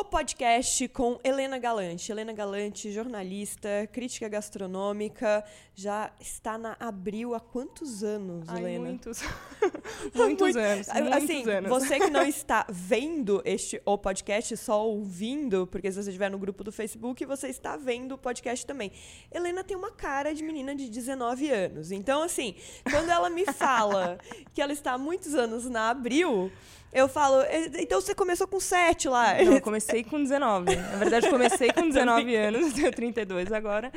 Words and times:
o 0.00 0.04
podcast 0.04 0.86
com 0.88 1.18
Helena 1.24 1.58
Galante. 1.58 2.12
Helena 2.12 2.30
Galante, 2.32 2.92
jornalista, 2.92 3.88
crítica 3.90 4.28
gastronômica, 4.28 5.42
já 5.74 6.12
está 6.20 6.58
na 6.58 6.76
Abril 6.78 7.34
há 7.34 7.40
quantos 7.40 8.04
anos, 8.04 8.46
Ai, 8.46 8.58
Helena? 8.58 8.84
muitos. 8.90 9.22
muitos 10.14 10.54
Muito- 10.54 10.58
anos. 10.58 10.88
Assim, 10.90 11.02
muitos 11.36 11.48
anos. 11.48 11.70
você 11.70 11.98
que 11.98 12.10
não 12.10 12.24
está 12.28 12.66
vendo 12.68 13.40
este 13.44 13.80
o 13.86 13.96
podcast, 13.96 14.54
só 14.58 14.86
ouvindo, 14.86 15.66
porque 15.66 15.90
se 15.90 16.02
você 16.02 16.10
estiver 16.10 16.30
no 16.30 16.38
grupo 16.38 16.62
do 16.62 16.70
Facebook, 16.70 17.24
você 17.24 17.48
está 17.48 17.78
vendo 17.78 18.16
o 18.16 18.18
podcast 18.18 18.66
também. 18.66 18.92
Helena 19.32 19.64
tem 19.64 19.76
uma 19.76 19.90
cara 19.90 20.34
de 20.34 20.42
menina 20.42 20.74
de 20.74 20.90
19 20.90 21.50
anos. 21.50 21.90
Então, 21.90 22.22
assim, 22.22 22.54
quando 22.90 23.08
ela 23.08 23.30
me 23.30 23.46
fala 23.46 24.18
que 24.52 24.60
ela 24.60 24.74
está 24.74 24.92
há 24.92 24.98
muitos 24.98 25.34
anos 25.34 25.64
na 25.70 25.88
Abril, 25.88 26.52
eu 26.98 27.08
falo, 27.08 27.42
"E- 27.42 27.82
então 27.82 28.00
você 28.00 28.14
começou 28.14 28.46
com 28.48 28.58
7 28.58 29.08
lá. 29.08 29.34
Não, 29.44 29.54
eu 29.54 29.60
comecei 29.60 30.02
com 30.02 30.22
19. 30.22 30.74
Na 30.74 30.96
verdade, 30.96 31.28
comecei 31.28 31.70
com 31.72 31.82
19 31.88 32.34
anos, 32.36 32.72
tenho 32.72 32.90
32 32.90 33.52
agora. 33.52 33.92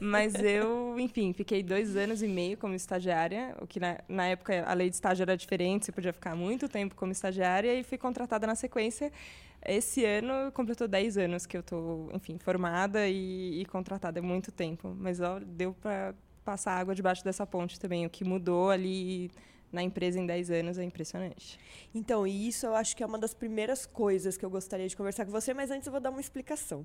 Mas 0.00 0.34
eu, 0.34 0.96
enfim, 0.98 1.32
fiquei 1.32 1.62
dois 1.62 1.96
anos 1.96 2.22
e 2.22 2.26
meio 2.28 2.56
como 2.58 2.74
estagiária, 2.74 3.54
o 3.60 3.66
que 3.66 3.78
na, 3.78 3.98
na 4.08 4.26
época 4.26 4.64
a 4.66 4.74
lei 4.74 4.88
de 4.88 4.96
estágio 4.96 5.22
era 5.22 5.36
diferente, 5.36 5.86
você 5.86 5.92
podia 5.92 6.12
ficar 6.12 6.34
muito 6.34 6.68
tempo 6.68 6.94
como 6.94 7.12
estagiária 7.12 7.74
e 7.74 7.82
fui 7.84 7.96
contratada 7.98 8.46
na 8.46 8.54
sequência. 8.54 9.12
Esse 9.64 10.04
ano 10.06 10.50
completou 10.52 10.88
10 10.88 11.18
anos 11.18 11.44
que 11.46 11.56
eu 11.56 11.60
estou, 11.60 12.10
enfim, 12.14 12.38
formada 12.38 13.06
e, 13.08 13.60
e 13.60 13.66
contratada 13.66 14.18
há 14.18 14.22
muito 14.22 14.50
tempo. 14.50 14.96
Mas 14.98 15.20
ó, 15.20 15.38
deu 15.38 15.74
para 15.74 16.14
passar 16.44 16.72
água 16.78 16.94
debaixo 16.94 17.22
dessa 17.22 17.46
ponte 17.46 17.78
também. 17.78 18.06
O 18.06 18.10
que 18.10 18.24
mudou 18.24 18.70
ali 18.70 19.30
na 19.72 19.82
empresa 19.82 20.18
em 20.18 20.26
10 20.26 20.50
anos 20.50 20.78
é 20.78 20.84
impressionante. 20.84 21.58
Então, 21.94 22.26
e 22.26 22.48
isso 22.48 22.66
eu 22.66 22.74
acho 22.74 22.96
que 22.96 23.02
é 23.02 23.06
uma 23.06 23.18
das 23.18 23.34
primeiras 23.34 23.86
coisas 23.86 24.36
que 24.36 24.44
eu 24.44 24.50
gostaria 24.50 24.88
de 24.88 24.96
conversar 24.96 25.24
com 25.24 25.30
você, 25.30 25.54
mas 25.54 25.70
antes 25.70 25.86
eu 25.86 25.92
vou 25.92 26.00
dar 26.00 26.10
uma 26.10 26.20
explicação. 26.20 26.84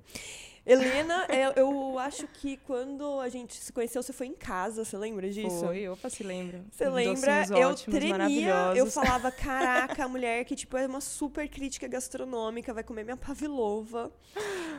Helena, 0.64 1.26
é, 1.30 1.58
eu 1.60 1.98
acho 1.98 2.26
que 2.28 2.56
quando 2.58 3.20
a 3.20 3.28
gente 3.28 3.56
se 3.56 3.72
conheceu, 3.72 4.02
você 4.02 4.12
foi 4.12 4.26
em 4.26 4.34
casa, 4.34 4.84
você 4.84 4.96
lembra 4.96 5.28
disso? 5.30 5.60
Foi, 5.60 5.88
opa, 5.88 6.08
se 6.08 6.22
lembra. 6.22 6.64
Você 6.70 6.88
lembra? 6.88 7.40
Docinhos 7.42 7.50
Eu 7.50 7.68
ótimos, 7.68 7.98
tremia, 7.98 8.72
eu 8.74 8.86
falava, 8.86 9.30
caraca, 9.32 10.04
a 10.04 10.08
mulher 10.08 10.44
que 10.44 10.54
tipo 10.54 10.76
é 10.76 10.86
uma 10.86 11.00
super 11.00 11.48
crítica 11.48 11.88
gastronômica, 11.88 12.72
vai 12.72 12.84
comer 12.84 13.04
minha 13.04 13.16
pavlova 13.16 14.12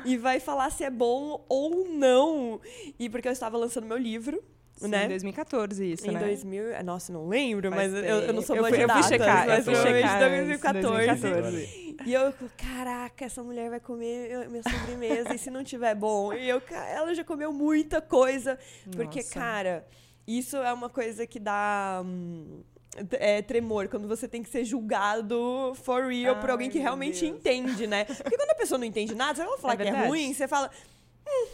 e 0.05 0.17
vai 0.17 0.39
falar 0.39 0.69
se 0.69 0.83
é 0.83 0.89
bom 0.89 1.43
ou 1.49 1.87
não. 1.87 2.61
E 2.97 3.09
porque 3.09 3.27
eu 3.27 3.31
estava 3.31 3.57
lançando 3.57 3.85
meu 3.85 3.97
livro, 3.97 4.43
Sim, 4.77 4.87
né? 4.89 5.05
Em 5.05 5.09
2014 5.09 5.91
isso, 5.91 6.07
Em 6.07 6.11
né? 6.13 6.19
2000, 6.19 6.75
ah, 6.77 6.83
nossa, 6.83 7.11
não 7.11 7.27
lembro, 7.27 7.69
Faz 7.71 7.91
mas 7.91 8.03
eu, 8.03 8.19
eu 8.19 8.33
não 8.33 8.41
sou 8.41 8.55
boa 8.55 8.69
eu 8.69 8.73
fui, 8.73 8.77
de 8.77 8.83
eu 8.83 8.89
fui 8.89 9.01
datas, 9.01 9.07
checar, 9.09 9.43
eu 9.43 9.47
mas 9.49 9.65
fui 9.65 9.73
provavelmente 9.73 10.07
checar 10.07 10.75
antes, 10.75 10.81
2014. 10.89 11.21
2014. 11.21 11.97
E 12.05 12.13
eu, 12.13 12.33
caraca, 12.57 13.25
essa 13.25 13.41
mulher 13.43 13.69
vai 13.69 13.79
comer 13.79 14.47
minha 14.49 14.63
sobremesa 14.63 15.33
e 15.33 15.37
se 15.39 15.49
não 15.49 15.63
tiver 15.63 15.95
bom? 15.95 16.31
E 16.33 16.47
eu, 16.47 16.61
ela 16.91 17.13
já 17.15 17.23
comeu 17.23 17.51
muita 17.51 18.01
coisa. 18.01 18.57
Porque, 18.95 19.19
Nossa. 19.19 19.33
cara, 19.33 19.87
isso 20.27 20.57
é 20.57 20.71
uma 20.71 20.89
coisa 20.89 21.25
que 21.25 21.39
dá. 21.39 22.01
hum, 22.05 22.61
é, 23.13 23.41
tremor, 23.41 23.87
quando 23.87 24.07
você 24.07 24.27
tem 24.27 24.41
que 24.43 24.49
ser 24.49 24.63
julgado 24.63 25.73
for 25.75 26.05
real 26.05 26.35
por 26.37 26.45
Ai, 26.45 26.51
alguém 26.51 26.69
que 26.69 26.79
realmente 26.79 27.21
Deus. 27.21 27.35
entende, 27.37 27.85
né? 27.87 28.05
Porque 28.05 28.35
quando 28.37 28.51
a 28.51 28.55
pessoa 28.55 28.77
não 28.77 28.85
entende 28.85 29.13
nada, 29.15 29.35
você 29.35 29.45
vai 29.45 29.57
falar 29.57 29.73
É 29.73 29.77
que 29.77 29.83
é 29.87 30.07
ruim, 30.07 30.33
você 30.33 30.47
fala. 30.47 30.69
"Hum." 31.27 31.47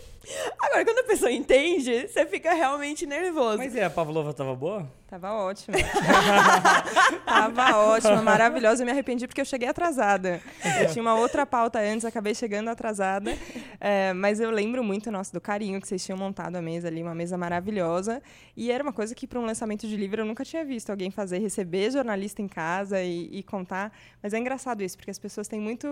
Agora, 0.59 0.85
quando 0.85 0.99
a 0.99 1.03
pessoa 1.03 1.31
entende, 1.31 2.07
você 2.07 2.25
fica 2.25 2.53
realmente 2.53 3.05
nervoso. 3.05 3.57
Mas 3.57 3.75
e 3.75 3.81
a 3.81 3.89
Pavlova 3.89 4.33
tava 4.33 4.55
boa? 4.55 4.89
Tava 5.07 5.31
ótima. 5.33 5.77
Tava 7.23 7.77
ótima, 7.77 8.21
maravilhosa. 8.23 8.81
Eu 8.81 8.85
me 8.85 8.91
arrependi 8.91 9.27
porque 9.27 9.41
eu 9.41 9.45
cheguei 9.45 9.67
atrasada. 9.67 10.41
Eu 10.81 10.89
tinha 10.91 11.03
uma 11.03 11.13
outra 11.13 11.45
pauta 11.45 11.77
antes, 11.79 12.03
acabei 12.03 12.33
chegando 12.33 12.69
atrasada. 12.69 13.37
É, 13.85 14.13
mas 14.13 14.39
eu 14.39 14.49
lembro 14.49 14.81
muito, 14.81 15.11
nossa, 15.11 15.33
do 15.33 15.41
carinho 15.41 15.81
que 15.81 15.85
vocês 15.85 16.05
tinham 16.05 16.17
montado 16.17 16.55
a 16.55 16.61
mesa 16.61 16.87
ali, 16.87 17.03
uma 17.03 17.13
mesa 17.13 17.37
maravilhosa. 17.37 18.23
E 18.55 18.71
era 18.71 18.81
uma 18.81 18.93
coisa 18.93 19.13
que, 19.13 19.27
para 19.27 19.37
um 19.37 19.45
lançamento 19.45 19.85
de 19.85 19.97
livro, 19.97 20.21
eu 20.21 20.25
nunca 20.25 20.45
tinha 20.45 20.63
visto 20.63 20.89
alguém 20.89 21.11
fazer, 21.11 21.39
receber 21.39 21.91
jornalista 21.91 22.41
em 22.41 22.47
casa 22.47 23.03
e, 23.03 23.27
e 23.29 23.43
contar. 23.43 23.91
Mas 24.21 24.33
é 24.33 24.39
engraçado 24.39 24.81
isso, 24.81 24.95
porque 24.95 25.11
as 25.11 25.19
pessoas 25.19 25.49
têm 25.49 25.59
muito. 25.59 25.85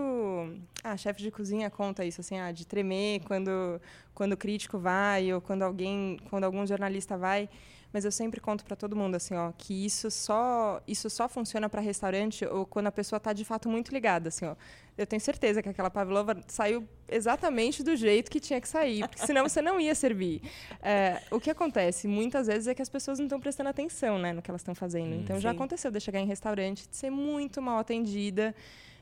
Ah, 0.81 0.95
chefe 0.95 1.21
de 1.21 1.29
cozinha 1.29 1.69
conta 1.69 2.05
isso, 2.05 2.21
assim, 2.21 2.39
ah, 2.39 2.53
de 2.53 2.65
tremer 2.65 3.23
quando, 3.25 3.81
quando 4.15 4.31
o 4.31 4.37
crítico 4.37 4.79
vai, 4.79 5.33
ou 5.33 5.41
quando 5.41 5.63
alguém, 5.63 6.17
quando 6.29 6.45
algum 6.45 6.65
jornalista 6.65 7.17
vai. 7.17 7.49
Mas 7.93 8.05
eu 8.05 8.11
sempre 8.11 8.39
conto 8.39 8.63
para 8.63 8.75
todo 8.75 8.95
mundo 8.95 9.15
assim, 9.15 9.35
ó, 9.35 9.51
que 9.57 9.85
isso 9.85 10.09
só 10.09 10.81
isso 10.87 11.09
só 11.09 11.27
funciona 11.27 11.69
para 11.69 11.81
restaurante 11.81 12.45
ou 12.45 12.65
quando 12.65 12.87
a 12.87 12.91
pessoa 12.91 13.17
está 13.17 13.33
de 13.33 13.43
fato 13.43 13.67
muito 13.67 13.91
ligada, 13.91 14.29
assim, 14.29 14.45
ó. 14.45 14.55
Eu 14.97 15.05
tenho 15.07 15.21
certeza 15.21 15.61
que 15.61 15.69
aquela 15.69 15.89
pavlova 15.89 16.37
saiu 16.47 16.87
exatamente 17.09 17.81
do 17.81 17.95
jeito 17.95 18.29
que 18.29 18.39
tinha 18.39 18.61
que 18.61 18.67
sair, 18.67 19.07
porque 19.07 19.25
senão 19.25 19.47
você 19.47 19.61
não 19.61 19.79
ia 19.79 19.95
servir. 19.95 20.41
É, 20.81 21.21
o 21.31 21.39
que 21.39 21.49
acontece 21.49 22.07
muitas 22.07 22.47
vezes 22.47 22.67
é 22.67 22.75
que 22.75 22.81
as 22.81 22.89
pessoas 22.89 23.17
não 23.17 23.25
estão 23.25 23.39
prestando 23.39 23.69
atenção, 23.69 24.19
né, 24.19 24.31
no 24.31 24.41
que 24.41 24.51
elas 24.51 24.61
estão 24.61 24.75
fazendo. 24.75 25.15
então 25.15 25.39
já 25.39 25.49
sim. 25.49 25.55
aconteceu 25.55 25.91
de 25.91 25.97
eu 25.97 26.01
chegar 26.01 26.19
em 26.19 26.25
restaurante, 26.25 26.87
de 26.87 26.95
ser 26.95 27.09
muito 27.09 27.61
mal 27.61 27.79
atendida, 27.79 28.53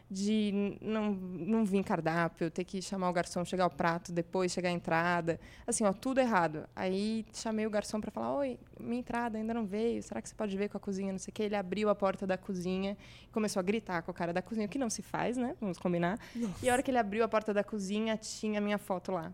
de 0.10 0.78
não, 0.82 1.12
não 1.12 1.64
vir 1.64 1.84
cardápio, 1.84 2.50
ter 2.50 2.64
que 2.64 2.82
chamar 2.82 3.10
o 3.10 3.14
garçom, 3.14 3.46
chegar 3.46 3.68
o 3.68 3.70
prato, 3.70 4.12
depois 4.12 4.52
chegar 4.52 4.70
a 4.70 4.72
entrada. 4.72 5.40
Assim, 5.68 5.84
ó, 5.84 5.94
tudo 5.94 6.20
errado. 6.20 6.68
Aí 6.76 7.26
chamei 7.32 7.68
o 7.68 7.70
garçom 7.70 8.02
para 8.02 8.10
falar: 8.10 8.34
Oi, 8.36 8.60
minha 8.80 9.00
entrada 9.00 9.38
ainda 9.38 9.54
não 9.54 9.66
veio, 9.66 10.02
será 10.02 10.22
que 10.22 10.28
você 10.28 10.36
pode 10.36 10.58
ver 10.58 10.70
com 10.70 10.78
a 10.78 10.80
cozinha? 10.80 11.12
Não 11.12 11.20
sei 11.20 11.32
o 11.32 11.34
quê. 11.34 11.44
Ele 11.44 11.56
abriu 11.56 11.90
a 11.90 11.96
porta 11.96 12.26
da 12.26 12.38
cozinha 12.38 12.98
e 13.24 13.32
começou 13.32 13.60
a 13.60 13.64
gritar 13.64 14.02
com 14.02 14.12
o 14.12 14.14
cara 14.14 14.34
da 14.34 14.42
cozinha, 14.42 14.66
o 14.66 14.70
que 14.70 14.80
não 14.80 14.90
se 14.90 15.02
faz, 15.02 15.38
né? 15.38 15.56
Vamos 15.62 15.78
combinar. 15.78 16.20
E 16.64 16.70
a 16.70 16.74
hora 16.74 16.82
que 16.82 16.90
ele 16.90 16.98
abriu 16.98 17.24
a 17.24 17.28
porta 17.28 17.54
da 17.54 17.64
cozinha, 17.64 18.18
tinha 18.18 18.60
a 18.60 18.62
minha 18.62 18.78
foto 18.78 19.12
lá. 19.12 19.32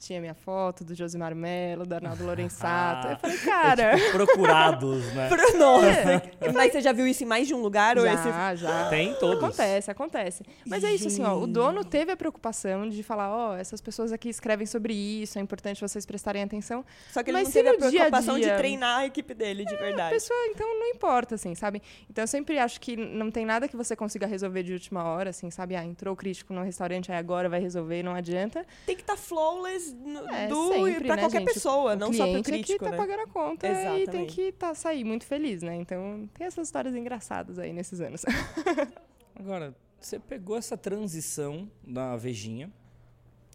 Tinha 0.00 0.18
minha 0.18 0.32
foto 0.32 0.82
do 0.82 0.94
Josimar 0.94 1.34
Melo, 1.34 1.84
do 1.84 1.94
Arnaldo 1.94 2.24
Lorenzato. 2.24 3.08
Eu 3.08 3.16
falei, 3.18 3.36
cara. 3.36 3.92
Procurados, 4.12 5.04
né? 5.12 5.28
Pro- 5.28 5.58
Nossa! 5.58 6.22
Mas 6.54 6.72
você 6.72 6.80
já 6.80 6.90
viu 6.90 7.06
isso 7.06 7.22
em 7.22 7.26
mais 7.26 7.46
de 7.46 7.54
um 7.54 7.60
lugar? 7.60 7.98
ou 7.98 8.06
esse... 8.06 8.24
Já, 8.24 8.54
já. 8.54 8.88
Tem 8.88 9.14
todos. 9.16 9.44
Acontece, 9.44 9.90
acontece. 9.90 10.42
Mas 10.66 10.84
é 10.84 10.92
isso, 10.94 11.08
assim, 11.08 11.22
ó, 11.22 11.36
o 11.36 11.46
dono 11.46 11.84
teve 11.84 12.10
a 12.10 12.16
preocupação 12.16 12.88
de 12.88 13.02
falar, 13.02 13.28
ó, 13.30 13.56
essas 13.56 13.80
pessoas 13.82 14.10
aqui 14.10 14.30
escrevem 14.30 14.66
sobre 14.66 14.94
isso, 14.94 15.38
é 15.38 15.42
importante 15.42 15.82
vocês 15.82 16.06
prestarem 16.06 16.42
atenção. 16.42 16.82
Só 17.12 17.22
que 17.22 17.30
ele 17.30 17.36
Mas 17.38 17.48
não 17.48 17.52
se 17.52 17.58
teve 17.62 17.68
a 17.68 17.72
no 17.72 17.78
dia 17.78 17.86
a 17.88 17.90
preocupação 18.06 18.38
dia- 18.40 18.52
de 18.52 18.56
treinar 18.56 19.00
a 19.00 19.06
equipe 19.06 19.34
dele, 19.34 19.66
de 19.66 19.74
A 19.74 19.78
verdade. 19.78 20.14
pessoa, 20.14 20.38
então, 20.46 20.66
não 20.80 20.86
importa, 20.86 21.34
assim, 21.34 21.54
sabe? 21.54 21.82
Então, 22.08 22.22
eu 22.24 22.28
sempre 22.28 22.58
acho 22.58 22.80
que 22.80 22.96
não 22.96 23.30
tem 23.30 23.44
nada 23.44 23.68
que 23.68 23.76
você 23.76 23.94
consiga 23.94 24.26
resolver 24.26 24.62
de 24.62 24.72
última 24.72 25.04
hora, 25.04 25.28
assim, 25.28 25.50
sabe? 25.50 25.76
Ah, 25.76 25.84
entrou 25.84 26.14
o 26.14 26.16
crítico 26.16 26.54
no 26.54 26.62
restaurante, 26.62 27.12
aí 27.12 27.18
agora 27.18 27.50
vai 27.50 27.60
resolver, 27.60 28.02
não 28.02 28.14
adianta. 28.14 28.64
Tem 28.86 28.96
que 28.96 29.02
estar 29.02 29.16
flawless 29.18 29.89
no- 29.94 30.28
É, 30.28 30.48
do, 30.48 30.68
sempre, 30.72 31.06
pra 31.06 31.16
né, 31.16 31.22
qualquer 31.22 31.38
gente? 31.40 31.54
pessoa, 31.54 31.92
O 31.92 31.96
não 31.96 32.12
só 32.12 32.24
pro 32.24 32.42
cliente 32.42 32.64
crítico, 32.66 32.72
é 32.72 32.78
que 32.78 32.84
tá 32.84 32.90
né? 32.90 32.96
pagando 32.96 33.20
a 33.20 33.26
conta 33.32 33.66
e 33.66 33.70
tem 33.70 34.02
Exatamente. 34.02 34.34
que 34.34 34.52
tá, 34.52 34.74
sair 34.74 35.04
muito 35.04 35.24
feliz, 35.24 35.62
né? 35.62 35.74
Então, 35.76 36.28
tem 36.34 36.46
essas 36.46 36.68
histórias 36.68 36.94
engraçadas 36.94 37.58
aí 37.58 37.72
nesses 37.72 38.00
anos. 38.00 38.24
Agora, 39.34 39.74
você 40.00 40.18
pegou 40.18 40.56
essa 40.56 40.76
transição 40.76 41.70
da 41.82 42.16
Vejinha 42.16 42.70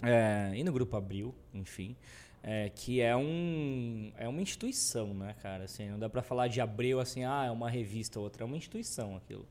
é, 0.03 0.51
e 0.55 0.63
no 0.63 0.71
Grupo 0.73 0.95
Abril, 0.97 1.33
enfim, 1.53 1.95
é, 2.43 2.69
que 2.69 3.01
é, 3.01 3.15
um, 3.15 4.11
é 4.17 4.27
uma 4.27 4.41
instituição, 4.41 5.13
né, 5.13 5.35
cara? 5.41 5.63
Assim, 5.65 5.89
não 5.89 5.97
dá 5.99 6.09
pra 6.09 6.21
falar 6.21 6.47
de 6.47 6.61
Abril 6.61 6.99
assim, 6.99 7.23
ah, 7.23 7.45
é 7.47 7.51
uma 7.51 7.69
revista 7.69 8.19
ou 8.19 8.25
outra, 8.25 8.43
é 8.43 8.45
uma 8.45 8.57
instituição 8.57 9.15
aquilo. 9.15 9.47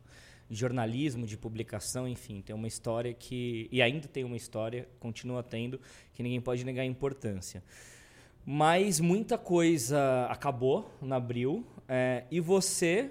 Jornalismo, 0.50 1.26
de 1.26 1.36
publicação, 1.36 2.06
enfim, 2.06 2.42
tem 2.42 2.54
uma 2.54 2.68
história 2.68 3.14
que. 3.14 3.68
E 3.72 3.80
ainda 3.80 4.06
tem 4.06 4.24
uma 4.24 4.36
história, 4.36 4.88
continua 5.00 5.42
tendo, 5.42 5.80
que 6.12 6.22
ninguém 6.22 6.40
pode 6.40 6.64
negar 6.64 6.82
a 6.82 6.86
importância. 6.86 7.62
Mas 8.46 9.00
muita 9.00 9.38
coisa 9.38 10.26
acabou 10.28 10.90
na 11.00 11.16
Abril 11.16 11.66
é, 11.88 12.24
e 12.30 12.40
você 12.40 13.10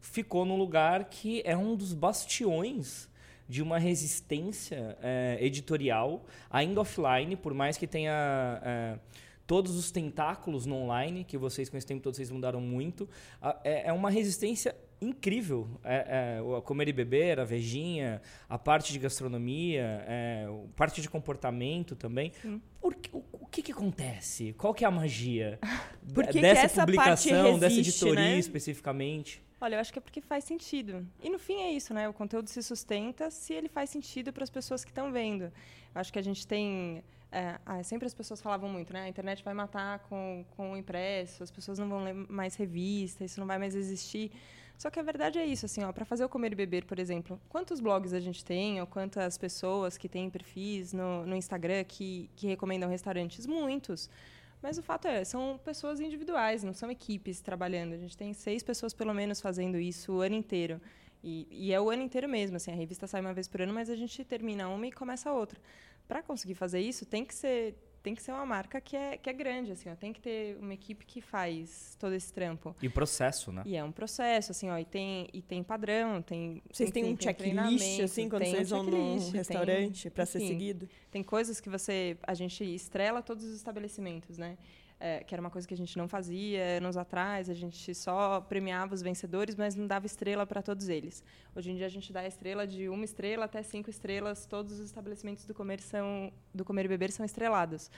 ficou 0.00 0.46
num 0.46 0.56
lugar 0.56 1.04
que 1.04 1.42
é 1.44 1.54
um 1.54 1.76
dos 1.76 1.92
bastiões 1.92 3.08
de 3.46 3.60
uma 3.62 3.78
resistência 3.78 4.96
é, 5.02 5.36
editorial, 5.40 6.24
ainda 6.48 6.80
offline, 6.80 7.36
por 7.36 7.52
mais 7.52 7.76
que 7.76 7.86
tenha 7.86 8.60
é, 8.64 8.98
todos 9.46 9.76
os 9.76 9.90
tentáculos 9.90 10.64
no 10.64 10.76
online, 10.76 11.24
que 11.24 11.36
vocês 11.36 11.68
com 11.68 11.76
esse 11.76 11.86
tempo 11.86 12.00
todo 12.00 12.14
vocês 12.14 12.30
mudaram 12.30 12.60
muito, 12.60 13.08
é, 13.64 13.88
é 13.88 13.92
uma 13.92 14.08
resistência 14.08 14.74
incrível. 15.00 15.68
É, 15.82 16.38
é, 16.38 16.60
comer 16.62 16.88
e 16.88 16.92
beber, 16.92 17.40
a 17.40 17.44
vejinha, 17.44 18.20
a 18.48 18.58
parte 18.58 18.92
de 18.92 18.98
gastronomia, 18.98 20.04
é, 20.06 20.46
parte 20.76 21.00
de 21.00 21.08
comportamento 21.08 21.96
também. 21.96 22.32
Por 22.80 22.94
que- 22.94 23.10
o, 23.12 23.24
o 23.32 23.46
que, 23.46 23.62
que 23.62 23.72
acontece? 23.72 24.54
Qual 24.58 24.72
que 24.74 24.84
é 24.84 24.88
a 24.88 24.90
magia 24.90 25.58
Por 26.14 26.24
que 26.26 26.32
que 26.34 26.40
dessa 26.40 26.62
essa 26.62 26.86
parte 26.86 26.92
publicação, 26.96 27.58
dessa 27.58 27.74
resiste, 27.76 28.04
editoria 28.04 28.30
né? 28.32 28.38
especificamente? 28.38 29.42
Olha, 29.60 29.76
eu 29.76 29.80
acho 29.80 29.92
que 29.92 29.98
é 29.98 30.02
porque 30.02 30.20
faz 30.22 30.44
sentido. 30.44 31.06
E 31.22 31.28
no 31.28 31.38
fim 31.38 31.60
é 31.60 31.70
isso, 31.72 31.92
né? 31.92 32.08
O 32.08 32.14
conteúdo 32.14 32.48
se 32.48 32.62
sustenta 32.62 33.30
se 33.30 33.52
ele 33.52 33.68
faz 33.68 33.90
sentido 33.90 34.32
para 34.32 34.42
as 34.42 34.48
pessoas 34.48 34.84
que 34.84 34.90
estão 34.90 35.12
vendo. 35.12 35.44
Eu 35.44 35.52
acho 36.00 36.10
que 36.12 36.18
a 36.18 36.22
gente 36.22 36.46
tem. 36.46 37.02
É, 37.32 37.60
ah, 37.64 37.82
sempre 37.82 38.06
as 38.06 38.14
pessoas 38.14 38.40
falavam 38.40 38.68
muito, 38.68 38.92
né? 38.92 39.02
A 39.02 39.08
internet 39.08 39.44
vai 39.44 39.54
matar 39.54 40.00
com, 40.00 40.44
com 40.56 40.72
o 40.72 40.76
impresso, 40.76 41.42
as 41.42 41.50
pessoas 41.50 41.78
não 41.78 41.88
vão 41.88 42.02
ler 42.02 42.14
mais 42.14 42.56
revista, 42.56 43.24
isso 43.24 43.38
não 43.38 43.46
vai 43.46 43.58
mais 43.58 43.74
existir. 43.74 44.32
Só 44.76 44.88
que 44.90 44.98
a 44.98 45.02
verdade 45.02 45.38
é 45.38 45.44
isso, 45.44 45.66
assim, 45.66 45.84
ó, 45.84 45.92
para 45.92 46.06
fazer 46.06 46.24
o 46.24 46.28
comer 46.28 46.52
e 46.52 46.54
beber, 46.54 46.84
por 46.86 46.98
exemplo, 46.98 47.38
quantos 47.50 47.80
blogs 47.80 48.14
a 48.14 48.18
gente 48.18 48.42
tem, 48.42 48.80
ou 48.80 48.86
quantas 48.86 49.36
pessoas 49.36 49.98
que 49.98 50.08
têm 50.08 50.30
perfis 50.30 50.92
no, 50.92 51.26
no 51.26 51.36
Instagram 51.36 51.84
que, 51.84 52.30
que 52.34 52.46
recomendam 52.46 52.88
restaurantes? 52.88 53.46
Muitos. 53.46 54.08
Mas 54.62 54.78
o 54.78 54.82
fato 54.82 55.06
é, 55.06 55.22
são 55.24 55.60
pessoas 55.64 56.00
individuais, 56.00 56.64
não 56.64 56.72
são 56.72 56.90
equipes 56.90 57.40
trabalhando. 57.40 57.92
A 57.92 57.98
gente 57.98 58.16
tem 58.16 58.32
seis 58.32 58.62
pessoas, 58.62 58.92
pelo 58.92 59.14
menos, 59.14 59.40
fazendo 59.40 59.78
isso 59.78 60.14
o 60.14 60.20
ano 60.20 60.34
inteiro. 60.34 60.80
E, 61.22 61.46
e, 61.50 61.72
é 61.72 61.80
o 61.80 61.90
ano 61.90 62.02
inteiro 62.02 62.28
mesmo. 62.28 62.56
Assim, 62.56 62.70
a 62.70 62.74
revista 62.74 63.06
sai 63.06 63.20
uma 63.20 63.32
vez 63.32 63.48
por 63.48 63.60
ano, 63.60 63.72
mas 63.72 63.88
a 63.90 63.96
gente 63.96 64.24
termina 64.24 64.68
uma 64.68 64.86
e 64.86 64.92
começa 64.92 65.32
outra. 65.32 65.60
Para 66.10 66.22
conseguir 66.24 66.56
fazer 66.56 66.80
isso, 66.80 67.06
tem 67.06 67.24
que 67.24 67.32
ser 67.32 67.76
tem 68.02 68.14
que 68.14 68.22
ser 68.22 68.32
uma 68.32 68.46
marca 68.46 68.80
que 68.80 68.96
é, 68.96 69.16
que 69.18 69.28
é 69.28 69.32
grande, 69.32 69.72
assim, 69.72 69.90
ó. 69.90 69.94
Tem 69.94 70.12
que 70.12 70.20
ter 70.20 70.56
uma 70.58 70.72
equipe 70.72 71.04
que 71.04 71.20
faz 71.20 71.96
todo 71.98 72.14
esse 72.14 72.32
trampo. 72.32 72.74
E 72.80 72.88
processo, 72.88 73.52
né? 73.52 73.62
E 73.66 73.76
é 73.76 73.84
um 73.84 73.92
processo, 73.92 74.52
assim, 74.52 74.70
ó. 74.70 74.78
E 74.78 74.84
tem, 74.84 75.28
e 75.32 75.42
tem 75.42 75.62
padrão, 75.62 76.22
tem... 76.22 76.62
Vocês 76.72 76.90
têm 76.90 77.04
um 77.04 77.16
checklist, 77.20 78.00
assim, 78.00 78.28
quando 78.28 78.44
vocês 78.46 78.72
um 78.72 78.76
vão 78.76 78.84
num 78.84 79.30
restaurante 79.30 80.08
para 80.08 80.24
ser 80.24 80.40
seguido? 80.40 80.88
Tem 81.10 81.22
coisas 81.22 81.60
que 81.60 81.68
você... 81.68 82.16
A 82.22 82.32
gente 82.32 82.64
estrela 82.64 83.22
todos 83.22 83.44
os 83.44 83.54
estabelecimentos, 83.54 84.38
né? 84.38 84.56
É, 85.02 85.24
que 85.24 85.34
era 85.34 85.40
uma 85.40 85.48
coisa 85.48 85.66
que 85.66 85.72
a 85.72 85.76
gente 85.76 85.96
não 85.96 86.06
fazia 86.06 86.76
anos 86.76 86.94
atrás, 86.94 87.48
a 87.48 87.54
gente 87.54 87.94
só 87.94 88.38
premiava 88.42 88.94
os 88.94 89.00
vencedores, 89.00 89.54
mas 89.54 89.74
não 89.74 89.86
dava 89.86 90.04
estrela 90.04 90.46
para 90.46 90.60
todos 90.60 90.90
eles. 90.90 91.24
Hoje 91.56 91.70
em 91.70 91.74
dia 91.74 91.86
a 91.86 91.88
gente 91.88 92.12
dá 92.12 92.26
estrela 92.26 92.66
de 92.66 92.86
uma 92.86 93.02
estrela 93.02 93.46
até 93.46 93.62
cinco 93.62 93.88
estrelas, 93.88 94.44
todos 94.44 94.78
os 94.78 94.84
estabelecimentos 94.84 95.46
do 95.46 95.54
comer, 95.54 95.80
são, 95.80 96.30
do 96.52 96.66
comer 96.66 96.84
e 96.84 96.88
beber 96.88 97.10
são 97.10 97.24
estrelados. 97.24 97.90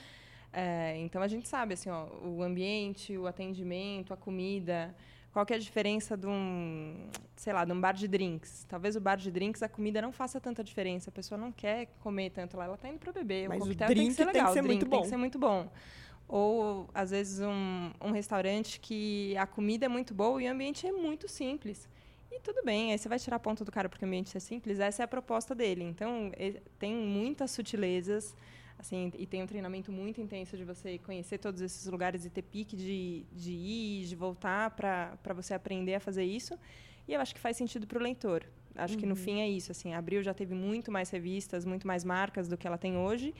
É, 0.53 0.95
então 0.99 1.21
a 1.21 1.27
gente 1.27 1.45
sabe 1.45 1.73
assim, 1.73 1.89
ó, 1.89 2.05
o 2.25 2.41
ambiente, 2.41 3.17
o 3.17 3.27
atendimento, 3.27 4.13
a 4.13 4.17
comida, 4.17 4.95
qual 5.33 5.45
é 5.49 5.55
a 5.55 5.57
diferença 5.57 6.15
de 6.15 6.27
um, 6.27 7.09
sei 7.35 7.51
lá, 7.51 7.65
de 7.65 7.73
um 7.73 7.81
bar 7.81 7.93
de 7.93 8.07
drinks? 8.07 8.65
Talvez 8.69 8.95
o 8.95 9.01
bar 9.01 9.17
de 9.17 9.29
drinks 9.29 9.61
a 9.61 9.67
comida 9.67 10.01
não 10.01 10.13
faça 10.13 10.39
tanta 10.39 10.63
diferença, 10.63 11.09
a 11.09 11.13
pessoa 11.13 11.37
não 11.37 11.51
quer 11.51 11.87
comer 11.99 12.29
tanto 12.29 12.55
lá, 12.55 12.63
ela 12.63 12.75
está 12.75 12.87
indo 12.87 12.99
para 12.99 13.11
beber. 13.11 13.49
Mas 13.49 13.57
o 13.57 13.65
coquetel 13.65 13.87
tem 13.87 14.07
que 14.07 14.13
ser 14.13 14.25
legal, 14.25 14.33
tem 14.33 14.45
que 14.45 14.53
ser 14.53 14.59
o 14.59 14.63
drink 14.63 14.75
muito 14.75 14.85
bom. 14.85 14.95
tem 14.95 15.01
que 15.01 15.09
ser 15.09 15.17
muito 15.17 15.39
bom 15.39 15.69
ou 16.33 16.89
às 16.95 17.11
vezes 17.11 17.41
um, 17.41 17.91
um 18.01 18.09
restaurante 18.11 18.79
que 18.79 19.37
a 19.37 19.45
comida 19.45 19.85
é 19.85 19.87
muito 19.87 20.15
boa 20.15 20.41
e 20.41 20.47
o 20.47 20.51
ambiente 20.51 20.87
é 20.87 20.91
muito 20.91 21.27
simples. 21.27 21.87
E 22.31 22.39
tudo 22.39 22.63
bem, 22.65 22.91
aí 22.91 22.97
você 22.97 23.07
vai 23.07 23.19
tirar 23.19 23.35
a 23.35 23.39
ponta 23.39 23.63
do 23.63 23.71
cara 23.71 23.87
porque 23.87 24.03
o 24.03 24.07
ambiente 24.07 24.35
é 24.35 24.39
simples, 24.39 24.79
essa 24.79 25.03
é 25.03 25.05
a 25.05 25.07
proposta 25.07 25.53
dele. 25.53 25.83
Então, 25.83 26.31
tem 26.79 26.95
muitas 26.95 27.51
sutilezas, 27.51 28.35
assim, 28.79 29.13
e 29.15 29.27
tem 29.27 29.43
um 29.43 29.45
treinamento 29.45 29.91
muito 29.91 30.19
intenso 30.19 30.57
de 30.57 30.63
você 30.63 30.97
conhecer 30.97 31.37
todos 31.37 31.61
esses 31.61 31.85
lugares 31.85 32.25
e 32.25 32.31
ter 32.31 32.41
pique 32.41 32.75
de, 32.75 33.27
de 33.31 33.51
ir, 33.51 34.07
de 34.07 34.15
voltar 34.15 34.71
para 34.71 35.33
você 35.35 35.53
aprender 35.53 35.93
a 35.93 35.99
fazer 35.99 36.23
isso. 36.23 36.57
E 37.07 37.13
eu 37.13 37.21
acho 37.21 37.35
que 37.35 37.39
faz 37.39 37.57
sentido 37.57 37.85
para 37.85 37.99
o 37.99 38.01
leitor. 38.01 38.43
Acho 38.75 38.95
uhum. 38.95 38.99
que 39.01 39.05
no 39.05 39.13
uhum. 39.13 39.21
fim 39.21 39.39
é 39.39 39.47
isso. 39.47 39.71
Assim, 39.71 39.93
a 39.93 39.99
Abril 39.99 40.23
já 40.23 40.33
teve 40.33 40.55
muito 40.55 40.91
mais 40.91 41.11
revistas, 41.11 41.63
muito 41.63 41.85
mais 41.85 42.03
marcas 42.03 42.47
do 42.47 42.57
que 42.57 42.65
ela 42.65 42.79
tem 42.79 42.97
hoje. 42.97 43.35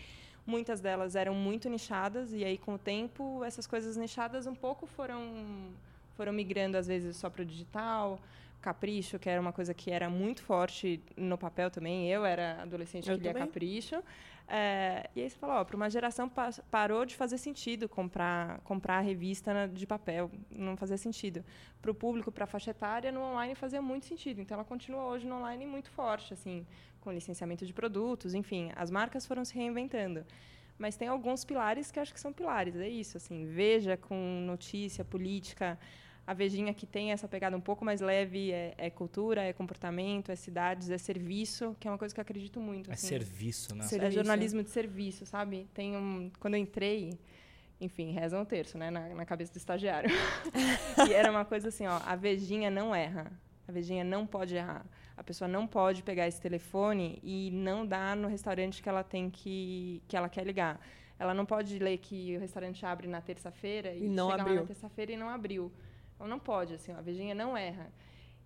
Muitas 0.46 0.82
delas 0.82 1.16
eram 1.16 1.34
muito 1.34 1.70
nichadas 1.70 2.34
e 2.34 2.44
aí 2.44 2.58
com 2.58 2.76
o 2.76 2.78
tempo 2.78 3.44
essas 3.44 3.66
coisas 3.66 3.96
nichadas 3.96 4.46
um 4.46 4.56
pouco 4.56 4.86
foram 4.86 5.72
foram 6.18 6.34
migrando 6.34 6.78
às 6.78 6.88
vezes 6.88 7.16
só 7.16 7.30
para 7.30 7.42
o 7.42 7.46
digital. 7.46 8.20
Capricho, 8.62 9.20
que 9.20 9.30
era 9.30 9.42
uma 9.42 9.52
coisa 9.52 9.74
que 9.74 9.92
era 9.92 10.10
muito 10.10 10.42
forte 10.42 11.02
no 11.18 11.38
papel 11.38 11.70
também. 11.70 12.10
Eu 12.10 12.24
era 12.26 12.62
adolescente 12.62 13.10
Eu 13.10 13.18
que 13.18 13.24
lia 13.24 13.34
Capricho. 13.34 14.02
É, 14.48 15.10
e 15.16 15.22
aí 15.22 15.30
você 15.30 15.38
falou, 15.38 15.64
para 15.64 15.76
uma 15.76 15.90
geração 15.90 16.28
pa 16.28 16.50
parou 16.70 17.06
de 17.06 17.16
fazer 17.16 17.38
sentido 17.38 17.88
comprar 17.88 18.60
comprar 18.62 18.98
a 18.98 19.02
revista 19.02 19.70
de 19.74 19.88
papel, 19.88 20.30
não 20.52 20.76
fazia 20.76 20.98
sentido. 20.98 21.44
Para 21.82 21.92
o 21.92 21.96
público, 21.96 22.32
para 22.32 22.44
a 22.44 22.48
faixa 22.48 22.72
etária, 22.72 23.12
no 23.12 23.22
online 23.22 23.56
fazia 23.56 23.82
muito 23.82 24.06
sentido. 24.06 24.42
Então 24.42 24.56
ela 24.56 24.66
continua 24.66 25.06
hoje 25.06 25.26
no 25.26 25.36
online 25.36 25.66
muito 25.66 25.90
forte, 25.90 26.34
assim, 26.34 26.66
com 27.00 27.12
licenciamento 27.12 27.66
de 27.66 27.74
produtos, 27.74 28.34
enfim, 28.34 28.72
as 28.76 28.92
marcas 28.92 29.26
foram 29.26 29.46
se 29.46 29.56
reinventando. 29.56 30.26
Mas 30.78 30.98
tem 30.98 31.08
alguns 31.08 31.46
pilares 31.46 31.92
que 31.92 32.00
acho 32.00 32.14
que 32.14 32.20
são 32.20 32.34
pilares, 32.34 32.76
é 32.76 32.90
isso, 32.90 33.18
assim, 33.18 33.46
veja 33.46 33.96
com 33.96 34.44
notícia, 34.46 35.06
política, 35.06 35.80
a 36.26 36.34
Vejinha 36.34 36.74
que 36.74 36.86
tem 36.86 37.12
essa 37.12 37.28
pegada 37.28 37.56
um 37.56 37.62
pouco 37.62 37.84
mais 37.84 38.00
leve 38.00 38.52
é, 38.52 38.74
é, 38.78 38.90
cultura, 38.90 39.44
é 39.44 39.52
comportamento, 39.52 40.32
é 40.32 40.36
cidades, 40.36 40.90
é 40.90 40.98
serviço, 40.98 41.76
que 41.80 41.88
é 41.88 41.92
uma 41.92 41.98
coisa 41.98 42.14
que 42.14 42.20
eu 42.20 42.22
acredito 42.22 42.60
muito. 42.60 42.90
É 42.90 42.94
assim. 42.94 43.08
serviço, 43.08 43.76
né? 43.76 43.86
É 43.92 44.12
jornalismo 44.12 44.64
de 44.64 44.70
serviço, 44.70 45.26
sabe? 45.26 45.68
Tem 45.74 45.98
um, 45.98 46.32
quando 46.40 46.54
eu 46.54 46.62
entrei, 46.62 47.20
enfim, 47.80 48.14
reza 48.14 48.40
um 48.40 48.46
terço, 48.46 48.78
né, 48.78 48.90
na, 48.90 49.10
na 49.10 49.26
cabeça 49.26 49.52
do 49.52 49.58
estagiário. 49.58 50.10
e 51.10 51.14
era 51.14 51.30
uma 51.30 51.44
coisa 51.44 51.68
assim, 51.68 51.86
ó, 51.86 52.00
a 52.06 52.16
Vejinha 52.16 52.72
não 52.72 52.96
erra, 52.96 53.30
a 53.68 53.72
Vejinha 53.72 54.04
não 54.04 54.26
pode 54.26 54.56
errar. 54.56 54.86
A 55.16 55.24
pessoa 55.24 55.48
não 55.48 55.68
pode 55.68 56.04
pegar 56.04 56.28
esse 56.28 56.42
telefone 56.42 57.20
e 57.22 57.52
não 57.52 57.86
dar 57.86 58.16
no 58.16 58.28
restaurante 58.28 58.82
que 58.82 58.90
ela 58.90 59.04
tem 59.04 59.30
que 59.30 60.02
que 60.08 60.18
ela 60.18 60.30
quer 60.30 60.46
ligar. 60.46 60.80
Ela 61.20 61.34
não 61.34 61.46
pode 61.46 61.78
ler 61.78 61.98
que 62.00 62.36
o 62.36 62.40
restaurante 62.40 62.84
abre 62.86 63.08
na 63.08 63.22
terça-feira 63.22 63.94
e, 63.94 64.06
e 64.06 64.10
não 64.10 64.32
chegar 64.32 64.42
abriu. 64.42 64.56
lá 64.56 64.62
na 64.62 64.68
terça-feira 64.68 65.12
e 65.12 65.18
não 65.18 65.30
abriu. 65.30 65.72
Então 66.24 66.30
não 66.30 66.40
pode, 66.40 66.74
assim, 66.74 66.94
a 66.94 67.02
Vejinha 67.02 67.36
não 67.36 67.58
erra. 67.58 67.92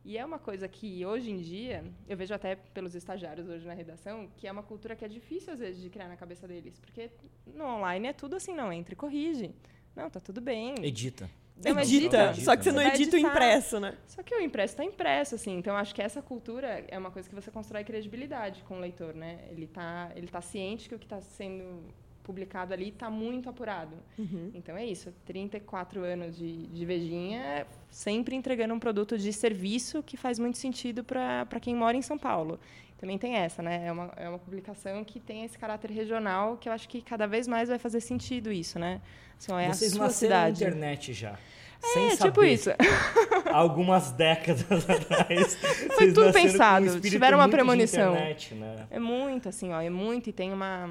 E 0.03 0.18
é 0.18 0.25
uma 0.25 0.39
coisa 0.39 0.68
que 0.68 1.06
hoje 1.06 1.29
em 1.29 1.38
dia, 1.38 1.83
eu 2.07 2.18
vejo 2.18 2.33
até 2.33 2.56
pelos 2.56 2.95
estagiários 2.95 3.47
hoje 3.47 3.68
na 3.68 3.74
redação, 3.75 4.27
que 4.35 4.47
é 4.47 4.51
uma 4.51 4.63
cultura 4.63 4.95
que 4.95 5.06
é 5.06 5.07
difícil 5.07 5.53
às 5.53 5.59
vezes 5.59 5.79
de 5.79 5.88
criar 5.88 6.07
na 6.07 6.18
cabeça 6.18 6.47
deles, 6.47 6.79
porque 6.79 7.12
no 7.45 7.65
online 7.65 8.07
é 8.07 8.13
tudo 8.13 8.35
assim, 8.35 8.56
não, 8.56 8.74
entra 8.74 8.94
e 8.94 8.95
corrige. 8.95 9.53
Não, 9.95 10.09
tá 10.09 10.19
tudo 10.19 10.41
bem. 10.41 10.74
Edita. 10.81 11.29
Não, 11.63 11.79
edita, 11.79 12.29
edita, 12.29 12.45
só 12.45 12.57
que 12.57 12.63
você 12.63 12.71
não 12.71 12.81
edita 12.81 13.15
o 13.15 13.19
impresso, 13.19 13.80
né? 13.80 13.95
Só 14.07 14.23
que 14.23 14.33
o 14.33 14.41
impresso 14.41 14.73
está 14.73 14.83
impresso, 14.83 15.35
assim. 15.35 15.56
Então, 15.56 15.75
acho 15.75 15.94
que 15.94 16.01
essa 16.01 16.21
cultura 16.21 16.83
é 16.88 16.97
uma 16.97 17.12
coisa 17.12 17.30
que 17.30 17.35
você 17.35 17.51
constrói 17.51 17.83
credibilidade 17.83 18.63
com 18.63 18.77
o 18.77 18.80
leitor, 18.80 19.13
né? 19.13 19.47
Ele 19.51 19.65
está 19.65 20.12
ele 20.15 20.27
tá 20.27 20.41
ciente 20.41 20.89
que 20.89 20.95
o 20.95 21.00
que 21.00 21.06
está 21.06 21.21
sendo 21.21 21.94
publicado 22.27 22.74
ali 22.74 22.89
está 22.89 23.09
muito 23.09 23.50
apurado. 23.50 23.95
Uhum. 24.19 24.51
Então 24.53 24.75
é 24.75 24.85
isso, 24.85 25.13
34 25.25 26.03
anos 26.03 26.35
de, 26.35 26.68
de 26.68 26.85
Vejinha, 26.85 27.65
sempre 27.89 28.35
entregando 28.35 28.74
um 28.74 28.79
produto 28.79 29.18
de 29.18 29.31
serviço 29.31 30.03
que 30.03 30.18
faz 30.18 30.38
muito 30.38 30.57
sentido 30.57 31.06
para 31.06 31.59
quem 31.62 31.74
mora 31.74 31.95
em 31.95 32.01
São 32.01 32.18
Paulo. 32.18 32.59
Também 32.97 33.18
tem 33.18 33.35
essa, 33.35 33.62
né? 33.62 33.85
É 33.85 33.91
uma, 33.91 34.12
é 34.18 34.27
uma 34.27 34.39
publicação 34.39 35.03
que 35.03 35.19
tem 35.19 35.45
esse 35.45 35.57
caráter 35.57 35.91
regional 35.91 36.57
que 36.57 36.68
eu 36.68 36.74
acho 36.74 36.89
que 36.89 37.01
cada 37.01 37.27
vez 37.27 37.47
mais 37.47 37.69
vai 37.69 37.79
fazer 37.79 38.01
sentido 38.01 38.51
isso, 38.51 38.77
né? 38.77 39.00
Assim, 39.38 39.53
é 39.53 39.68
Vocês 39.68 39.94
a 39.94 39.95
sua 39.95 40.09
cidade. 40.09 40.63
na 40.63 40.69
internet 40.69 41.13
já. 41.13 41.38
É, 41.83 41.88
sem 41.94 42.09
tipo 42.09 42.41
saber. 42.41 42.53
isso. 42.53 42.69
Algumas 43.53 44.12
décadas 44.12 44.65
atrás. 44.89 45.56
Foi 45.95 46.12
tudo 46.12 46.33
pensado. 46.33 47.00
Tiveram 47.00 47.38
uma 47.38 47.47
premonição. 47.47 48.13
Internet, 48.13 48.56
né? 48.56 48.88
É 48.89 49.00
muito, 49.00 49.47
assim, 49.47 49.71
ó. 49.71 49.80
É 49.80 49.89
muito 49.89 50.31
e 50.31 50.33
tem 50.33 50.51
uma 50.51 50.89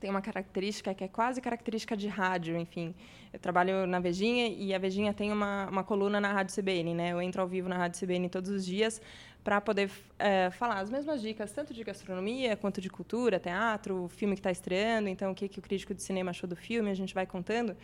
tem 0.00 0.10
uma 0.10 0.22
característica 0.22 0.94
que 0.94 1.04
é 1.04 1.08
quase 1.08 1.40
característica 1.40 1.94
de 1.94 2.08
rádio, 2.08 2.56
enfim. 2.56 2.94
Eu 3.32 3.38
trabalho 3.38 3.86
na 3.86 4.00
Vejinha 4.00 4.48
e 4.48 4.74
a 4.74 4.78
Vejinha 4.78 5.12
tem 5.12 5.30
uma, 5.30 5.68
uma 5.68 5.84
coluna 5.84 6.18
na 6.18 6.32
Rádio 6.32 6.56
CBN, 6.56 6.94
né? 6.94 7.12
Eu 7.12 7.20
entro 7.20 7.42
ao 7.42 7.46
vivo 7.46 7.68
na 7.68 7.76
Rádio 7.76 8.00
CBN 8.00 8.28
todos 8.30 8.50
os 8.50 8.64
dias 8.64 9.00
para 9.44 9.60
poder 9.60 9.90
é, 10.20 10.50
falar 10.50 10.78
as 10.78 10.90
mesmas 10.90 11.20
dicas, 11.20 11.50
tanto 11.50 11.72
de 11.72 11.82
gastronomia 11.82 12.56
quanto 12.56 12.80
de 12.80 12.90
cultura, 12.90 13.40
teatro, 13.40 14.08
filme 14.08 14.34
que 14.34 14.40
está 14.40 14.50
estreando, 14.50 15.08
então 15.08 15.32
o 15.32 15.34
que, 15.34 15.48
que 15.48 15.58
o 15.58 15.62
crítico 15.62 15.94
de 15.94 16.02
cinema 16.02 16.30
achou 16.30 16.48
do 16.48 16.56
filme, 16.56 16.90
a 16.90 16.94
gente 16.94 17.14
vai 17.14 17.26
contando. 17.26 17.76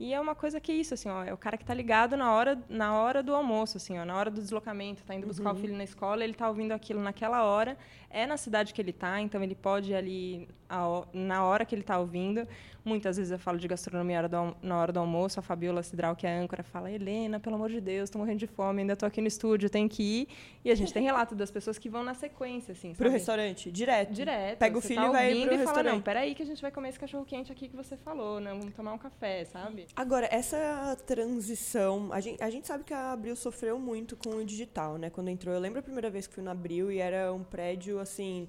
E 0.00 0.14
é 0.14 0.20
uma 0.20 0.34
coisa 0.34 0.60
que 0.60 0.70
é 0.70 0.76
isso, 0.76 0.94
assim, 0.94 1.08
ó, 1.08 1.24
é 1.24 1.32
o 1.32 1.36
cara 1.36 1.56
que 1.56 1.64
está 1.64 1.74
ligado 1.74 2.16
na 2.16 2.32
hora, 2.32 2.56
na 2.68 2.96
hora 2.96 3.20
do 3.20 3.34
almoço, 3.34 3.78
assim, 3.78 3.98
ó, 3.98 4.04
na 4.04 4.16
hora 4.16 4.30
do 4.30 4.40
deslocamento, 4.40 5.00
está 5.00 5.12
indo 5.12 5.26
buscar 5.26 5.50
uhum. 5.50 5.56
o 5.56 5.60
filho 5.60 5.76
na 5.76 5.82
escola, 5.82 6.22
ele 6.22 6.34
está 6.34 6.48
ouvindo 6.48 6.70
aquilo 6.70 7.00
naquela 7.00 7.42
hora, 7.42 7.76
é 8.08 8.24
na 8.24 8.36
cidade 8.36 8.72
que 8.72 8.80
ele 8.80 8.90
está, 8.90 9.20
então 9.20 9.42
ele 9.42 9.56
pode 9.56 9.90
ir 9.90 9.96
ali 9.96 10.48
a, 10.68 11.04
na 11.12 11.44
hora 11.44 11.64
que 11.64 11.74
ele 11.74 11.82
está 11.82 11.98
ouvindo. 11.98 12.46
Muitas 12.84 13.16
vezes 13.16 13.32
eu 13.32 13.38
falo 13.38 13.58
de 13.58 13.66
gastronomia 13.66 14.22
na 14.62 14.78
hora 14.78 14.92
do 14.92 15.00
almoço, 15.00 15.40
a 15.40 15.42
Fabiola 15.42 15.82
Cidral, 15.82 16.14
que 16.14 16.26
é 16.26 16.38
a 16.38 16.40
âncora, 16.40 16.62
fala, 16.62 16.90
Helena, 16.90 17.40
pelo 17.40 17.56
amor 17.56 17.68
de 17.68 17.80
Deus, 17.80 18.04
estou 18.04 18.20
morrendo 18.20 18.38
de 18.38 18.46
fome, 18.46 18.80
ainda 18.82 18.92
estou 18.92 19.06
aqui 19.06 19.20
no 19.20 19.26
estúdio, 19.26 19.68
tenho 19.68 19.88
que 19.88 20.02
ir. 20.02 20.28
E 20.64 20.70
a 20.70 20.74
gente 20.74 20.92
tem 20.92 21.02
relato 21.02 21.34
das 21.34 21.50
pessoas 21.50 21.77
que 21.78 21.88
vão 21.88 22.02
na 22.02 22.14
sequência, 22.14 22.72
assim, 22.72 22.94
Pro 22.94 23.08
restaurante, 23.08 23.70
direto? 23.70 24.12
Direto. 24.12 24.58
Pega 24.58 24.76
o 24.78 24.80
filho 24.80 25.00
tá 25.00 25.08
e 25.08 25.12
vai 25.12 25.30
pro 25.30 25.54
e 25.54 25.56
restaurante. 25.56 25.66
fala, 25.66 25.82
não, 25.82 26.00
peraí 26.02 26.34
que 26.34 26.42
a 26.42 26.46
gente 26.46 26.60
vai 26.60 26.70
comer 26.70 26.88
esse 26.90 26.98
cachorro-quente 26.98 27.52
aqui 27.52 27.68
que 27.68 27.76
você 27.76 27.96
falou, 27.96 28.40
não, 28.40 28.58
vamos 28.58 28.74
tomar 28.74 28.92
um 28.92 28.98
café, 28.98 29.44
sabe? 29.44 29.86
Agora, 29.96 30.28
essa 30.30 30.96
transição, 31.06 32.12
a 32.12 32.20
gente, 32.20 32.42
a 32.42 32.50
gente 32.50 32.66
sabe 32.66 32.84
que 32.84 32.92
a 32.92 33.12
Abril 33.12 33.36
sofreu 33.36 33.78
muito 33.78 34.16
com 34.16 34.30
o 34.30 34.44
digital, 34.44 34.98
né? 34.98 35.10
Quando 35.10 35.28
entrou, 35.28 35.54
eu 35.54 35.60
lembro 35.60 35.78
a 35.80 35.82
primeira 35.82 36.10
vez 36.10 36.26
que 36.26 36.34
fui 36.34 36.42
na 36.42 36.50
Abril 36.52 36.90
e 36.90 36.98
era 36.98 37.32
um 37.32 37.44
prédio, 37.44 37.98
assim, 38.00 38.48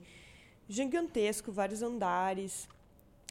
gigantesco, 0.67 1.51
vários 1.51 1.81
andares. 1.81 2.67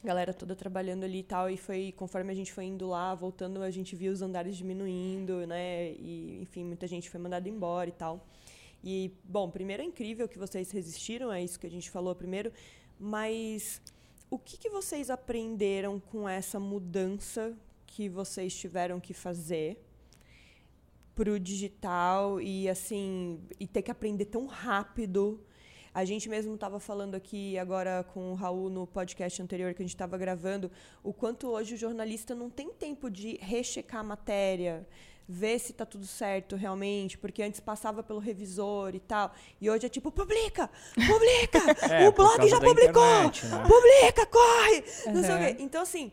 galera 0.03 0.33
toda 0.33 0.55
trabalhando 0.55 1.03
ali 1.03 1.19
e 1.19 1.23
tal, 1.23 1.49
e 1.49 1.57
foi, 1.57 1.93
conforme 1.95 2.31
a 2.31 2.35
gente 2.35 2.53
foi 2.53 2.65
indo 2.65 2.87
lá, 2.87 3.13
voltando, 3.13 3.61
a 3.61 3.71
gente 3.71 3.95
viu 3.95 4.11
os 4.13 4.21
andares 4.21 4.55
diminuindo, 4.55 5.45
né? 5.45 5.91
E, 5.91 6.39
enfim, 6.41 6.63
muita 6.63 6.87
gente 6.87 7.09
foi 7.09 7.19
mandada 7.19 7.49
embora 7.49 7.89
e 7.89 7.93
tal. 7.93 8.25
E, 8.83 9.11
bom, 9.23 9.49
primeiro 9.49 9.83
é 9.83 9.85
incrível 9.85 10.27
que 10.27 10.37
vocês 10.37 10.71
resistiram, 10.71 11.31
é 11.31 11.43
isso 11.43 11.59
que 11.59 11.67
a 11.67 11.71
gente 11.71 11.89
falou 11.89 12.15
primeiro, 12.15 12.51
mas 12.99 13.81
o 14.29 14.37
que, 14.37 14.57
que 14.57 14.69
vocês 14.69 15.09
aprenderam 15.09 15.99
com 15.99 16.27
essa 16.27 16.59
mudança 16.59 17.57
que 17.85 18.07
vocês 18.07 18.55
tiveram 18.55 18.99
que 18.99 19.13
fazer 19.13 19.83
para 21.15 21.31
o 21.31 21.39
digital 21.39 22.39
e, 22.39 22.69
assim, 22.69 23.41
e 23.59 23.67
ter 23.67 23.81
que 23.81 23.91
aprender 23.91 24.25
tão 24.25 24.45
rápido? 24.45 25.43
A 25.93 26.05
gente 26.05 26.29
mesmo 26.29 26.53
estava 26.53 26.79
falando 26.79 27.15
aqui 27.15 27.57
agora 27.57 28.03
com 28.03 28.31
o 28.31 28.35
Raul 28.35 28.69
no 28.69 28.85
podcast 28.85 29.41
anterior 29.41 29.73
que 29.73 29.81
a 29.81 29.85
gente 29.85 29.95
estava 29.95 30.17
gravando, 30.17 30.71
o 31.03 31.11
quanto 31.11 31.47
hoje 31.47 31.73
o 31.73 31.77
jornalista 31.77 32.35
não 32.35 32.49
tem 32.49 32.71
tempo 32.71 33.09
de 33.09 33.37
rechecar 33.41 34.01
a 34.01 34.03
matéria, 34.03 34.87
ver 35.31 35.59
se 35.59 35.71
está 35.71 35.85
tudo 35.85 36.07
certo 36.07 36.55
realmente, 36.55 37.15
porque 37.15 37.43
antes 37.43 37.59
passava 37.59 38.01
pelo 38.01 38.17
revisor 38.17 38.95
e 38.95 38.99
tal. 38.99 39.31
E 39.61 39.69
hoje 39.69 39.85
é 39.85 39.89
tipo, 39.89 40.11
publica! 40.11 40.67
Publica! 40.95 41.59
É, 41.89 42.07
o 42.07 42.11
blog 42.11 42.47
já 42.47 42.59
publicou! 42.59 43.03
Internet, 43.03 43.45
né? 43.45 43.63
Publica, 43.67 44.25
corre! 44.25 44.83
Uhum. 45.05 45.13
Não 45.13 45.23
sei 45.23 45.35
o 45.35 45.37
quê. 45.37 45.55
Então, 45.59 45.81
assim, 45.81 46.11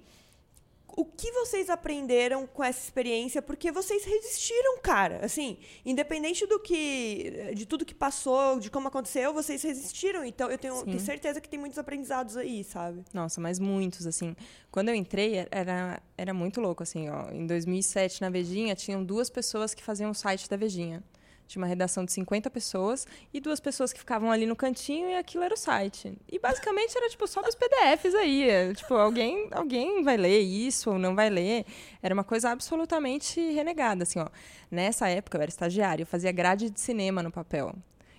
o 0.97 1.05
que 1.05 1.31
vocês 1.31 1.69
aprenderam 1.69 2.47
com 2.47 2.65
essa 2.65 2.83
experiência? 2.83 3.43
Porque 3.43 3.71
vocês 3.71 4.03
resistiram, 4.03 4.81
cara. 4.81 5.21
Assim, 5.23 5.59
independente 5.85 6.47
do 6.47 6.59
que. 6.59 7.53
de 7.55 7.67
tudo 7.67 7.85
que 7.85 7.95
passou, 7.95 8.59
de 8.59 8.71
como 8.71 8.89
aconteceu, 8.89 9.35
vocês 9.35 9.63
resistiram. 9.63 10.25
Então, 10.25 10.51
eu 10.51 10.57
tenho, 10.57 10.83
tenho, 10.85 10.99
certeza 10.99 11.39
que 11.39 11.49
tem 11.51 11.61
muitos 11.61 11.79
aprendizados 11.79 12.39
aí, 12.39 12.65
sabe? 12.65 13.05
Nossa, 13.13 13.41
mas 13.43 13.59
muitos, 13.59 14.07
assim. 14.07 14.35
Quando 14.71 14.89
eu 14.89 14.95
entrei, 14.95 15.47
era, 15.51 16.03
era 16.17 16.33
muito 16.33 16.63
louco, 16.63 16.83
assim, 16.83 17.11
ó. 17.11 17.31
Em 17.31 17.47
2007, 17.47 18.23
na 18.23 18.31
Vejinha, 18.31 18.75
tinham 18.75 19.05
duas 19.05 19.29
pessoas 19.29 19.75
que 19.75 19.85
faziam 19.85 20.11
o 20.11 20.15
site 20.15 20.49
da 20.49 20.57
Vejinha. 20.57 21.05
Tinha 21.47 21.63
uma 21.63 21.67
redação 21.67 22.05
de 22.05 22.13
50 22.13 22.51
pessoas 22.51 23.07
e 23.33 23.41
duas 23.41 23.61
pessoas 23.61 23.93
que 23.93 23.99
ficavam 23.99 24.31
ali 24.31 24.47
no 24.47 24.57
cantinho 24.57 25.09
e 25.09 25.15
aquilo 25.15 25.45
era 25.45 25.55
o 25.55 25.57
site. 25.57 26.19
E 26.31 26.39
basicamente 26.39 26.97
era 26.97 27.09
tipo 27.09 27.27
só 27.27 27.41
dos 27.43 27.55
PDFs 27.55 28.15
aí. 28.15 28.49
É, 28.49 28.75
tipo, 28.75 28.95
alguém, 28.95 29.49
alguém 29.53 30.03
vai 30.03 30.17
ler 30.17 30.41
isso 30.41 30.91
ou 30.91 30.99
não 30.99 31.15
vai 31.15 31.31
ler. 31.31 31.65
Era 32.03 32.13
uma 32.13 32.25
coisa 32.25 32.51
absolutamente 32.51 33.41
renegada, 33.53 34.03
assim, 34.03 34.19
ó. 34.19 34.29
Nessa 34.71 35.09
época 35.09 35.39
eu 35.39 35.43
era 35.43 35.49
estagiário, 35.49 36.03
eu 36.03 36.07
fazia 36.07 36.33
grade 36.33 36.71
de 36.71 36.81
cinema 36.81 37.23
no 37.23 37.31
papel. 37.31 37.75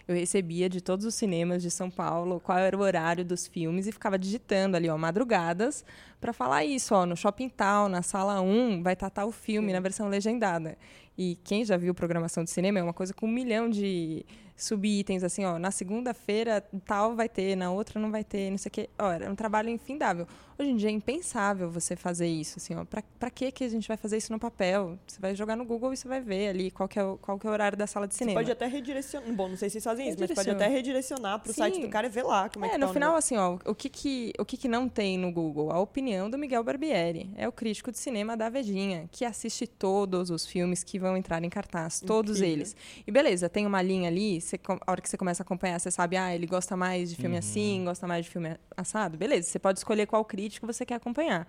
Eu 0.08 0.16
recebia 0.16 0.70
de 0.70 0.80
todos 0.80 1.06
os 1.06 1.14
cinemas 1.16 1.62
de 1.62 1.70
São 1.70 1.90
Paulo 1.90 2.40
qual 2.40 2.58
era 2.58 2.78
o 2.78 2.80
horário 2.80 3.26
dos 3.26 3.46
filmes 3.46 3.88
e 3.88 3.92
ficava 3.92 4.18
digitando 4.18 4.78
ali, 4.78 4.90
ó, 4.90 4.98
madrugadas, 4.98 5.84
para 6.22 6.32
falar 6.32 6.64
isso, 6.64 6.96
ó, 6.96 7.06
no 7.06 7.18
shopping 7.18 7.50
tal, 7.50 7.90
na 7.90 8.02
sala 8.02 8.40
1, 8.40 8.82
vai 8.82 8.94
estar 8.94 9.10
tal 9.10 9.30
filme 9.34 9.68
Sim. 9.68 9.74
na 9.74 9.80
versão 9.82 10.08
legendada. 10.08 10.78
E 11.18 11.36
quem 11.44 11.66
já 11.66 11.76
viu 11.78 11.96
programação 11.96 12.44
de 12.44 12.52
cinema 12.52 12.80
é 12.80 12.84
uma 12.84 12.94
coisa 12.94 13.14
com 13.14 13.26
um 13.26 13.32
milhão 13.32 13.70
de 13.70 14.26
subitens, 14.58 15.24
assim, 15.24 15.46
ó, 15.46 15.60
na 15.60 15.70
segunda-feira 15.70 16.62
tal 16.84 17.16
vai 17.16 17.30
ter, 17.30 17.56
na 17.56 17.72
outra 17.72 18.00
não 18.00 18.10
vai 18.10 18.24
ter, 18.24 18.50
não 18.50 18.58
sei 18.58 18.70
o 18.70 18.72
quê. 18.74 18.90
Ó, 18.98 19.12
era 19.12 19.32
um 19.32 19.36
trabalho 19.36 19.70
infindável. 19.70 20.28
Hoje 20.60 20.72
em 20.72 20.76
dia 20.76 20.90
é 20.90 20.92
impensável 20.92 21.70
você 21.70 21.96
fazer 21.96 22.28
isso, 22.28 22.56
assim, 22.58 22.74
ó. 22.74 22.84
Pra, 22.84 23.04
pra 23.20 23.30
que 23.30 23.52
que 23.52 23.64
a 23.64 23.70
gente 23.70 23.88
vai 23.88 23.96
fazer 23.96 24.18
isso 24.18 24.34
no 24.34 24.40
papel? 24.40 24.98
Você 25.06 25.22
vai 25.22 25.36
jogar 25.36 25.56
no 25.56 25.64
Google 25.64 25.94
e 25.94 25.98
você 25.98 26.08
vai 26.08 26.20
ver 26.20 26.48
ali 26.48 26.72
qual 26.72 26.90
que 26.90 26.98
é 26.98 27.04
o, 27.04 27.16
qual 27.18 27.38
que 27.38 27.46
é 27.46 27.50
o 27.50 27.54
horário 27.54 27.78
da 27.78 27.86
sala 27.86 28.08
de 28.08 28.16
cinema. 28.16 28.40
Você 28.40 28.46
pode 28.46 28.52
até 28.52 28.66
redirecionar, 28.66 29.32
bom, 29.34 29.50
não 29.50 29.56
sei 29.56 29.70
se 29.70 29.74
vocês 29.74 29.84
fazem 29.84 30.10
isso, 30.10 30.18
mas 30.20 30.32
pode 30.32 30.50
até 30.50 30.68
redirecionar 30.68 31.40
pro 31.40 31.54
Sim. 31.54 31.60
site 31.60 31.82
do 31.82 31.90
cara 31.90 32.08
e 32.08 32.10
ver 32.10 32.24
lá 32.24 32.50
como 32.50 32.66
é, 32.66 32.70
é 32.70 32.72
que 32.72 32.80
tá 32.80 32.88
no 32.88 32.92
final, 32.92 33.16
assim, 33.16 33.38
ó, 33.38 33.60
o 33.66 33.76
que 33.76 33.88
que, 33.88 34.34
o 34.40 34.44
que 34.44 34.58
que 34.58 34.68
não 34.68 34.90
tem 34.90 35.16
no 35.16 35.32
Google? 35.32 35.72
A 35.72 35.80
opinião 35.80 36.28
do 36.28 36.40
Miguel 36.40 36.64
Barbieri. 36.64 37.30
É 37.36 37.48
o 37.48 37.52
crítico 37.52 37.92
de 37.92 38.00
cinema 38.00 38.36
da 38.36 38.50
Vedinha, 38.50 39.08
que 39.12 39.24
assiste 39.26 39.68
todos 39.68 40.32
os 40.32 40.44
filmes 40.44 40.84
que 40.84 40.98
vão 40.98 41.16
entrar 41.16 41.44
em 41.44 41.50
cartaz, 41.50 42.00
todos 42.00 42.38
Incrível. 42.38 42.54
eles. 42.56 42.76
E 43.06 43.12
beleza, 43.12 43.48
tem 43.48 43.68
uma 43.68 43.82
linha 43.84 44.10
ali, 44.10 44.42
você, 44.50 44.60
a 44.68 44.92
hora 44.92 45.02
que 45.02 45.10
você 45.10 45.18
começa 45.18 45.44
a 45.44 45.46
acompanhar, 45.46 45.80
você 45.80 45.92
sabe, 45.92 46.18
ah, 46.18 46.34
ele 46.34 46.46
gosta 46.46 46.76
mais 46.76 47.10
de 47.10 47.16
filme 47.16 47.36
uhum. 47.36 47.40
assim, 47.40 47.84
gosta 47.86 48.08
mais 48.08 48.26
de 48.26 48.32
filme 48.32 48.58
assado. 48.76 49.18
Beleza, 49.18 49.50
você 49.50 49.60
pode 49.60 49.80
escolher 49.80 50.06
qual 50.06 50.24
crítico 50.26 50.66
você 50.66 50.86
quer 50.86 50.96
acompanhar. 50.96 51.48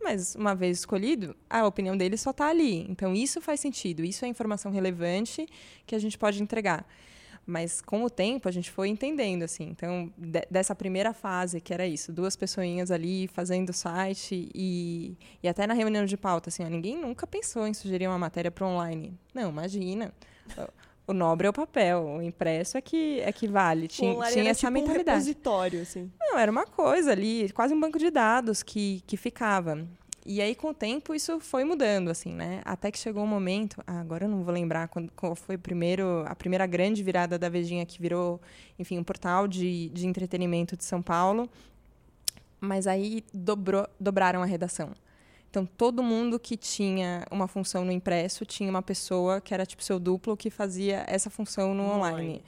Mas, 0.00 0.34
uma 0.34 0.54
vez 0.54 0.78
escolhido, 0.78 1.36
a 1.50 1.66
opinião 1.66 1.96
dele 1.96 2.16
só 2.16 2.30
está 2.30 2.48
ali. 2.48 2.86
Então, 2.88 3.14
isso 3.14 3.40
faz 3.40 3.60
sentido. 3.60 4.04
Isso 4.04 4.24
é 4.24 4.28
informação 4.28 4.70
relevante 4.70 5.46
que 5.86 5.94
a 5.94 5.98
gente 5.98 6.16
pode 6.16 6.42
entregar. 6.42 6.86
Mas, 7.44 7.80
com 7.80 8.04
o 8.04 8.10
tempo, 8.10 8.48
a 8.48 8.52
gente 8.52 8.70
foi 8.70 8.88
entendendo, 8.88 9.42
assim. 9.42 9.64
Então, 9.70 10.12
de, 10.16 10.46
dessa 10.50 10.74
primeira 10.74 11.12
fase, 11.12 11.60
que 11.60 11.74
era 11.74 11.86
isso. 11.86 12.12
Duas 12.12 12.36
pessoinhas 12.36 12.90
ali 12.90 13.26
fazendo 13.28 13.70
o 13.70 13.72
site 13.72 14.50
e, 14.54 15.16
e 15.42 15.48
até 15.48 15.66
na 15.66 15.74
reunião 15.74 16.04
de 16.04 16.16
pauta, 16.16 16.48
assim, 16.48 16.64
ó, 16.64 16.68
ninguém 16.68 16.96
nunca 16.96 17.26
pensou 17.26 17.66
em 17.66 17.74
sugerir 17.74 18.06
uma 18.06 18.18
matéria 18.18 18.50
para 18.50 18.66
online. 18.66 19.18
Não, 19.34 19.48
imagina. 19.48 20.12
O 21.08 21.14
nobre 21.14 21.46
é 21.46 21.50
o 21.50 21.54
papel, 21.54 22.04
o 22.04 22.22
impresso 22.22 22.76
é 22.76 22.82
que, 22.82 23.18
é 23.20 23.32
que 23.32 23.48
vale. 23.48 23.88
Tinha, 23.88 24.12
tinha 24.30 24.50
essa 24.50 24.66
tipo 24.66 24.72
mentalidade. 24.72 25.16
Um 25.16 25.26
repositório, 25.26 25.80
assim. 25.80 26.12
Não, 26.20 26.38
era 26.38 26.52
uma 26.52 26.66
coisa 26.66 27.12
ali, 27.12 27.50
quase 27.52 27.72
um 27.72 27.80
banco 27.80 27.98
de 27.98 28.10
dados 28.10 28.62
que, 28.62 29.02
que 29.06 29.16
ficava. 29.16 29.88
E 30.26 30.42
aí, 30.42 30.54
com 30.54 30.68
o 30.68 30.74
tempo, 30.74 31.14
isso 31.14 31.40
foi 31.40 31.64
mudando, 31.64 32.10
assim, 32.10 32.34
né? 32.34 32.60
Até 32.62 32.90
que 32.90 32.98
chegou 32.98 33.24
um 33.24 33.26
momento, 33.26 33.82
ah, 33.86 33.98
agora 33.98 34.26
eu 34.26 34.28
não 34.28 34.44
vou 34.44 34.52
lembrar 34.52 34.86
quando, 34.88 35.10
qual 35.16 35.34
foi 35.34 35.56
primeiro, 35.56 36.22
a 36.26 36.34
primeira 36.34 36.66
grande 36.66 37.02
virada 37.02 37.38
da 37.38 37.48
Vejinha, 37.48 37.86
que 37.86 37.98
virou, 37.98 38.38
enfim, 38.78 38.98
um 38.98 39.02
portal 39.02 39.48
de, 39.48 39.88
de 39.88 40.06
entretenimento 40.06 40.76
de 40.76 40.84
São 40.84 41.00
Paulo. 41.00 41.48
Mas 42.60 42.86
aí 42.86 43.24
dobrou, 43.32 43.88
dobraram 43.98 44.42
a 44.42 44.44
redação. 44.44 44.90
Então, 45.50 45.64
todo 45.64 46.02
mundo 46.02 46.38
que 46.38 46.56
tinha 46.56 47.24
uma 47.30 47.48
função 47.48 47.84
no 47.84 47.92
impresso 47.92 48.44
tinha 48.44 48.68
uma 48.68 48.82
pessoa 48.82 49.40
que 49.40 49.54
era 49.54 49.64
tipo 49.64 49.82
seu 49.82 49.98
duplo 49.98 50.36
que 50.36 50.50
fazia 50.50 51.04
essa 51.06 51.30
função 51.30 51.74
no 51.74 51.84
online. 51.84 52.42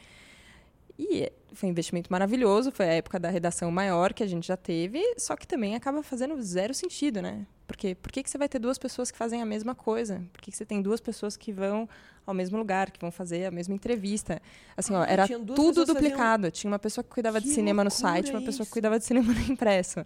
E 0.98 1.32
foi 1.54 1.68
um 1.68 1.72
investimento 1.72 2.12
maravilhoso, 2.12 2.70
foi 2.70 2.86
a 2.86 2.92
época 2.92 3.18
da 3.18 3.30
redação 3.30 3.70
maior 3.70 4.12
que 4.12 4.22
a 4.22 4.26
gente 4.26 4.46
já 4.46 4.56
teve, 4.56 5.02
só 5.16 5.34
que 5.34 5.46
também 5.46 5.74
acaba 5.74 6.02
fazendo 6.02 6.40
zero 6.42 6.74
sentido, 6.74 7.22
né? 7.22 7.46
Porque 7.66 7.94
por 7.94 8.12
que, 8.12 8.22
que 8.22 8.28
você 8.28 8.36
vai 8.36 8.48
ter 8.48 8.58
duas 8.58 8.76
pessoas 8.76 9.10
que 9.10 9.16
fazem 9.16 9.40
a 9.40 9.46
mesma 9.46 9.74
coisa? 9.74 10.22
Por 10.32 10.42
que, 10.42 10.50
que 10.50 10.56
você 10.56 10.66
tem 10.66 10.82
duas 10.82 11.00
pessoas 11.00 11.36
que 11.36 11.52
vão 11.52 11.88
ao 12.26 12.34
mesmo 12.34 12.58
lugar, 12.58 12.90
que 12.90 13.00
vão 13.00 13.10
fazer 13.10 13.46
a 13.46 13.50
mesma 13.50 13.74
entrevista? 13.74 14.42
Assim, 14.76 14.94
ah, 14.94 15.00
ó, 15.00 15.04
era 15.04 15.26
tudo 15.26 15.86
duplicado. 15.86 16.42
Faziam... 16.42 16.50
Tinha 16.50 16.70
uma 16.70 16.78
pessoa 16.78 17.02
que 17.02 17.10
cuidava 17.10 17.40
que 17.40 17.46
de 17.46 17.54
cinema 17.54 17.82
no 17.82 17.90
site, 17.90 18.30
uma 18.30 18.42
pessoa 18.42 18.66
que 18.66 18.72
cuidava 18.72 18.98
de 18.98 19.04
cinema 19.04 19.32
no 19.32 19.40
impresso. 19.40 20.04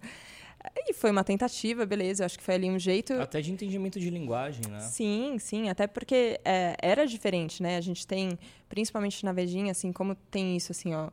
E 0.75 0.93
foi 0.93 1.11
uma 1.11 1.23
tentativa, 1.23 1.85
beleza. 1.85 2.23
Eu 2.23 2.25
acho 2.25 2.37
que 2.37 2.43
foi 2.43 2.55
ali 2.55 2.69
um 2.69 2.79
jeito. 2.79 3.13
Até 3.13 3.41
de 3.41 3.51
entendimento 3.51 3.99
de 3.99 4.09
linguagem, 4.09 4.63
né? 4.69 4.79
Sim, 4.79 5.37
sim. 5.39 5.69
Até 5.69 5.87
porque 5.87 6.39
é, 6.43 6.75
era 6.81 7.05
diferente, 7.05 7.61
né? 7.61 7.77
A 7.77 7.81
gente 7.81 8.05
tem, 8.05 8.37
principalmente 8.69 9.23
na 9.25 9.31
Vejinha, 9.31 9.71
assim, 9.71 9.91
como 9.91 10.15
tem 10.15 10.55
isso, 10.55 10.71
assim, 10.71 10.93
ó 10.93 11.09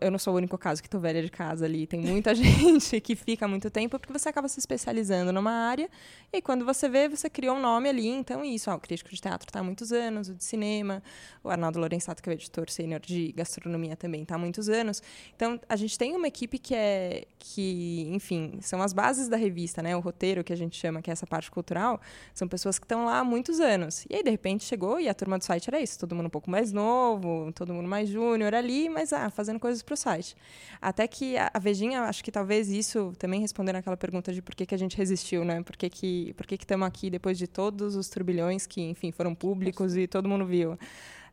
eu 0.00 0.10
não 0.10 0.18
sou 0.18 0.34
o 0.34 0.36
único 0.36 0.56
caso 0.56 0.80
que 0.80 0.86
estou 0.86 1.00
velha 1.00 1.22
de 1.22 1.30
casa 1.30 1.64
ali. 1.64 1.86
Tem 1.86 2.00
muita 2.00 2.34
gente 2.36 3.00
que 3.00 3.16
fica 3.16 3.48
muito 3.48 3.70
tempo 3.70 3.98
porque 3.98 4.12
você 4.12 4.28
acaba 4.28 4.48
se 4.48 4.58
especializando 4.58 5.32
numa 5.32 5.50
área 5.50 5.88
e 6.32 6.40
quando 6.40 6.64
você 6.64 6.88
vê, 6.88 7.08
você 7.08 7.28
criou 7.28 7.56
um 7.56 7.60
nome 7.60 7.88
ali. 7.88 8.06
Então, 8.06 8.44
isso. 8.44 8.70
Ó, 8.70 8.76
o 8.76 8.80
crítico 8.80 9.10
de 9.10 9.20
teatro 9.20 9.48
está 9.48 9.60
há 9.60 9.62
muitos 9.62 9.92
anos, 9.92 10.28
o 10.28 10.34
de 10.34 10.44
cinema, 10.44 11.02
o 11.42 11.50
Arnaldo 11.50 11.80
Lorenzato, 11.80 12.22
que 12.22 12.30
é 12.30 12.32
o 12.32 12.34
editor 12.34 12.70
sênior 12.70 13.00
de 13.00 13.32
gastronomia 13.32 13.96
também 13.96 14.22
está 14.22 14.36
há 14.36 14.38
muitos 14.38 14.68
anos. 14.68 15.02
Então, 15.34 15.60
a 15.68 15.76
gente 15.76 15.98
tem 15.98 16.14
uma 16.14 16.28
equipe 16.28 16.58
que 16.58 16.74
é, 16.74 17.24
que, 17.38 18.08
enfim, 18.12 18.58
são 18.60 18.80
as 18.82 18.92
bases 18.92 19.28
da 19.28 19.36
revista, 19.36 19.82
né? 19.82 19.96
O 19.96 20.00
roteiro 20.00 20.44
que 20.44 20.52
a 20.52 20.56
gente 20.56 20.76
chama, 20.76 21.02
que 21.02 21.10
é 21.10 21.12
essa 21.12 21.26
parte 21.26 21.50
cultural, 21.50 22.00
são 22.32 22.46
pessoas 22.46 22.78
que 22.78 22.84
estão 22.84 23.04
lá 23.04 23.18
há 23.18 23.24
muitos 23.24 23.60
anos. 23.60 24.06
E 24.08 24.14
aí, 24.16 24.22
de 24.22 24.30
repente, 24.30 24.64
chegou 24.64 25.00
e 25.00 25.08
a 25.08 25.14
turma 25.14 25.38
do 25.38 25.44
site 25.44 25.68
era 25.68 25.80
isso. 25.80 25.98
Todo 25.98 26.14
mundo 26.14 26.26
um 26.26 26.30
pouco 26.30 26.50
mais 26.50 26.72
novo, 26.72 27.52
todo 27.52 27.74
mundo 27.74 27.88
mais 27.88 28.08
júnior 28.08 28.54
ali, 28.54 28.88
mas, 28.88 29.12
ah, 29.12 29.30
fazendo 29.30 29.58
coisas 29.58 29.71
coisas 29.72 29.82
para 29.82 29.94
o 29.94 29.96
site. 29.96 30.36
Até 30.80 31.08
que 31.08 31.36
a, 31.36 31.50
a 31.52 31.58
Vejinha, 31.58 32.02
acho 32.02 32.22
que 32.22 32.30
talvez 32.30 32.68
isso, 32.68 33.12
também 33.18 33.40
respondendo 33.40 33.76
aquela 33.76 33.96
pergunta 33.96 34.32
de 34.32 34.42
por 34.42 34.54
que, 34.54 34.66
que 34.66 34.74
a 34.74 34.78
gente 34.78 34.96
resistiu, 34.96 35.44
né? 35.44 35.62
Por 35.62 35.76
que 35.76 35.88
que 35.88 36.34
por 36.34 36.46
que 36.46 36.54
estamos 36.54 36.86
aqui 36.86 37.10
depois 37.10 37.38
de 37.38 37.46
todos 37.46 37.96
os 37.96 38.08
turbilhões 38.08 38.66
que, 38.66 38.82
enfim, 38.82 39.10
foram 39.10 39.34
públicos 39.34 39.96
e 39.96 40.06
todo 40.06 40.28
mundo 40.28 40.44
viu. 40.46 40.78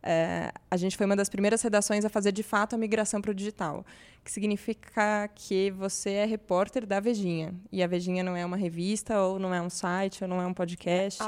É, 0.02 0.52
a 0.72 0.78
gente 0.78 0.96
foi 0.96 1.06
uma 1.06 1.16
das 1.16 1.30
primeiras 1.30 1.62
redações 1.62 2.06
a 2.06 2.10
fazer 2.10 2.32
de 2.32 2.44
fato 2.44 2.74
a 2.74 2.78
migração 2.78 3.22
para 3.22 3.32
o 3.32 3.34
digital, 3.34 3.86
que 4.24 4.32
significa 4.32 5.30
que 5.36 5.72
você 5.72 6.12
é 6.12 6.26
repórter 6.26 6.86
da 6.86 7.00
Vejinha. 7.00 7.54
E 7.72 7.84
a 7.84 7.88
Vejinha 7.88 8.24
não 8.24 8.36
é 8.36 8.46
uma 8.46 8.58
revista, 8.58 9.22
ou 9.22 9.38
não 9.38 9.54
é 9.54 9.62
um 9.62 9.70
site, 9.70 10.24
ou 10.24 10.28
não 10.28 10.42
é 10.42 10.46
um 10.46 10.54
podcast. 10.54 11.22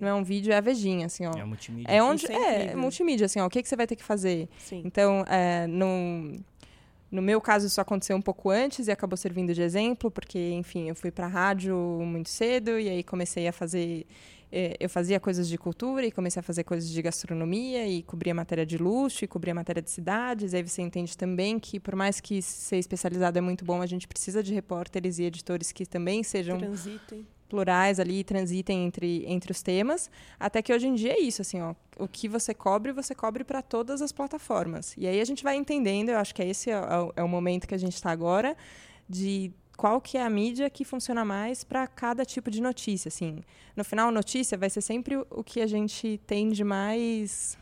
Não 0.00 0.08
é 0.08 0.14
um 0.14 0.22
vídeo, 0.22 0.52
é 0.52 0.56
a 0.56 0.60
Vejinha, 0.60 1.06
assim, 1.06 1.26
ó. 1.26 1.32
É 1.36 1.44
multimídia. 1.44 1.90
É 1.90 2.02
onde 2.02 2.30
é, 2.30 2.66
é 2.66 2.76
multimídia, 2.76 3.24
assim, 3.24 3.40
ó. 3.40 3.46
O 3.46 3.50
que, 3.50 3.62
que 3.62 3.68
você 3.68 3.76
vai 3.76 3.86
ter 3.86 3.96
que 3.96 4.04
fazer? 4.04 4.48
Sim. 4.58 4.82
Então, 4.84 5.24
é, 5.26 5.66
no 5.66 6.38
no 7.10 7.20
meu 7.20 7.40
caso, 7.40 7.66
isso 7.66 7.80
aconteceu 7.80 8.16
um 8.16 8.22
pouco 8.22 8.50
antes 8.50 8.86
e 8.86 8.92
acabou 8.92 9.16
servindo 9.16 9.52
de 9.52 9.60
exemplo, 9.60 10.10
porque, 10.12 10.52
enfim, 10.52 10.88
eu 10.88 10.94
fui 10.94 11.10
para 11.10 11.26
a 11.26 11.28
rádio 11.28 11.76
muito 11.76 12.28
cedo 12.28 12.78
e 12.78 12.88
aí 12.88 13.02
comecei 13.02 13.48
a 13.48 13.52
fazer 13.52 14.06
eu 14.52 14.88
fazia 14.88 15.20
coisas 15.20 15.48
de 15.48 15.56
cultura 15.56 16.04
e 16.04 16.10
comecei 16.10 16.40
a 16.40 16.42
fazer 16.42 16.64
coisas 16.64 16.90
de 16.90 17.00
gastronomia 17.00 17.86
e 17.86 18.02
cobria 18.02 18.34
matéria 18.34 18.66
de 18.66 18.76
luxo 18.76 19.24
e 19.24 19.28
cobria 19.28 19.54
matéria 19.54 19.80
de 19.80 19.90
cidades. 19.90 20.54
Aí 20.54 20.62
você 20.62 20.82
entende 20.82 21.16
também 21.16 21.58
que, 21.58 21.78
por 21.78 21.94
mais 21.94 22.20
que 22.20 22.42
ser 22.42 22.78
especializado 22.78 23.38
é 23.38 23.40
muito 23.40 23.64
bom, 23.64 23.80
a 23.80 23.86
gente 23.86 24.08
precisa 24.08 24.42
de 24.42 24.52
repórteres 24.52 25.18
e 25.18 25.24
editores 25.24 25.70
que 25.70 25.86
também 25.86 26.22
sejam 26.24 26.58
Transitem. 26.58 27.26
plurais 27.48 28.00
ali, 28.00 28.24
transitem 28.24 28.86
entre, 28.86 29.24
entre 29.26 29.52
os 29.52 29.62
temas. 29.62 30.10
Até 30.38 30.60
que 30.62 30.72
hoje 30.72 30.88
em 30.88 30.94
dia 30.94 31.12
é 31.12 31.20
isso, 31.20 31.42
assim, 31.42 31.60
ó, 31.60 31.74
o 31.98 32.08
que 32.08 32.28
você 32.28 32.52
cobre, 32.52 32.92
você 32.92 33.14
cobre 33.14 33.44
para 33.44 33.62
todas 33.62 34.02
as 34.02 34.10
plataformas. 34.10 34.94
E 34.98 35.06
aí 35.06 35.20
a 35.20 35.24
gente 35.24 35.44
vai 35.44 35.56
entendendo, 35.56 36.08
eu 36.08 36.18
acho 36.18 36.34
que 36.34 36.42
é 36.42 36.48
esse 36.48 36.70
é, 36.70 36.80
é 37.14 37.22
o 37.22 37.28
momento 37.28 37.68
que 37.68 37.74
a 37.74 37.78
gente 37.78 37.94
está 37.94 38.10
agora, 38.10 38.56
de 39.08 39.52
qual 39.80 39.98
que 40.00 40.18
é 40.18 40.22
a 40.22 40.28
mídia 40.28 40.68
que 40.68 40.84
funciona 40.84 41.24
mais 41.24 41.64
para 41.64 41.86
cada 41.86 42.22
tipo 42.24 42.50
de 42.50 42.60
notícia, 42.60 43.08
assim. 43.08 43.32
No 43.74 43.82
final, 43.82 44.10
notícia 44.12 44.58
vai 44.58 44.68
ser 44.68 44.82
sempre 44.82 45.16
o- 45.16 45.42
que 45.42 45.58
a 45.62 45.66
gente 45.66 46.20
tem 46.26 46.50
de 46.50 46.62
mais 46.62 47.56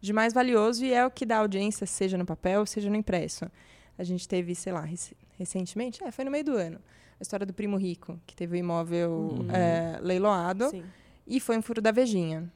de 0.00 0.12
mais 0.12 0.32
valioso 0.32 0.84
e 0.84 0.92
é 0.92 1.04
o 1.04 1.10
que 1.10 1.26
dá 1.26 1.38
audiência, 1.38 1.84
seja 1.86 2.16
no 2.16 2.24
papel, 2.24 2.64
seja 2.64 2.88
no 2.88 2.94
impresso. 2.96 3.50
A 3.98 4.04
gente 4.04 4.28
teve, 4.28 4.54
sei 4.54 4.72
lá, 4.72 4.82
rec- 4.82 5.16
recentemente, 5.36 6.04
é, 6.04 6.12
foi 6.12 6.24
no 6.24 6.30
meio 6.30 6.44
do 6.44 6.54
ano, 6.56 6.78
a 7.18 7.22
história 7.22 7.44
do 7.44 7.52
primo 7.52 7.76
rico, 7.76 8.20
que 8.26 8.36
teve 8.36 8.56
o 8.56 8.58
imóvel 8.58 9.10
Uhum. 9.10 9.50
é, 9.50 9.98
leiloado 10.00 10.68
Sim. 10.70 10.84
e 11.26 11.40
foi 11.40 11.58
um 11.58 11.62
furo 11.62 11.80
da 11.80 11.90
Vejinha. 11.90 12.48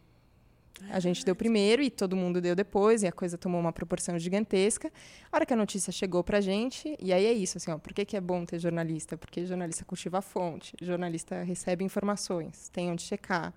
A 0.89 1.01
gente 1.01 1.25
deu 1.25 1.35
primeiro 1.35 1.83
e 1.83 1.91
todo 1.91 2.17
mundo 2.17 2.41
deu 2.41 2.55
depois, 2.57 3.03
e 3.03 3.07
a 3.07 3.13
coisa 3.13 3.37
tomou 3.37 3.61
uma 3.61 3.73
proporção 3.73 4.19
gigantesca. 4.19 4.91
A 5.31 5.37
hora 5.37 5.47
que 5.47 5.53
a 5.53 5.57
notícia 5.57 5.93
chegou 5.93 6.25
pra 6.25 6.41
gente, 6.41 6.97
e 6.99 7.13
aí 7.13 7.27
é 7.27 7.33
isso, 7.33 7.59
assim, 7.59 7.71
ó, 7.71 7.79
por 7.79 7.93
que, 7.93 8.05
que 8.05 8.17
é 8.17 8.21
bom 8.21 8.45
ter 8.45 8.59
jornalista? 8.59 9.17
Porque 9.17 9.45
jornalista 9.45 9.85
cultiva 9.85 10.19
a 10.19 10.23
fonte, 10.23 10.75
jornalista 10.81 11.43
recebe 11.43 11.85
informações, 11.85 12.69
tem 12.71 12.91
onde 12.91 13.03
checar, 13.03 13.53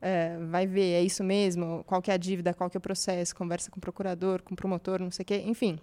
é, 0.00 0.38
vai 0.50 0.66
ver, 0.66 0.92
é 0.92 1.02
isso 1.02 1.24
mesmo, 1.24 1.82
qual 1.86 2.02
que 2.02 2.10
é 2.10 2.14
a 2.14 2.18
dívida, 2.18 2.52
qual 2.52 2.68
que 2.68 2.76
é 2.76 2.78
o 2.78 2.80
processo, 2.80 3.34
conversa 3.34 3.70
com 3.70 3.78
o 3.78 3.80
procurador, 3.80 4.42
com 4.42 4.54
o 4.54 4.56
promotor, 4.56 5.00
não 5.00 5.10
sei 5.10 5.22
o 5.22 5.26
quê, 5.26 5.42
enfim. 5.46 5.78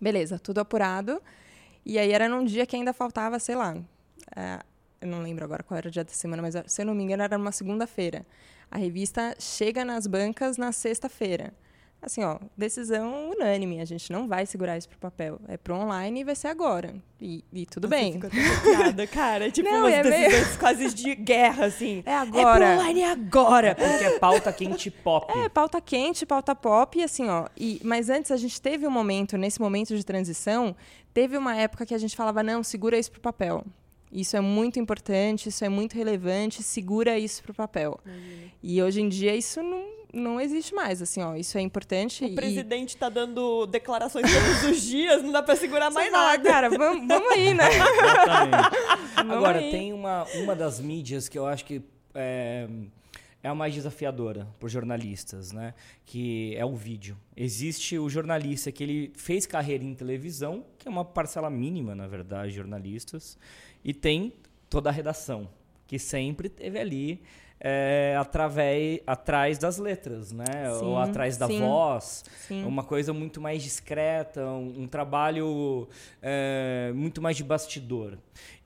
Beleza, 0.00 0.38
tudo 0.38 0.58
apurado. 0.58 1.20
E 1.84 1.98
aí 1.98 2.12
era 2.12 2.28
num 2.28 2.44
dia 2.44 2.66
que 2.66 2.76
ainda 2.76 2.92
faltava, 2.92 3.38
sei 3.38 3.56
lá, 3.56 3.76
é, 4.36 4.60
eu 5.02 5.08
não 5.08 5.20
lembro 5.22 5.44
agora 5.44 5.62
qual 5.62 5.76
era 5.78 5.88
o 5.88 5.90
dia 5.90 6.04
da 6.04 6.10
semana, 6.12 6.40
mas 6.42 6.54
se 6.66 6.80
eu 6.82 6.86
não 6.86 6.94
me 6.94 7.02
engano 7.04 7.22
era 7.22 7.36
numa 7.36 7.52
segunda-feira. 7.52 8.24
A 8.70 8.78
revista 8.78 9.34
chega 9.38 9.84
nas 9.84 10.06
bancas 10.06 10.56
na 10.56 10.72
sexta-feira. 10.72 11.52
Assim, 12.04 12.24
ó, 12.24 12.36
decisão 12.58 13.30
unânime, 13.30 13.80
a 13.80 13.84
gente 13.84 14.10
não 14.10 14.26
vai 14.26 14.44
segurar 14.44 14.76
isso 14.76 14.88
pro 14.88 14.98
papel. 14.98 15.38
É 15.46 15.56
pro 15.56 15.76
online 15.76 16.22
e 16.22 16.24
vai 16.24 16.34
ser 16.34 16.48
agora. 16.48 16.96
E, 17.20 17.44
e 17.52 17.64
tudo 17.64 17.88
Nossa, 17.88 18.02
bem. 18.02 18.18
Piada, 18.18 19.06
cara. 19.06 19.50
Tipo, 19.52 19.70
Não, 19.70 19.82
umas 19.82 19.92
é 19.94 20.02
meio- 20.02 20.30
decisões 20.30 20.56
quase 20.56 20.92
de 20.94 21.14
guerra, 21.14 21.66
assim. 21.66 22.02
É 22.04 22.10
É 22.10 22.16
agora. 22.16 22.56
pro 22.74 22.80
online 22.80 23.04
agora. 23.04 23.74
Porque 23.76 24.04
é 24.04 24.18
pauta 24.18 24.52
quente 24.52 24.90
pop. 24.90 25.32
É, 25.38 25.48
pauta 25.48 25.80
quente, 25.80 26.26
pauta 26.26 26.56
pop, 26.56 26.98
e 26.98 27.04
assim, 27.04 27.28
ó. 27.28 27.46
E, 27.56 27.80
mas 27.84 28.10
antes 28.10 28.32
a 28.32 28.36
gente 28.36 28.60
teve 28.60 28.84
um 28.84 28.90
momento, 28.90 29.36
nesse 29.38 29.60
momento 29.60 29.94
de 29.96 30.04
transição, 30.04 30.74
teve 31.14 31.36
uma 31.38 31.54
época 31.54 31.86
que 31.86 31.94
a 31.94 31.98
gente 31.98 32.16
falava, 32.16 32.42
não, 32.42 32.64
segura 32.64 32.98
isso 32.98 33.12
pro 33.12 33.20
papel. 33.20 33.64
Isso 34.12 34.36
é 34.36 34.40
muito 34.40 34.78
importante, 34.78 35.48
isso 35.48 35.64
é 35.64 35.68
muito 35.70 35.94
relevante, 35.96 36.62
segura 36.62 37.18
isso 37.18 37.42
pro 37.42 37.54
papel. 37.54 37.98
E 38.62 38.82
hoje 38.82 39.00
em 39.00 39.08
dia 39.08 39.34
isso 39.34 39.62
não, 39.62 39.84
não 40.12 40.40
existe 40.40 40.74
mais, 40.74 41.00
assim, 41.00 41.22
ó. 41.22 41.34
Isso 41.34 41.56
é 41.56 41.62
importante. 41.62 42.22
O 42.22 42.28
e- 42.28 42.34
presidente 42.34 42.94
tá 42.96 43.08
dando 43.08 43.64
declarações 43.66 44.26
todos 44.30 44.70
os 44.76 44.82
dias, 44.82 45.22
não 45.22 45.32
dá 45.32 45.42
pra 45.42 45.56
segurar 45.56 45.90
Você 45.90 45.94
mais 45.94 46.10
fala, 46.10 46.30
nada. 46.32 46.42
Cara, 46.50 46.68
vamos, 46.68 47.08
vamos 47.08 47.30
aí, 47.32 47.54
né? 47.54 47.64
Exatamente. 47.68 48.76
Vamos 49.16 49.36
Agora, 49.36 49.58
aí. 49.60 49.70
tem 49.70 49.92
uma, 49.92 50.24
uma 50.42 50.56
das 50.56 50.80
mídias 50.80 51.28
que 51.28 51.38
eu 51.38 51.46
acho 51.46 51.64
que 51.64 51.80
é, 52.14 52.66
é 53.42 53.48
a 53.48 53.54
mais 53.54 53.72
desafiadora 53.72 54.48
por 54.58 54.68
jornalistas, 54.68 55.52
né? 55.52 55.74
Que 56.04 56.56
é 56.56 56.64
o 56.64 56.74
vídeo. 56.74 57.16
Existe 57.36 57.96
o 57.98 58.08
jornalista 58.08 58.72
que 58.72 58.82
ele 58.82 59.12
fez 59.14 59.46
carreira 59.46 59.84
em 59.84 59.94
televisão, 59.94 60.64
que 60.78 60.88
é 60.88 60.90
uma 60.90 61.04
parcela 61.04 61.48
mínima, 61.48 61.94
na 61.94 62.08
verdade, 62.08 62.50
de 62.50 62.56
jornalistas, 62.56 63.38
e 63.84 63.92
tem 63.92 64.32
toda 64.68 64.88
a 64.88 64.92
redação, 64.92 65.48
que 65.86 65.98
sempre 65.98 66.48
teve 66.48 66.78
ali 66.78 67.22
é, 67.64 68.16
através, 68.18 69.00
atrás 69.06 69.56
das 69.56 69.78
letras, 69.78 70.32
né? 70.32 70.72
Ou 70.72 70.96
Sim, 70.96 71.10
atrás 71.10 71.36
da 71.36 71.46
sim. 71.46 71.60
voz. 71.60 72.24
Sim. 72.48 72.64
Uma 72.64 72.82
coisa 72.82 73.12
muito 73.12 73.40
mais 73.40 73.62
discreta, 73.62 74.44
um, 74.44 74.82
um 74.82 74.88
trabalho 74.88 75.88
é, 76.20 76.90
muito 76.92 77.22
mais 77.22 77.36
de 77.36 77.44
bastidor. 77.44 78.18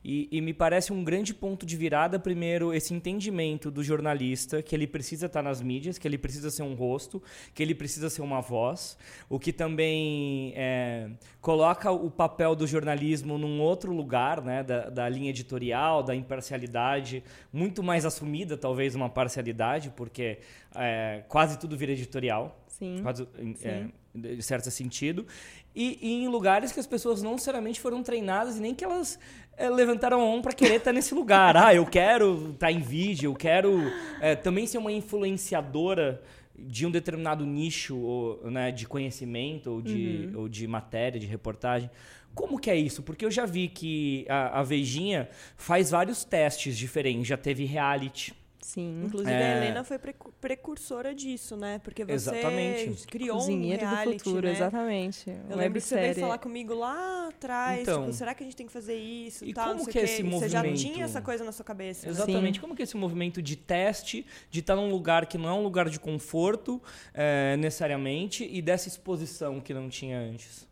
E, 0.09 0.29
e 0.31 0.41
me 0.41 0.55
parece 0.55 0.93
um 0.93 1.03
grande 1.03 1.35
ponto 1.35 1.67
de 1.67 1.77
virada, 1.77 2.17
primeiro, 2.17 2.73
esse 2.73 2.95
entendimento 2.95 3.73
do 3.73 3.83
jornalista, 3.83 4.63
que 4.63 4.73
ele 4.73 4.87
precisa 4.87 5.27
estar 5.27 5.43
nas 5.43 5.61
mídias, 5.61 5.99
que 5.99 6.07
ele 6.07 6.17
precisa 6.17 6.49
ser 6.49 6.63
um 6.63 6.75
rosto, 6.75 7.21
que 7.53 7.61
ele 7.61 7.75
precisa 7.75 8.09
ser 8.09 8.23
uma 8.23 8.41
voz, 8.41 8.97
o 9.29 9.37
que 9.37 9.53
também 9.53 10.53
é, 10.55 11.11
coloca 11.41 11.91
o 11.91 12.09
papel 12.09 12.55
do 12.55 12.69
jornalismo 12.69 13.37
num 13.37 13.61
outro 13.61 13.93
lugar, 13.93 14.45
né, 14.45 14.63
da, 14.63 14.91
da 14.91 15.09
linha 15.09 15.31
editorial, 15.31 16.05
da 16.05 16.15
imparcialidade, 16.15 17.25
muito 17.53 17.83
mais 17.83 18.05
assumida, 18.05 18.57
talvez, 18.57 18.95
uma 18.95 19.09
parcialidade, 19.11 19.93
porque 19.97 20.39
é, 20.77 21.25
quase 21.27 21.59
tudo 21.59 21.77
vira 21.77 21.91
editorial. 21.91 22.57
Sim. 22.69 23.01
Quase, 23.03 23.27
em- 23.41 23.57
Sim. 23.57 23.69
é, 23.69 23.89
de 24.37 24.43
certo 24.43 24.71
sentido. 24.71 25.27
E, 25.75 25.99
e 26.01 26.25
em 26.25 26.29
lugares 26.29 26.73
que 26.73 26.81
as 26.81 26.87
pessoas 26.87 27.23
não 27.23 27.33
necessariamente 27.33 27.81
foram 27.81 28.03
treinadas 28.03 28.57
e 28.57 28.61
nem 28.61 28.75
que 28.75 28.83
elas 28.83 29.19
é, 29.57 29.71
levantaram 29.71 30.21
a 30.21 30.25
mão 30.25 30.43
para 30.43 30.53
querer 30.53 30.77
estar 30.77 30.93
nesse 30.93 31.15
lugar. 31.15 31.57
Ah, 31.57 31.75
eu 31.75 31.87
quero 31.87 32.51
estar 32.53 32.71
em 32.71 32.81
vídeo, 32.81 33.31
eu 33.31 33.35
quero 33.35 33.81
é, 34.21 34.35
também 34.35 34.67
ser 34.67 34.79
uma 34.79 34.93
influenciadora 34.93 36.23
de 36.59 36.87
um 36.87 36.91
determinado 36.91 37.45
nicho 37.45 37.97
ou, 37.97 38.51
né, 38.51 38.71
de 38.71 38.87
conhecimento 38.87 39.71
ou 39.71 39.83
de, 39.83 40.31
ou 40.35 40.49
de 40.49 40.67
matéria, 40.67 41.21
de 41.21 41.27
reportagem. 41.27 41.91
Como 42.35 42.59
que 42.59 42.71
é 42.71 42.77
isso? 42.77 43.03
Porque 43.03 43.25
eu 43.25 43.31
já 43.31 43.47
vi 43.47 43.69
que 43.69 44.27
a, 44.29 44.61
a 44.61 44.63
Vejinha 44.63 45.29
faz 45.57 45.91
vários 45.91 46.23
testes 46.23 46.77
diferentes. 46.77 47.27
Já 47.27 47.37
teve 47.37 47.65
reality. 47.65 48.35
Sim. 48.67 49.05
Inclusive, 49.05 49.31
É. 49.31 49.53
a 49.53 49.57
Helena 49.59 49.85
foi 49.85 49.97
precu- 49.97 50.33
precursora 50.41 51.15
disso, 51.15 51.57
né? 51.57 51.79
Porque 51.85 52.05
você 52.05 52.15
Exatamente. 52.15 53.07
criou 53.07 53.37
Cozinheiro 53.37 53.87
um 53.87 53.89
do 53.89 53.95
reality, 53.95 54.19
futuro, 54.25 54.47
né? 54.49 54.53
exatamente. 54.55 55.31
Eu 55.49 55.57
lembro 55.57 55.81
que 55.81 55.87
você 55.87 55.95
veio 55.95 56.15
falar 56.17 56.39
comigo 56.39 56.75
lá 56.75 57.29
atrás, 57.29 57.83
Então. 57.83 58.01
tipo, 58.03 58.13
será 58.15 58.35
que 58.35 58.43
a 58.43 58.45
gente 58.47 58.57
tem 58.57 58.67
que 58.67 58.73
fazer 58.73 58.97
isso 58.97 59.45
E 59.45 59.55
tal, 59.55 59.67
como 59.67 59.77
não 59.79 59.85
sei 59.85 59.93
que 59.93 59.99
é 60.01 60.03
quê. 60.05 60.11
esse 60.11 60.23
E 60.23 60.31
Você 60.31 60.49
já 60.49 60.59
movimento? 60.65 60.81
tinha 60.81 61.05
essa 61.05 61.23
coisa 61.23 61.45
na 61.45 61.53
sua 61.53 61.65
cabeça. 61.65 62.07
né? 62.07 62.13
Exatamente. 62.13 62.55
Sim. 62.57 62.61
Como 62.61 62.75
que 62.75 62.83
é 62.83 62.85
esse 62.85 62.97
movimento 62.97 63.41
de 63.41 63.55
teste, 63.55 64.27
de 64.51 64.59
estar 64.59 64.75
num 64.75 64.91
lugar 64.91 65.27
que 65.27 65.39
não 65.39 65.49
é 65.49 65.53
um 65.53 65.63
lugar 65.63 65.89
de 65.89 66.01
conforto, 66.01 66.83
é, 67.15 67.57
necessariamente, 67.59 68.43
e 68.51 68.61
dessa 68.61 68.89
exposição 68.89 69.61
que 69.61 69.73
não 69.73 69.89
tinha 69.89 70.19
antes? 70.19 70.67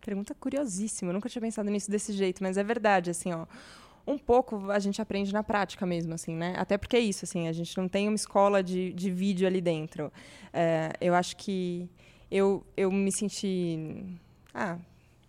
Pergunta 0.00 0.34
curiosíssima, 0.34 1.10
eu 1.10 1.14
nunca 1.14 1.28
tinha 1.28 1.42
pensado 1.42 1.68
nisso 1.68 1.90
desse 1.90 2.12
jeito, 2.12 2.42
mas 2.42 2.56
é 2.56 2.62
verdade, 2.64 3.10
assim, 3.10 3.32
ó. 3.32 3.46
Um 4.06 4.18
pouco 4.18 4.70
a 4.70 4.78
gente 4.78 5.00
aprende 5.00 5.32
na 5.32 5.42
prática 5.42 5.86
mesmo, 5.86 6.14
assim, 6.14 6.34
né? 6.34 6.54
Até 6.56 6.76
porque 6.76 6.96
é 6.96 7.00
isso, 7.00 7.24
assim, 7.24 7.48
a 7.48 7.52
gente 7.52 7.76
não 7.76 7.88
tem 7.88 8.08
uma 8.08 8.16
escola 8.16 8.62
de, 8.62 8.92
de 8.92 9.10
vídeo 9.10 9.46
ali 9.46 9.60
dentro. 9.60 10.12
É, 10.52 10.92
eu 11.00 11.14
acho 11.14 11.36
que 11.36 11.88
eu, 12.30 12.64
eu 12.76 12.90
me 12.90 13.12
senti. 13.12 14.04
Ah, 14.54 14.78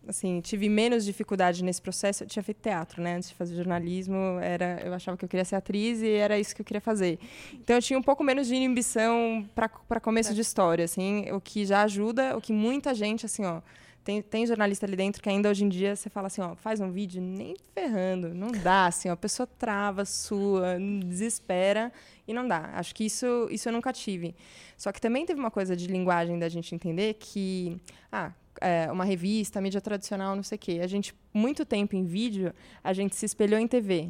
assim, 0.07 0.41
tive 0.41 0.69
menos 0.69 1.05
dificuldade 1.05 1.63
nesse 1.63 1.81
processo. 1.81 2.23
Eu 2.23 2.27
tinha 2.27 2.43
feito 2.43 2.61
teatro, 2.61 3.01
né? 3.01 3.15
Antes 3.15 3.29
de 3.29 3.35
fazer 3.35 3.55
jornalismo, 3.55 4.39
era, 4.41 4.81
eu 4.83 4.93
achava 4.93 5.17
que 5.17 5.25
eu 5.25 5.29
queria 5.29 5.45
ser 5.45 5.55
atriz 5.55 6.01
e 6.01 6.09
era 6.09 6.39
isso 6.39 6.55
que 6.55 6.61
eu 6.61 6.65
queria 6.65 6.81
fazer. 6.81 7.19
Então 7.53 7.75
eu 7.75 7.81
tinha 7.81 7.97
um 7.97 8.03
pouco 8.03 8.23
menos 8.23 8.47
de 8.47 8.55
inibição 8.55 9.47
para 9.53 9.99
começo 9.99 10.33
de 10.33 10.41
história, 10.41 10.85
assim, 10.85 11.31
o 11.31 11.39
que 11.39 11.65
já 11.65 11.83
ajuda, 11.83 12.35
o 12.37 12.41
que 12.41 12.53
muita 12.53 12.93
gente, 12.93 13.25
assim, 13.25 13.45
ó. 13.45 13.61
Tem, 14.03 14.21
tem 14.21 14.45
jornalista 14.45 14.85
ali 14.85 14.97
dentro 14.97 15.21
que 15.21 15.29
ainda 15.29 15.49
hoje 15.49 15.63
em 15.63 15.69
dia 15.69 15.95
você 15.95 16.09
fala 16.09 16.27
assim, 16.27 16.41
ó, 16.41 16.55
faz 16.55 16.81
um 16.81 16.91
vídeo, 16.91 17.21
nem 17.21 17.55
ferrando, 17.73 18.33
não 18.33 18.51
dá, 18.51 18.87
assim, 18.87 19.09
ó, 19.09 19.13
a 19.13 19.17
pessoa 19.17 19.47
trava, 19.47 20.03
sua, 20.03 20.77
desespera 21.05 21.91
e 22.27 22.33
não 22.33 22.45
dá. 22.45 22.71
Acho 22.73 22.93
que 22.93 23.05
isso, 23.05 23.47
isso 23.49 23.69
eu 23.69 23.73
nunca 23.73 23.93
tive. 23.93 24.35
Só 24.77 24.91
que 24.91 24.99
também 24.99 25.25
teve 25.25 25.39
uma 25.39 25.51
coisa 25.51 25.73
de 25.75 25.87
linguagem 25.87 26.37
da 26.37 26.49
gente 26.49 26.75
entender 26.75 27.13
que, 27.13 27.77
ah, 28.11 28.33
é, 28.59 28.91
uma 28.91 29.05
revista, 29.05 29.61
mídia 29.61 29.79
tradicional, 29.79 30.35
não 30.35 30.43
sei 30.43 30.57
o 30.57 30.59
quê. 30.59 30.79
A 30.83 30.87
gente, 30.87 31.13
muito 31.33 31.65
tempo 31.65 31.95
em 31.95 32.03
vídeo, 32.03 32.53
a 32.83 32.91
gente 32.91 33.15
se 33.15 33.25
espelhou 33.25 33.59
em 33.59 33.67
TV. 33.67 34.09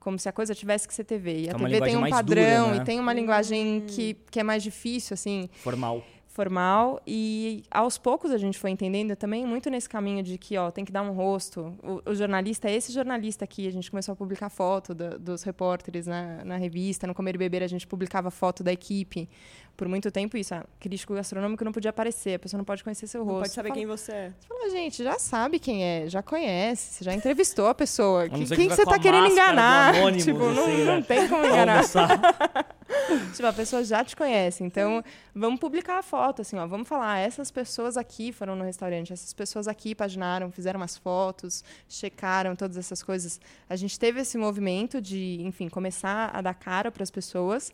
Como 0.00 0.18
se 0.18 0.28
a 0.28 0.32
coisa 0.32 0.54
tivesse 0.54 0.86
que 0.86 0.92
ser 0.92 1.04
TV. 1.04 1.40
E 1.40 1.48
É 1.48 1.52
a 1.52 1.56
uma 1.56 1.68
TV 1.68 1.80
tem 1.82 1.96
um 1.96 2.08
padrão 2.08 2.66
dura, 2.66 2.76
né? 2.76 2.82
e 2.82 2.84
tem 2.84 3.00
uma 3.00 3.12
linguagem 3.12 3.84
que, 3.86 4.14
que 4.30 4.38
é 4.38 4.42
mais 4.42 4.62
difícil, 4.62 5.14
assim 5.14 5.48
Formal. 5.62 6.02
Formal 6.34 7.00
e 7.06 7.62
aos 7.70 7.96
poucos 7.96 8.32
a 8.32 8.38
gente 8.38 8.58
foi 8.58 8.70
entendendo 8.70 9.14
também 9.14 9.46
muito 9.46 9.70
nesse 9.70 9.88
caminho 9.88 10.20
de 10.20 10.36
que 10.36 10.58
ó 10.58 10.68
tem 10.68 10.84
que 10.84 10.90
dar 10.90 11.02
um 11.02 11.12
rosto. 11.12 11.72
O, 11.80 12.10
o 12.10 12.14
jornalista 12.14 12.68
é 12.68 12.74
esse 12.74 12.92
jornalista 12.92 13.44
aqui 13.44 13.68
a 13.68 13.70
gente 13.70 13.88
começou 13.88 14.14
a 14.14 14.16
publicar 14.16 14.48
foto 14.48 14.92
do, 14.92 15.16
dos 15.16 15.44
repórteres 15.44 16.08
na, 16.08 16.44
na, 16.44 16.56
revista 16.56 17.06
no 17.06 17.14
comer 17.14 17.36
e 17.36 17.38
beber 17.38 17.62
a 17.62 17.68
gente 17.68 17.86
publicava 17.86 18.32
foto 18.32 18.64
da 18.64 18.72
equipe 18.72 19.28
por 19.76 19.88
muito 19.88 20.10
tempo 20.10 20.36
isso 20.36 20.54
ah, 20.54 20.64
crítico 20.78 21.14
gastronômico 21.14 21.64
não 21.64 21.72
podia 21.72 21.90
aparecer 21.90 22.34
a 22.34 22.38
pessoa 22.38 22.58
não 22.58 22.64
pode 22.64 22.82
conhecer 22.84 23.06
seu 23.06 23.22
rosto 23.22 23.34
não 23.34 23.42
pode 23.42 23.52
saber 23.52 23.68
fala, 23.68 23.78
quem 23.80 23.86
você 23.86 24.12
é 24.12 24.32
você 24.40 24.48
fala 24.48 24.70
gente 24.70 25.04
já 25.04 25.18
sabe 25.18 25.58
quem 25.58 25.84
é 25.84 26.08
já 26.08 26.22
conhece 26.22 26.94
você 26.94 27.04
já 27.04 27.14
entrevistou 27.14 27.66
a 27.66 27.74
pessoa 27.74 28.28
que, 28.28 28.46
quem 28.46 28.68
que 28.68 28.74
você 28.74 28.82
está 28.82 28.98
querendo 28.98 29.26
enganar 29.26 29.94
tipo 30.16 30.38
não, 30.38 30.64
assim, 30.64 30.84
não 30.84 30.96
né? 30.96 31.02
tem 31.06 31.28
como 31.28 31.44
enganar 31.44 31.84
tipo 33.34 33.46
a 33.46 33.52
pessoa 33.52 33.82
já 33.84 34.04
te 34.04 34.16
conhece 34.16 34.62
então 34.62 35.02
vamos 35.34 35.58
publicar 35.58 35.98
a 35.98 36.02
foto, 36.02 36.42
assim, 36.42 36.56
ó, 36.56 36.66
vamos 36.66 36.86
falar, 36.86 37.18
essas 37.18 37.50
pessoas 37.50 37.96
aqui 37.96 38.32
foram 38.32 38.54
no 38.54 38.64
restaurante, 38.64 39.12
essas 39.12 39.32
pessoas 39.32 39.66
aqui 39.66 39.94
paginaram, 39.94 40.50
fizeram 40.50 40.78
umas 40.78 40.96
fotos, 40.96 41.64
checaram 41.88 42.54
todas 42.54 42.76
essas 42.76 43.02
coisas. 43.02 43.40
A 43.68 43.74
gente 43.74 43.98
teve 43.98 44.20
esse 44.20 44.38
movimento 44.38 45.00
de, 45.00 45.40
enfim, 45.42 45.68
começar 45.68 46.30
a 46.32 46.40
dar 46.40 46.54
cara 46.54 46.90
para 46.92 47.02
as 47.02 47.10
pessoas. 47.10 47.72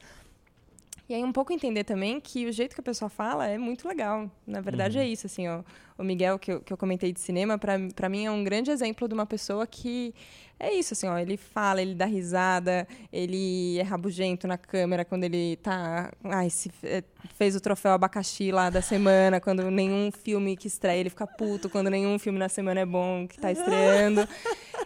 E 1.10 1.14
aí 1.14 1.24
um 1.24 1.32
pouco 1.32 1.52
entender 1.52 1.82
também 1.82 2.20
que 2.20 2.46
o 2.46 2.52
jeito 2.52 2.72
que 2.72 2.80
a 2.80 2.84
pessoa 2.84 3.08
fala 3.08 3.44
é 3.48 3.58
muito 3.58 3.88
legal. 3.88 4.30
Na 4.46 4.60
verdade 4.60 4.96
uhum. 4.96 5.02
é 5.02 5.08
isso, 5.08 5.26
assim, 5.26 5.48
ó, 5.48 5.64
o 6.00 6.04
Miguel 6.04 6.38
que 6.38 6.50
eu, 6.50 6.60
que 6.60 6.72
eu 6.72 6.76
comentei 6.76 7.12
de 7.12 7.20
cinema, 7.20 7.58
para 7.58 8.08
mim 8.08 8.24
é 8.24 8.30
um 8.30 8.42
grande 8.42 8.70
exemplo 8.70 9.06
de 9.06 9.12
uma 9.12 9.26
pessoa 9.26 9.66
que 9.66 10.14
é 10.58 10.74
isso, 10.74 10.92
assim, 10.92 11.08
ó, 11.08 11.16
ele 11.16 11.38
fala, 11.38 11.80
ele 11.80 11.94
dá 11.94 12.04
risada, 12.04 12.86
ele 13.10 13.78
é 13.78 13.82
rabugento 13.82 14.46
na 14.46 14.58
câmera 14.58 15.06
quando 15.06 15.24
ele 15.24 15.56
tá. 15.56 16.12
Ai, 16.22 16.50
se, 16.50 16.70
é, 16.82 17.02
fez 17.34 17.56
o 17.56 17.60
troféu 17.60 17.92
abacaxi 17.92 18.52
lá 18.52 18.68
da 18.68 18.82
semana, 18.82 19.40
quando 19.40 19.70
nenhum 19.70 20.10
filme 20.12 20.58
que 20.58 20.68
estreia, 20.68 21.00
ele 21.00 21.08
fica 21.08 21.26
puto, 21.26 21.70
quando 21.70 21.88
nenhum 21.88 22.18
filme 22.18 22.38
na 22.38 22.50
semana 22.50 22.80
é 22.80 22.86
bom 22.86 23.26
que 23.26 23.38
tá 23.40 23.50
estreando. 23.50 24.28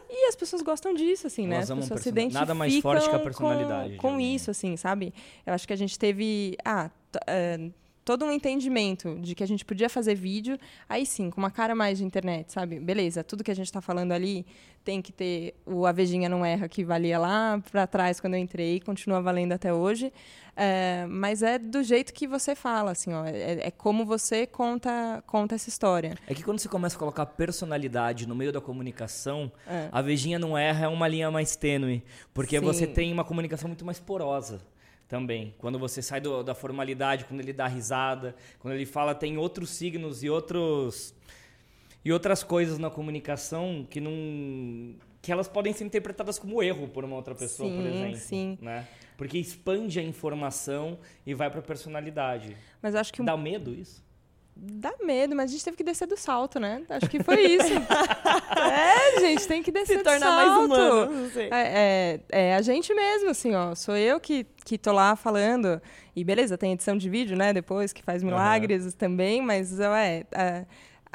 E 0.09 0.29
as 0.29 0.37
pessoas 0.37 0.63
gostam 0.63 0.95
disso, 0.95 1.27
assim, 1.27 1.45
né? 1.45 1.59
As 1.59 1.71
pessoas 1.71 2.01
se 2.01 2.09
identificam 2.09 2.43
Nada 2.43 2.55
mais 2.55 2.79
forte 2.79 3.11
que 3.11 3.17
a 3.17 3.19
personalidade. 3.19 3.97
Com, 3.97 4.13
com 4.13 4.21
isso, 4.21 4.53
assim, 4.53 4.77
sabe? 4.77 5.13
Eu 5.45 5.53
acho 5.53 5.67
que 5.67 5.73
a 5.73 5.77
gente 5.77 5.99
teve. 5.99 6.57
Ah, 6.65 6.89
uh, 7.17 7.73
todo 8.05 8.25
um 8.25 8.31
entendimento 8.31 9.19
de 9.21 9.35
que 9.35 9.43
a 9.43 9.47
gente 9.47 9.65
podia 9.65 9.89
fazer 9.89 10.15
vídeo, 10.15 10.59
aí 10.89 11.07
sim, 11.07 11.31
com 11.31 11.41
uma 11.41 11.51
cara 11.51 11.75
mais 11.75 11.99
de 11.99 12.05
internet, 12.05 12.53
sabe? 12.53 12.79
Beleza, 12.79 13.25
tudo 13.25 13.43
que 13.43 13.51
a 13.51 13.57
gente 13.57 13.67
está 13.67 13.81
falando 13.81 14.13
ali 14.13 14.45
tem 14.85 15.01
que 15.01 15.11
ter 15.11 15.55
o 15.65 15.87
Avejinha 15.87 16.29
Não 16.29 16.45
Erra, 16.45 16.69
que 16.69 16.85
valia 16.85 17.19
lá 17.19 17.63
para 17.73 17.87
trás 17.87 18.21
quando 18.21 18.35
eu 18.35 18.41
entrei, 18.41 18.81
continua 18.81 19.23
valendo 19.23 19.53
até 19.53 19.73
hoje. 19.73 20.13
É, 20.55 21.07
mas 21.09 21.43
é 21.43 21.59
do 21.59 21.83
jeito 21.83 22.13
que 22.13 22.29
você 22.29 22.55
fala, 22.55 22.91
assim, 22.91 23.13
ó, 23.15 23.25
é, 23.25 23.67
é, 23.67 23.71
como 23.71 24.05
você 24.05 24.47
conta, 24.47 25.25
conta 25.27 25.55
essa 25.55 25.71
história. 25.71 26.15
É 26.29 26.35
que 26.35 26.43
quando 26.43 26.59
você 26.59 26.69
começa 26.69 26.97
a 26.97 26.99
colocar 26.99 27.25
personalidade 27.25 28.29
no 28.29 28.35
meio 28.35 28.53
da 28.53 28.61
comunicação, 28.61 29.51
é. 29.67 29.89
a 29.91 30.01
Avejinha 30.01 30.39
Não 30.39 30.57
Erra 30.57 30.85
é 30.85 30.89
uma 30.89 31.09
linha 31.09 31.31
mais 31.31 31.57
tênue, 31.57 32.05
porque 32.35 32.59
sim. 32.59 32.65
você 32.65 32.87
tem 32.87 33.11
uma 33.11 33.25
comunicação 33.25 33.69
muito 33.69 33.85
mais 33.85 33.99
porosa 33.99 34.61
também. 35.15 35.55
Quando 35.59 35.79
você 35.79 36.03
sai 36.03 36.21
do, 36.21 36.43
da 36.43 36.57
formalidade, 36.57 37.25
quando 37.25 37.39
ele 37.39 37.53
dá 37.53 37.69
risada, 37.69 38.35
quando 38.59 38.75
ele 38.75 38.85
fala, 38.85 39.15
tem 39.15 39.39
outros 39.39 39.71
signos 39.71 40.25
e 40.25 40.29
outros 40.29 41.15
e 42.05 42.13
outras 42.13 42.43
coisas 42.43 42.79
na 42.81 42.91
comunicação 42.91 43.87
que 43.89 44.01
não 44.01 44.97
que 45.23 45.31
elas 45.31 45.47
podem 45.47 45.73
ser 45.73 45.85
interpretadas 45.85 46.37
como 46.37 46.61
erro 46.61 46.89
por 46.89 47.05
uma 47.05 47.15
outra 47.15 47.33
pessoa, 47.33 47.71
sim, 47.71 47.77
por 47.77 47.87
exemplo, 47.87 48.17
sim. 48.17 48.59
né? 48.61 48.89
Porque 49.17 49.39
expande 49.39 50.01
a 50.01 50.03
informação 50.03 50.99
e 51.25 51.33
vai 51.33 51.49
para 51.49 51.61
a 51.61 51.63
personalidade. 51.63 52.57
Mas 52.83 52.97
acho 52.97 53.13
que 53.13 53.23
dá 53.23 53.37
medo 53.37 53.73
isso. 53.73 54.05
Dá 54.57 54.93
medo, 55.01 55.37
mas 55.37 55.51
a 55.51 55.53
gente 55.53 55.65
teve 55.65 55.77
que 55.77 55.85
descer 55.85 56.07
do 56.07 56.17
salto, 56.17 56.59
né? 56.59 56.85
Acho 56.89 57.09
que 57.09 57.23
foi 57.23 57.41
isso. 57.41 57.73
é, 58.57 59.21
gente, 59.21 59.47
tem 59.47 59.63
que 59.63 59.71
descer 59.71 59.99
Se 59.99 60.05
tornar 60.05 60.31
mais 60.31 60.65
humano. 60.65 61.31
É, 61.37 61.49
é, 61.51 62.21
é, 62.31 62.55
a 62.55 62.63
gente 62.63 62.93
mesmo, 62.95 63.31
assim, 63.31 63.55
ó. 63.55 63.75
Sou 63.75 63.97
eu 63.97 64.21
que, 64.21 64.47
que 64.65 64.79
tô 64.79 64.93
lá 64.93 65.17
falando. 65.17 65.81
E 66.15 66.23
beleza, 66.23 66.57
tem 66.57 66.73
edição 66.73 66.97
de 66.97 67.09
vídeo, 67.11 67.37
né? 67.37 67.53
Depois, 67.53 67.93
que 67.93 68.03
faz 68.03 68.23
milagres 68.23 68.85
uhum. 68.85 68.91
também, 68.93 69.43
mas 69.43 69.79
é, 69.81 70.25
é 70.33 70.65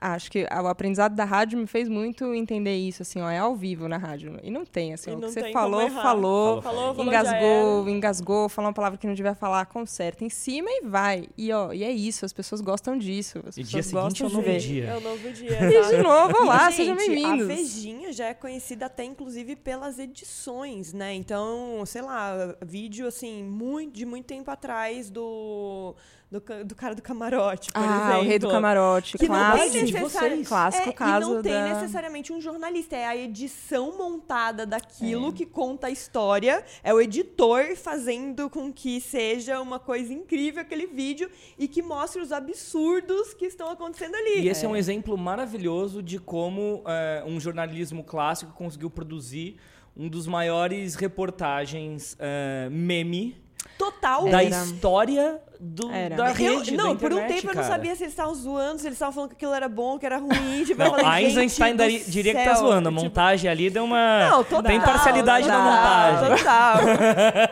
acho 0.02 0.32
que 0.32 0.44
o 0.44 0.68
aprendizado 0.68 1.16
da 1.16 1.26
rádio 1.26 1.60
me 1.60 1.68
fez 1.68 1.90
muito 1.90 2.34
entender 2.34 2.76
isso, 2.76 3.02
assim, 3.02 3.22
ó, 3.22 3.30
é 3.30 3.38
ao 3.38 3.56
vivo 3.56 3.88
na 3.88 3.98
rádio. 3.98 4.40
E 4.44 4.50
não 4.50 4.66
tem, 4.66 4.94
assim, 4.94 5.12
o 5.12 5.20
que 5.20 5.28
você 5.28 5.52
falou, 5.52 5.90
falou, 5.90 6.62
falou, 6.62 6.94
falou, 6.94 7.06
engasgou, 7.06 7.90
engasgou, 7.90 8.50
falou 8.50 8.70
uma 8.70 8.74
palavra 8.74 8.98
que 8.98 9.08
não 9.08 9.14
devia 9.14 9.36
falar, 9.36 9.66
conserta 9.66 10.24
em 10.24 10.30
cima 10.30 10.70
e 10.70 10.82
vai. 10.86 11.28
E, 11.38 11.52
ó, 11.52 11.74
e 11.74 11.84
é 11.84 11.92
isso, 11.92 12.26
as 12.26 12.34
pessoas 12.34 12.62
gostam 12.62 12.98
disso. 12.98 13.42
As 13.48 13.58
e 13.58 13.64
dia 13.64 13.84
seguinte 13.84 14.24
é 14.24 14.26
o 14.26 14.30
novo 14.30 14.58
dia. 14.58 14.86
É 14.86 14.98
o 14.98 15.02
novo 15.02 15.32
dia. 15.32 15.60
e 15.64 15.90
de 15.90 16.04
novo, 16.04 16.44
olá, 16.44 16.72
sejam 16.72 16.96
bem-vindos. 16.96 17.50
A 17.50 17.54
Vejinha 17.54 18.14
já 18.14 18.26
é 18.28 18.34
conhecida 18.34 18.86
até, 18.86 19.04
inclusive, 19.04 19.56
pelas 19.56 20.00
edições, 20.00 20.94
né? 20.94 21.14
Então, 21.14 21.84
sei 21.86 22.02
lá, 22.02 22.56
vídeo, 22.62 23.08
assim, 23.08 23.44
muito, 23.44 23.96
de 23.96 24.06
muito 24.06 24.26
tempo 24.26 24.50
atrás 24.50 25.10
do 25.10 25.96
do, 26.32 26.40
do 26.64 26.76
cara 26.76 26.94
do 26.94 27.02
camarote, 27.02 27.72
por 27.72 27.82
ah, 27.82 27.86
exemplo. 27.86 28.20
o 28.20 28.24
rei 28.24 28.40
do 28.40 28.50
camarote, 28.50 29.18
que 29.18 29.26
clássico. 29.26 29.66
Não 29.66 29.72
tem 29.72 29.94
necessari... 29.94 30.44
clássico 30.46 30.90
é, 30.90 30.94
caso 30.94 31.32
e 31.32 31.34
não 31.36 31.42
tem 31.42 31.52
da... 31.52 31.74
necessariamente 31.74 32.32
um 32.32 32.40
jornalista, 32.40 32.96
é 32.96 33.08
a 33.08 33.18
edição 33.18 33.98
montada 33.98 34.64
daquilo 34.64 35.30
é. 35.30 35.32
que 35.32 35.46
conta 35.46 35.88
a 35.88 35.90
história, 35.90 36.64
é 36.84 36.94
o 36.94 37.02
editor 37.02 37.76
fazendo 37.76 38.48
com 38.48 38.72
que 38.72 39.02
seja 39.02 39.60
uma 39.60 39.80
coisa 39.80 40.14
incrível 40.14 40.62
aquele 40.62 40.86
vídeo 40.86 41.32
e 41.58 41.68
que 41.68 41.82
mostre 41.82 42.22
os 42.22 42.32
absurdos 42.32 43.34
que 43.34 43.46
estão 43.46 43.72
acontecendo 43.72 44.14
ali. 44.16 44.42
E 44.42 44.50
esse 44.50 44.66
é, 44.66 44.68
é 44.68 44.72
um 44.72 44.76
exemplo 44.76 45.18
maravilhoso 45.18 46.04
de 46.04 46.20
como 46.20 46.84
é, 46.86 47.24
um 47.26 47.40
jornalismo 47.40 48.04
clássico 48.04 48.54
conseguiu 48.54 48.92
produzir 48.92 49.58
um 49.98 50.08
dos 50.08 50.28
maiores 50.28 50.94
reportagens 50.94 52.14
uh, 52.14 52.70
meme 52.70 53.36
total 53.78 54.30
da 54.30 54.44
era. 54.44 54.64
história 54.64 55.42
do, 55.60 55.90
da 56.16 56.32
rede. 56.32 56.74
Eu, 56.74 56.78
não, 56.78 56.96
por 56.96 57.12
um 57.12 57.28
tempo 57.28 57.48
cara. 57.48 57.52
eu 57.52 57.56
não 57.56 57.64
sabia 57.64 57.94
se 57.94 58.04
eles 58.04 58.14
estavam 58.14 58.34
zoando, 58.34 58.80
se 58.80 58.88
eles 58.88 58.96
estavam 58.96 59.14
falando 59.14 59.30
que 59.30 59.36
aquilo 59.36 59.54
era 59.54 59.68
bom, 59.68 60.00
que 60.00 60.06
era 60.06 60.18
ruim. 60.18 60.64
Tipo, 60.70 60.84
não, 60.84 60.92
falei, 60.92 61.06
a 61.06 61.12
Einstein 61.12 61.76
daria, 61.76 62.00
diria 62.06 62.34
que 62.34 62.44
tá 62.44 62.54
zoando. 62.54 62.88
A 62.88 62.92
tipo 62.92 63.04
montagem 63.04 63.50
ali 63.50 63.70
deu 63.70 63.84
uma. 63.84 64.30
Não, 64.30 64.44
total, 64.44 64.64
Tem 64.64 64.80
parcialidade 64.80 65.46
total, 65.46 65.64
na 65.64 65.72
montagem. 65.72 66.38
Total. 66.38 66.78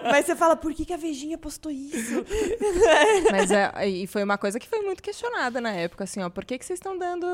Mas 0.12 0.26
você 0.26 0.36
fala, 0.36 0.56
por 0.56 0.74
que, 0.74 0.86
que 0.86 0.94
a 0.94 0.98
Vejinha 0.98 1.38
postou 1.38 1.72
isso? 1.72 2.24
Mas 3.32 3.52
é, 3.52 3.88
e 3.88 4.08
foi 4.08 4.24
uma 4.24 4.38
coisa 4.38 4.60
que 4.60 4.68
foi 4.68 4.82
muito 4.82 5.02
questionada 5.04 5.60
na 5.60 5.72
época, 5.72 6.06
assim, 6.06 6.22
ó. 6.22 6.30
Por 6.30 6.46
que, 6.46 6.58
que 6.58 6.66
vocês 6.66 6.78
estão 6.78 6.98
dando, 6.98 7.28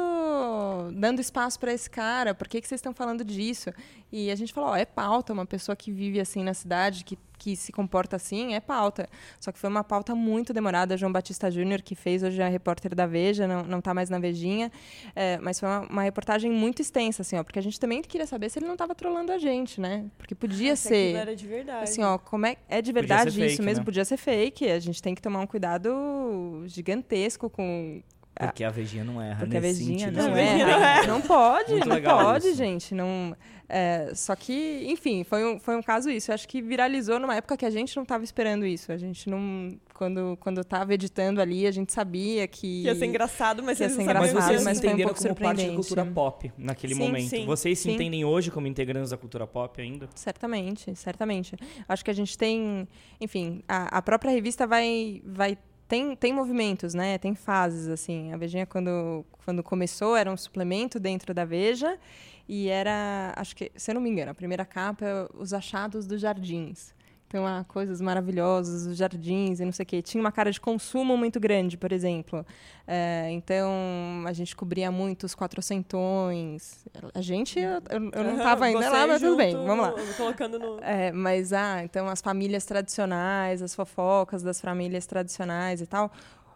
dando 0.94 1.20
espaço 1.20 1.60
para 1.60 1.74
esse 1.74 1.90
cara? 1.90 2.34
Por 2.34 2.48
que, 2.48 2.62
que 2.62 2.68
vocês 2.68 2.80
estão 2.80 2.94
falando 2.94 3.24
disso? 3.24 3.72
E 4.12 4.32
a 4.32 4.36
gente 4.36 4.54
falou, 4.54 4.72
ó, 4.72 4.76
é 4.76 4.86
pauta, 4.86 5.34
uma 5.34 5.46
pessoa 5.46 5.76
que 5.76 5.92
vive 5.92 6.20
assim 6.20 6.44
na 6.44 6.54
cidade, 6.54 7.04
que 7.04 7.18
que 7.44 7.58
se 7.58 7.74
comporta 7.74 8.16
assim 8.16 8.54
é 8.54 8.62
pauta. 8.62 9.10
Só 9.38 9.52
que 9.52 9.60
foi 9.60 9.70
uma 9.70 9.84
pauta 9.84 10.16
muito 10.16 10.54
demorada. 10.54 10.63
João 10.98 11.12
Batista 11.12 11.50
Júnior, 11.50 11.82
que 11.82 11.96
fez 11.96 12.24
hoje 12.24 12.42
a 12.42 12.48
repórter 12.48 12.94
da 12.96 13.06
Veja, 13.06 13.48
não 13.48 13.80
está 13.80 13.94
mais 13.94 14.10
na 14.10 14.20
Vejinha. 14.20 14.72
É, 15.16 15.38
mas 15.40 15.60
foi 15.60 15.70
uma, 15.70 15.82
uma, 15.90 16.04
reportagem 16.04 16.52
muito 16.52 16.82
extensa, 16.82 17.22
assim, 17.22 17.38
ó, 17.38 17.44
porque 17.44 17.60
a 17.60 17.62
gente 17.62 17.80
também 17.80 18.02
queria 18.02 18.28
saber 18.28 18.50
se 18.50 18.60
ele 18.60 18.66
não 18.66 18.74
estava 18.74 18.94
trolando 18.96 19.32
a 19.32 19.38
gente, 19.38 19.80
né? 19.80 20.06
Porque 20.18 20.36
podia 20.36 20.74
ah, 20.74 20.76
ser. 20.76 21.16
Era 21.16 21.36
de 21.36 21.48
verdade. 21.48 21.84
Assim, 21.84 22.04
ó, 22.04 22.18
como 22.18 22.46
é, 22.46 22.58
é 22.68 22.82
de 22.82 22.92
verdade 22.92 23.30
isso 23.30 23.40
fake, 23.40 23.62
mesmo, 23.62 23.82
né? 23.82 23.86
podia 23.86 24.06
ser 24.06 24.18
fake. 24.18 24.70
A 24.70 24.80
gente 24.80 25.02
tem 25.02 25.16
que 25.16 25.22
tomar 25.22 25.40
um 25.40 25.48
cuidado 25.48 26.64
gigantesco 26.68 27.50
com 27.50 28.02
porque 28.36 28.64
a 28.64 28.70
Vejinha 28.70 29.04
não 29.04 29.22
erra 29.22 29.40
Porque 29.40 29.58
a 29.58 29.60
Vejinha 29.60 30.08
sentido. 30.08 30.18
não, 30.18 30.30
não 30.32 30.38
erra. 30.38 31.08
Não 31.08 31.22
pode, 31.22 31.72
Muito 31.72 31.88
não 31.88 32.02
pode, 32.02 32.48
isso. 32.48 32.58
gente. 32.58 32.96
Não, 32.96 33.36
é, 33.70 34.12
só 34.16 34.36
que, 34.36 34.86
enfim, 34.88 35.24
foi 35.24 35.46
um, 35.46 35.60
foi 35.60 35.76
um 35.76 35.82
caso 35.82 36.10
isso. 36.10 36.32
Eu 36.32 36.36
acho 36.36 36.48
que 36.48 36.62
viralizou 36.62 37.20
numa 37.20 37.36
época 37.36 37.56
que 37.56 37.66
a 37.66 37.70
gente 37.70 37.96
não 37.96 38.04
estava 38.04 38.24
esperando 38.24 38.66
isso. 38.66 38.92
A 38.92 38.98
gente 38.98 39.30
não... 39.30 39.70
Quando, 39.94 40.38
quando 40.40 40.62
estava 40.62 40.94
editando 40.94 41.40
ali, 41.40 41.68
a 41.68 41.72
gente 41.72 41.94
sabia 41.94 42.48
que... 42.48 42.62
que 42.62 42.84
ia 42.84 42.96
ser 42.96 43.06
engraçado, 43.06 43.62
mas 43.62 43.80
ia 43.80 43.90
ser 43.90 44.02
engraçado, 44.02 44.34
mas 44.34 44.46
vocês 44.46 44.64
mas 44.64 44.78
entenderam 44.80 45.12
um 45.12 45.14
como 45.14 45.36
parte 45.36 45.66
da 45.66 45.74
cultura 45.74 46.06
pop 46.06 46.52
naquele 46.58 46.96
sim, 46.96 47.00
momento. 47.00 47.30
Sim, 47.30 47.46
vocês 47.46 47.78
se 47.78 47.84
sim. 47.84 47.94
entendem 47.94 48.26
hoje 48.26 48.50
como 48.50 48.68
integrantes 48.68 49.12
da 49.12 49.18
cultura 49.18 49.46
pop 49.46 49.80
ainda? 49.82 50.10
Certamente, 50.16 50.96
certamente. 50.96 51.56
Acho 51.88 52.04
que 52.04 52.12
a 52.12 52.16
gente 52.16 52.38
tem... 52.38 52.88
Enfim, 53.22 53.64
a, 53.68 53.98
a 53.98 54.02
própria 54.02 54.32
revista 54.32 54.66
vai... 54.66 55.22
vai 55.24 55.58
tem, 55.88 56.16
tem 56.16 56.34
movimentos, 56.34 56.94
né? 56.94 57.18
Tem 57.18 57.36
fases, 57.36 57.88
assim. 57.88 58.32
A 58.34 58.38
Vejinha, 58.38 58.66
quando, 58.66 59.26
quando 59.46 59.62
começou, 59.64 60.16
era 60.16 60.32
um 60.32 60.38
suplemento 60.38 61.00
dentro 61.00 61.34
da 61.34 61.46
Veja. 61.46 61.98
E 62.48 62.68
era, 62.68 63.34
acho 63.38 63.56
que, 63.56 63.72
se 63.76 63.92
eu 63.92 63.96
não 63.96 64.02
me 64.02 64.10
engano, 64.10 64.32
a 64.32 64.36
primeira 64.36 64.66
capa 64.66 65.06
é 65.06 65.28
Os 65.34 65.54
Achados 65.54 66.06
dos 66.06 66.20
Jardins. 66.20 66.94
Então, 67.34 67.48
há 67.48 67.64
coisas 67.64 68.00
maravilhosas, 68.00 68.86
os 68.86 68.96
jardins 68.96 69.60
e 69.60 69.66
não 69.66 69.72
sei 69.72 69.82
o 69.82 69.88
quê. 69.88 70.04
Tinha 70.04 70.22
uma 70.22 70.32
cara 70.32 70.52
de 70.52 70.62
consumo 70.62 71.18
muito 71.18 71.40
grande, 71.40 71.76
por 71.76 71.92
exemplo. 71.92 72.46
É, 72.86 73.28
então, 73.32 73.72
a 74.28 74.32
gente 74.34 74.56
cobria 74.56 74.92
muito 74.92 75.24
os 75.24 75.34
quatrocentões. 75.34 76.86
A 77.12 77.22
gente, 77.22 77.60
eu, 77.60 77.82
eu 77.90 78.24
não 78.24 78.38
estava 78.38 78.66
ainda 78.66 78.88
lá, 78.88 79.08
mas 79.08 79.20
tudo 79.20 79.36
bem, 79.36 79.56
vamos 79.56 79.80
lá. 79.84 79.96
Colocando 80.16 80.60
no... 80.60 80.78
É, 80.84 81.12
mas, 81.12 81.52
ah, 81.54 81.84
então, 81.84 82.08
as 82.08 82.22
famílias 82.22 82.66
tradicionais, 82.66 83.64
as 83.64 83.74
fofocas 83.74 84.44
das 84.44 84.62
famílias 84.62 85.08
tradicionais 85.08 85.82
e 85.82 85.88
tal. 85.88 86.12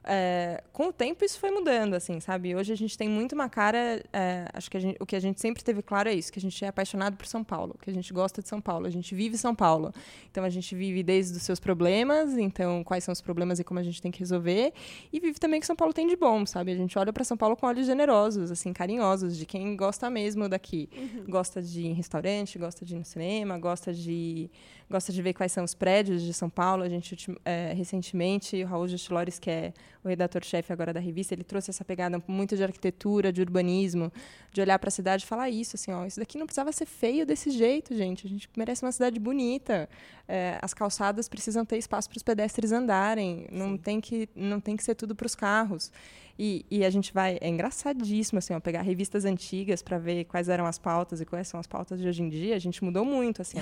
É, 0.10 0.64
com 0.72 0.88
o 0.88 0.94
tempo 0.94 1.26
isso 1.26 1.38
foi 1.38 1.52
mudando, 1.52 1.94
assim, 1.94 2.22
sabe? 2.22 2.56
Hoje 2.56 2.72
a 2.72 2.78
gente 2.78 2.98
tem 2.98 3.10
muito 3.10 3.34
uma 3.34 3.50
cara. 3.50 4.02
É, 4.14 4.48
acho 4.54 4.72
que 4.72 4.80
gente, 4.80 4.98
o 5.02 5.06
que 5.06 5.18
a 5.18 5.20
gente 5.20 5.42
sempre 5.42 5.62
teve 5.62 5.82
claro 5.82 6.08
é 6.08 6.14
isso: 6.14 6.32
que 6.32 6.40
a 6.40 6.42
gente 6.42 6.64
é 6.64 6.70
apaixonado 6.70 7.18
por 7.18 7.26
São 7.26 7.44
Paulo, 7.44 7.76
que 7.82 7.90
a 7.90 7.94
gente 7.94 8.14
gosta 8.14 8.42
de 8.42 8.48
São 8.48 8.62
Paulo, 8.62 8.88
a 8.88 8.90
gente 8.90 9.14
vive 9.14 9.38
São 9.38 9.54
Paulo. 9.54 9.94
Então 10.32 10.46
a 10.46 10.50
gente 10.50 10.74
vive 10.76 11.04
desde 11.04 11.36
os 11.36 11.44
seus 11.44 11.60
problemas, 11.60 12.38
então 12.38 12.86
quais 12.86 13.04
são 13.04 13.12
os 13.12 13.20
problemas 13.20 13.60
e 13.60 13.66
como 13.66 13.82
a 13.82 13.84
gente 13.84 14.02
tem 14.02 14.10
que 14.10 14.20
resolver, 14.20 14.72
e 15.12 15.20
vive 15.20 15.40
também 15.40 15.60
que 15.60 15.66
São 15.66 15.76
Paulo 15.76 15.94
tem 15.94 16.08
de 16.08 16.16
bom, 16.16 16.46
sabe? 16.46 16.72
A 16.72 16.76
gente 16.76 16.98
olha 16.98 17.12
para 17.12 17.26
São 17.26 17.36
Paulo 17.36 17.58
com 17.58 17.68
olhos 17.68 17.86
generosos, 17.86 18.50
assim, 18.50 18.72
carinhosos, 18.72 19.36
de 19.36 19.46
quem 19.46 19.76
gosta 19.76 20.10
mesmo 20.10 20.48
daqui. 20.48 20.90
Uhum. 20.96 21.26
Gosta 21.28 21.62
de 21.62 21.82
ir 21.82 21.88
em 21.88 21.94
restaurante, 21.94 22.58
gosta 22.58 22.86
de 22.86 22.96
ir 22.96 23.00
no 23.00 23.06
cinema, 23.06 23.60
gosta 23.60 23.94
de 23.94 24.50
gosta 24.90 25.12
de 25.12 25.22
ver 25.22 25.34
quais 25.34 25.52
são 25.52 25.64
os 25.64 25.74
prédios 25.74 26.22
de 26.22 26.34
São 26.34 26.50
Paulo. 26.50 26.84
A 26.84 26.90
gente, 26.90 27.16
é, 27.44 27.74
recentemente, 27.74 28.64
o 28.64 28.68
Raul 28.68 28.88
Justilores, 28.88 29.38
que 29.38 29.50
é 29.50 29.74
o 30.04 30.08
redator-chefe 30.08 30.72
agora 30.72 30.94
da 30.94 31.00
revista, 31.00 31.34
ele 31.34 31.44
trouxe 31.44 31.70
essa 31.70 31.84
pegada 31.84 32.22
muito 32.28 32.56
de 32.56 32.64
arquitetura, 32.64 33.32
de 33.32 33.42
urbanismo, 33.42 34.12
de 34.52 34.62
olhar 34.62 34.80
para 34.80 34.88
a 34.88 34.92
cidade 34.92 35.24
e 35.24 35.28
falar 35.28 35.50
isso, 35.50 35.76
assim, 35.76 35.92
ó, 35.92 36.06
isso 36.06 36.20
daqui 36.20 36.38
não 36.38 36.46
precisava 36.46 36.72
ser 36.72 36.86
feio 36.86 37.26
desse 37.26 37.52
jeito, 37.52 37.96
gente. 37.96 38.26
A 38.26 38.30
gente 38.30 38.50
merece 38.56 38.84
uma 38.84 38.92
cidade 38.92 39.20
bonita. 39.20 39.90
É, 40.28 40.58
as 40.62 40.74
calçadas 40.74 41.28
precisam 41.28 41.66
ter 41.66 41.78
espaço 41.78 42.10
para 42.10 42.18
os 42.18 42.24
pedestres 42.24 42.72
andarem. 42.72 43.48
Não 43.52 43.78
tem, 43.78 44.00
que, 44.00 44.30
não 44.36 44.60
tem 44.60 44.78
que 44.78 44.84
ser 44.84 44.96
tudo 44.96 45.16
para 45.16 45.26
os 45.26 45.36
carros. 45.36 45.92
E, 46.40 46.64
e, 46.70 46.86
a 46.86 46.90
gente 46.92 47.12
vai. 47.12 47.40
É 47.42 47.50
engraçadíssimo, 47.50 48.38
assim, 48.38 48.54
ó, 48.54 48.60
pegar 48.60 48.84
revistas 48.84 49.26
antigas 49.26 49.82
para 49.82 49.98
ver 49.98 50.26
quais 50.26 50.48
eram 50.48 50.68
as 50.68 50.78
pautas 50.78 51.20
e 51.20 51.26
quais 51.26 51.48
são 51.48 51.60
as 51.60 51.66
pautas 51.66 52.00
de 52.00 52.08
hoje 52.08 52.22
em 52.22 52.30
dia. 52.30 52.56
A 52.56 52.60
gente 52.60 52.84
mudou 52.84 53.04
muito, 53.04 53.42
assim. 53.42 53.58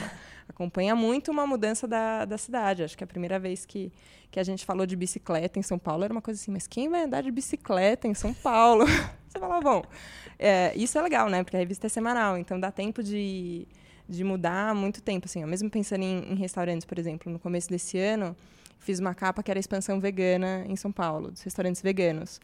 acompanha 0.47 0.93
muito 0.93 1.14
uma 1.29 1.45
mudança 1.45 1.87
da, 1.87 2.25
da 2.25 2.37
cidade. 2.37 2.83
Acho 2.83 2.97
que 2.97 3.03
a 3.03 3.07
primeira 3.07 3.39
vez 3.39 3.65
que, 3.65 3.91
que 4.31 4.39
a 4.39 4.43
gente 4.43 4.65
falou 4.65 4.85
de 4.85 4.95
bicicleta 4.95 5.59
em 5.59 5.61
São 5.61 5.77
Paulo 5.77 6.03
era 6.03 6.13
uma 6.13 6.21
coisa 6.21 6.39
assim, 6.39 6.51
mas 6.51 6.67
quem 6.67 6.89
vai 6.89 7.03
andar 7.03 7.21
de 7.21 7.31
bicicleta 7.31 8.07
em 8.07 8.13
São 8.13 8.33
Paulo? 8.33 8.85
Você 9.27 9.39
fala, 9.39 9.59
bom, 9.59 9.83
é, 10.39 10.73
isso 10.75 10.97
é 10.97 11.01
legal, 11.01 11.29
né? 11.29 11.43
Porque 11.43 11.57
a 11.57 11.59
revista 11.59 11.87
é 11.87 11.89
semanal, 11.89 12.37
então 12.37 12.59
dá 12.59 12.71
tempo 12.71 13.03
de, 13.03 13.67
de 14.07 14.23
mudar 14.23 14.73
muito 14.73 15.01
tempo, 15.01 15.25
assim. 15.25 15.43
Ó. 15.43 15.47
Mesmo 15.47 15.69
pensando 15.69 16.03
em, 16.03 16.33
em 16.33 16.35
restaurantes, 16.35 16.85
por 16.85 16.97
exemplo, 16.97 17.31
no 17.31 17.39
começo 17.39 17.69
desse 17.69 17.97
ano 17.97 18.35
fiz 18.85 18.99
uma 18.99 19.15
capa 19.15 19.41
que 19.41 19.49
era 19.49 19.57
a 19.57 19.61
expansão 19.61 19.99
vegana 19.99 20.63
em 20.67 20.75
São 20.75 20.91
Paulo, 20.91 21.31
dos 21.31 21.41
restaurantes 21.41 21.81
veganos. 21.81 22.39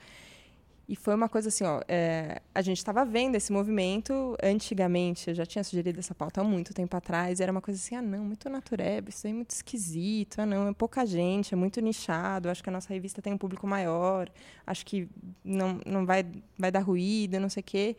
E 0.91 0.95
foi 0.97 1.15
uma 1.15 1.29
coisa 1.29 1.47
assim, 1.47 1.63
ó, 1.63 1.79
é, 1.87 2.41
a 2.53 2.61
gente 2.61 2.79
estava 2.79 3.05
vendo 3.05 3.35
esse 3.35 3.49
movimento 3.49 4.35
antigamente, 4.43 5.29
eu 5.29 5.33
já 5.33 5.45
tinha 5.45 5.63
sugerido 5.63 5.97
essa 6.01 6.13
pauta 6.13 6.41
há 6.41 6.43
muito 6.43 6.73
tempo 6.73 6.97
atrás, 6.97 7.39
era 7.39 7.49
uma 7.49 7.61
coisa 7.61 7.79
assim, 7.79 7.95
ah 7.95 8.01
não, 8.01 8.25
muito 8.25 8.49
natureba, 8.49 9.07
isso 9.07 9.25
aí 9.25 9.31
é 9.31 9.35
muito 9.37 9.51
esquisito, 9.51 10.41
ah 10.41 10.45
não, 10.45 10.67
é 10.67 10.73
pouca 10.73 11.05
gente, 11.05 11.53
é 11.53 11.55
muito 11.55 11.79
nichado, 11.79 12.49
acho 12.49 12.61
que 12.61 12.69
a 12.69 12.73
nossa 12.73 12.93
revista 12.93 13.21
tem 13.21 13.31
um 13.31 13.37
público 13.37 13.65
maior, 13.65 14.29
acho 14.67 14.85
que 14.85 15.07
não, 15.45 15.79
não 15.85 16.05
vai, 16.05 16.25
vai 16.59 16.69
dar 16.69 16.81
ruído, 16.81 17.39
não 17.39 17.47
sei 17.47 17.61
o 17.61 17.63
quê. 17.63 17.95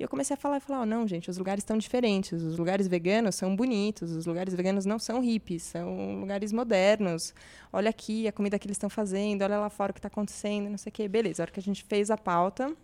E 0.00 0.02
eu 0.02 0.08
comecei 0.08 0.32
a 0.32 0.36
falar 0.38 0.56
e 0.56 0.60
falar, 0.60 0.80
oh, 0.80 0.86
não, 0.86 1.06
gente, 1.06 1.28
os 1.28 1.36
lugares 1.36 1.60
estão 1.60 1.76
diferentes. 1.76 2.42
Os 2.42 2.56
lugares 2.56 2.88
veganos 2.88 3.34
são 3.34 3.54
bonitos, 3.54 4.12
os 4.12 4.24
lugares 4.24 4.54
veganos 4.54 4.86
não 4.86 4.98
são 4.98 5.20
hippies, 5.20 5.62
são 5.62 6.18
lugares 6.18 6.52
modernos. 6.52 7.34
Olha 7.70 7.90
aqui 7.90 8.26
a 8.26 8.32
comida 8.32 8.58
que 8.58 8.66
eles 8.66 8.76
estão 8.76 8.88
fazendo, 8.88 9.42
olha 9.42 9.58
lá 9.58 9.68
fora 9.68 9.90
o 9.90 9.92
que 9.92 9.98
está 9.98 10.08
acontecendo, 10.08 10.70
não 10.70 10.78
sei 10.78 10.88
o 10.88 10.92
quê. 10.92 11.06
Beleza, 11.06 11.42
a 11.42 11.44
hora 11.44 11.52
que 11.52 11.60
a 11.60 11.62
gente 11.62 11.84
fez 11.84 12.10
a 12.10 12.16
pauta, 12.16 12.74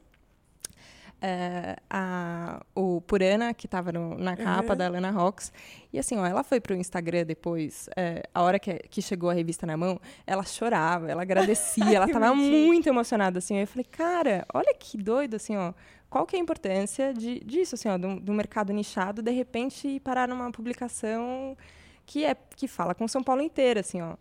é, 1.23 1.79
a, 1.89 2.63
o 2.75 3.01
Purana, 3.01 3.55
que 3.55 3.65
estava 3.65 3.91
na 3.93 4.37
capa 4.37 4.73
uhum. 4.73 4.77
da 4.77 4.87
Lana 4.87 5.11
Rocks. 5.11 5.51
E 5.95 5.99
assim, 5.99 6.19
ó, 6.19 6.27
ela 6.27 6.45
foi 6.45 6.61
para 6.61 6.75
o 6.75 6.77
Instagram 6.77 7.25
depois, 7.25 7.89
é, 7.97 8.25
a 8.35 8.43
hora 8.43 8.59
que, 8.59 8.75
que 8.91 9.01
chegou 9.01 9.31
a 9.31 9.33
revista 9.33 9.67
na 9.67 9.75
mão, 9.75 9.99
ela 10.27 10.45
chorava, 10.45 11.11
ela 11.11 11.23
agradecia, 11.23 11.83
ela 11.97 12.05
estava 12.05 12.35
muito 12.35 12.91
emocionada, 12.91 13.39
assim. 13.39 13.57
Eu 13.57 13.67
falei, 13.67 13.87
cara, 13.91 14.47
olha 14.53 14.75
que 14.75 14.99
doido, 14.99 15.37
assim, 15.37 15.57
ó 15.57 15.73
qual 16.09 16.27
que 16.27 16.37
é 16.37 16.39
a 16.39 16.43
importância 16.43 17.13
de, 17.13 17.41
disso, 17.41 17.75
assim, 17.75 17.89
ó, 17.89 17.99
do, 17.99 18.21
do 18.21 18.33
mercado 18.33 18.73
nichado, 18.73 19.23
de 19.23 19.31
repente 19.31 20.01
parar 20.01 20.29
numa 20.29 20.51
publicação 20.51 21.57
que 22.05 22.25
é 22.25 22.35
que 22.35 22.69
fala 22.69 22.95
com 22.95 23.07
São 23.09 23.23
Paulo 23.23 23.43
inteira, 23.43 23.81
assim, 23.81 24.01
ó. 24.01 24.17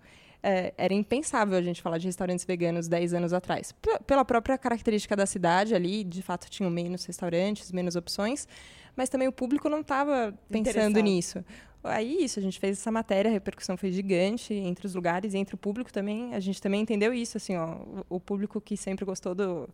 É, 0.47 0.73
era 0.77 0.93
impensável 0.93 1.57
a 1.57 1.61
gente 1.61 1.81
falar 1.81 1.97
de 1.97 2.05
restaurantes 2.05 2.45
veganos 2.45 2.87
10 2.87 3.15
anos 3.15 3.33
atrás. 3.33 3.71
P 3.71 3.99
pela 4.05 4.23
própria 4.23 4.57
característica 4.59 5.15
da 5.15 5.25
cidade 5.25 5.73
ali, 5.73 6.03
de 6.03 6.21
fato 6.21 6.47
tinham 6.51 6.69
menos 6.69 7.03
restaurantes, 7.03 7.71
menos 7.71 7.95
opções, 7.95 8.47
mas 8.95 9.09
também 9.09 9.27
o 9.27 9.31
público 9.31 9.67
não 9.69 9.81
estava 9.81 10.37
pensando 10.47 10.99
nisso. 10.99 11.43
Aí 11.83 12.23
isso, 12.23 12.39
a 12.39 12.41
gente 12.41 12.59
fez 12.59 12.79
essa 12.79 12.91
matéria, 12.91 13.29
a 13.29 13.31
repercussão 13.31 13.75
foi 13.75 13.91
gigante 13.91 14.53
entre 14.53 14.85
os 14.85 14.93
lugares 14.93 15.33
e 15.33 15.37
entre 15.37 15.55
o 15.55 15.57
público 15.57 15.91
também. 15.91 16.35
A 16.35 16.39
gente 16.39 16.61
também 16.61 16.81
entendeu 16.81 17.13
isso, 17.13 17.37
assim, 17.37 17.55
ó, 17.55 17.77
o, 17.77 18.05
o 18.09 18.19
público 18.19 18.61
que 18.61 18.75
sempre 18.77 19.03
gostou 19.03 19.33
do 19.33 19.69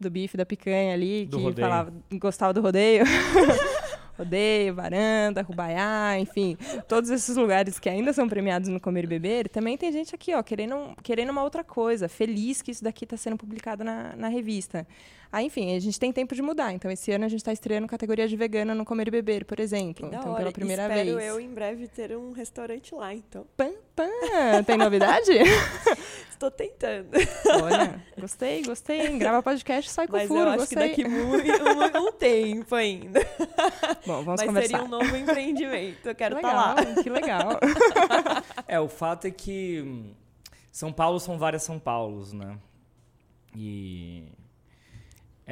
do 0.00 0.10
bife, 0.10 0.36
da 0.36 0.46
picanha 0.46 0.94
ali, 0.94 1.26
do 1.26 1.36
que 1.36 1.42
rodeio. 1.42 1.68
falava, 1.68 1.92
gostava 2.12 2.52
do 2.52 2.60
rodeio. 2.60 3.04
rodeio, 4.20 4.74
varanda, 4.74 5.40
Rubaiá, 5.40 6.18
enfim, 6.18 6.56
todos 6.86 7.08
esses 7.08 7.36
lugares 7.36 7.78
que 7.78 7.88
ainda 7.88 8.12
são 8.12 8.28
premiados 8.28 8.68
no 8.68 8.78
Comer 8.78 9.04
e 9.04 9.06
Beber, 9.06 9.48
também 9.48 9.78
tem 9.78 9.90
gente 9.90 10.14
aqui, 10.14 10.34
ó, 10.34 10.42
querendo, 10.42 10.94
querendo 11.02 11.30
uma 11.30 11.42
outra 11.42 11.64
coisa, 11.64 12.06
feliz 12.06 12.60
que 12.60 12.70
isso 12.70 12.84
daqui 12.84 13.04
está 13.04 13.16
sendo 13.16 13.38
publicado 13.38 13.82
na, 13.82 14.14
na 14.16 14.28
revista. 14.28 14.86
Aí, 15.32 15.46
enfim, 15.46 15.76
a 15.76 15.78
gente 15.78 15.98
tem 15.98 16.12
tempo 16.12 16.34
de 16.34 16.42
mudar. 16.42 16.72
Então, 16.72 16.90
esse 16.90 17.12
ano 17.12 17.24
a 17.24 17.28
gente 17.28 17.38
está 17.38 17.52
estreando 17.52 17.86
categoria 17.86 18.26
de 18.26 18.36
vegana 18.36 18.74
no 18.74 18.84
Comer 18.84 19.06
e 19.08 19.10
Beber, 19.12 19.44
por 19.44 19.60
exemplo. 19.60 20.08
Então, 20.08 20.30
hora. 20.30 20.38
pela 20.38 20.52
primeira 20.52 20.82
Espero 20.88 21.16
vez. 21.16 21.28
eu, 21.28 21.40
em 21.40 21.54
breve, 21.54 21.86
ter 21.86 22.16
um 22.16 22.32
restaurante 22.32 22.92
lá, 22.94 23.14
então. 23.14 23.46
Pam, 23.56 23.72
pam! 23.94 24.64
Tem 24.66 24.76
novidade? 24.76 25.30
Estou 26.28 26.50
tentando. 26.50 27.10
Olha, 27.62 28.02
gostei, 28.18 28.62
gostei. 28.64 29.18
Grava 29.18 29.40
podcast, 29.40 29.90
sai 29.90 30.08
com 30.08 30.16
Mas 30.16 30.26
furo, 30.26 30.40
eu 30.40 30.48
acho 30.48 30.58
gostei. 30.58 30.94
que 30.94 31.02
daqui 31.04 31.08
muito, 31.08 31.98
um, 31.98 32.08
um 32.08 32.12
tempo 32.12 32.74
ainda. 32.74 33.20
Bom, 34.04 34.24
vamos 34.24 34.40
Mas 34.40 34.44
conversar. 34.44 34.78
seria 34.78 34.84
um 34.84 34.88
novo 34.88 35.16
empreendimento. 35.16 36.08
Eu 36.08 36.14
quero 36.14 36.36
estar 36.36 36.50
tá 36.50 36.56
lá. 36.56 37.02
Que 37.02 37.10
legal. 37.10 37.60
É, 38.66 38.80
o 38.80 38.88
fato 38.88 39.26
é 39.26 39.30
que 39.30 40.12
São 40.72 40.92
Paulo 40.92 41.20
são 41.20 41.38
várias 41.38 41.62
São 41.62 41.78
Paulos, 41.78 42.32
né? 42.32 42.58
E 43.54 44.24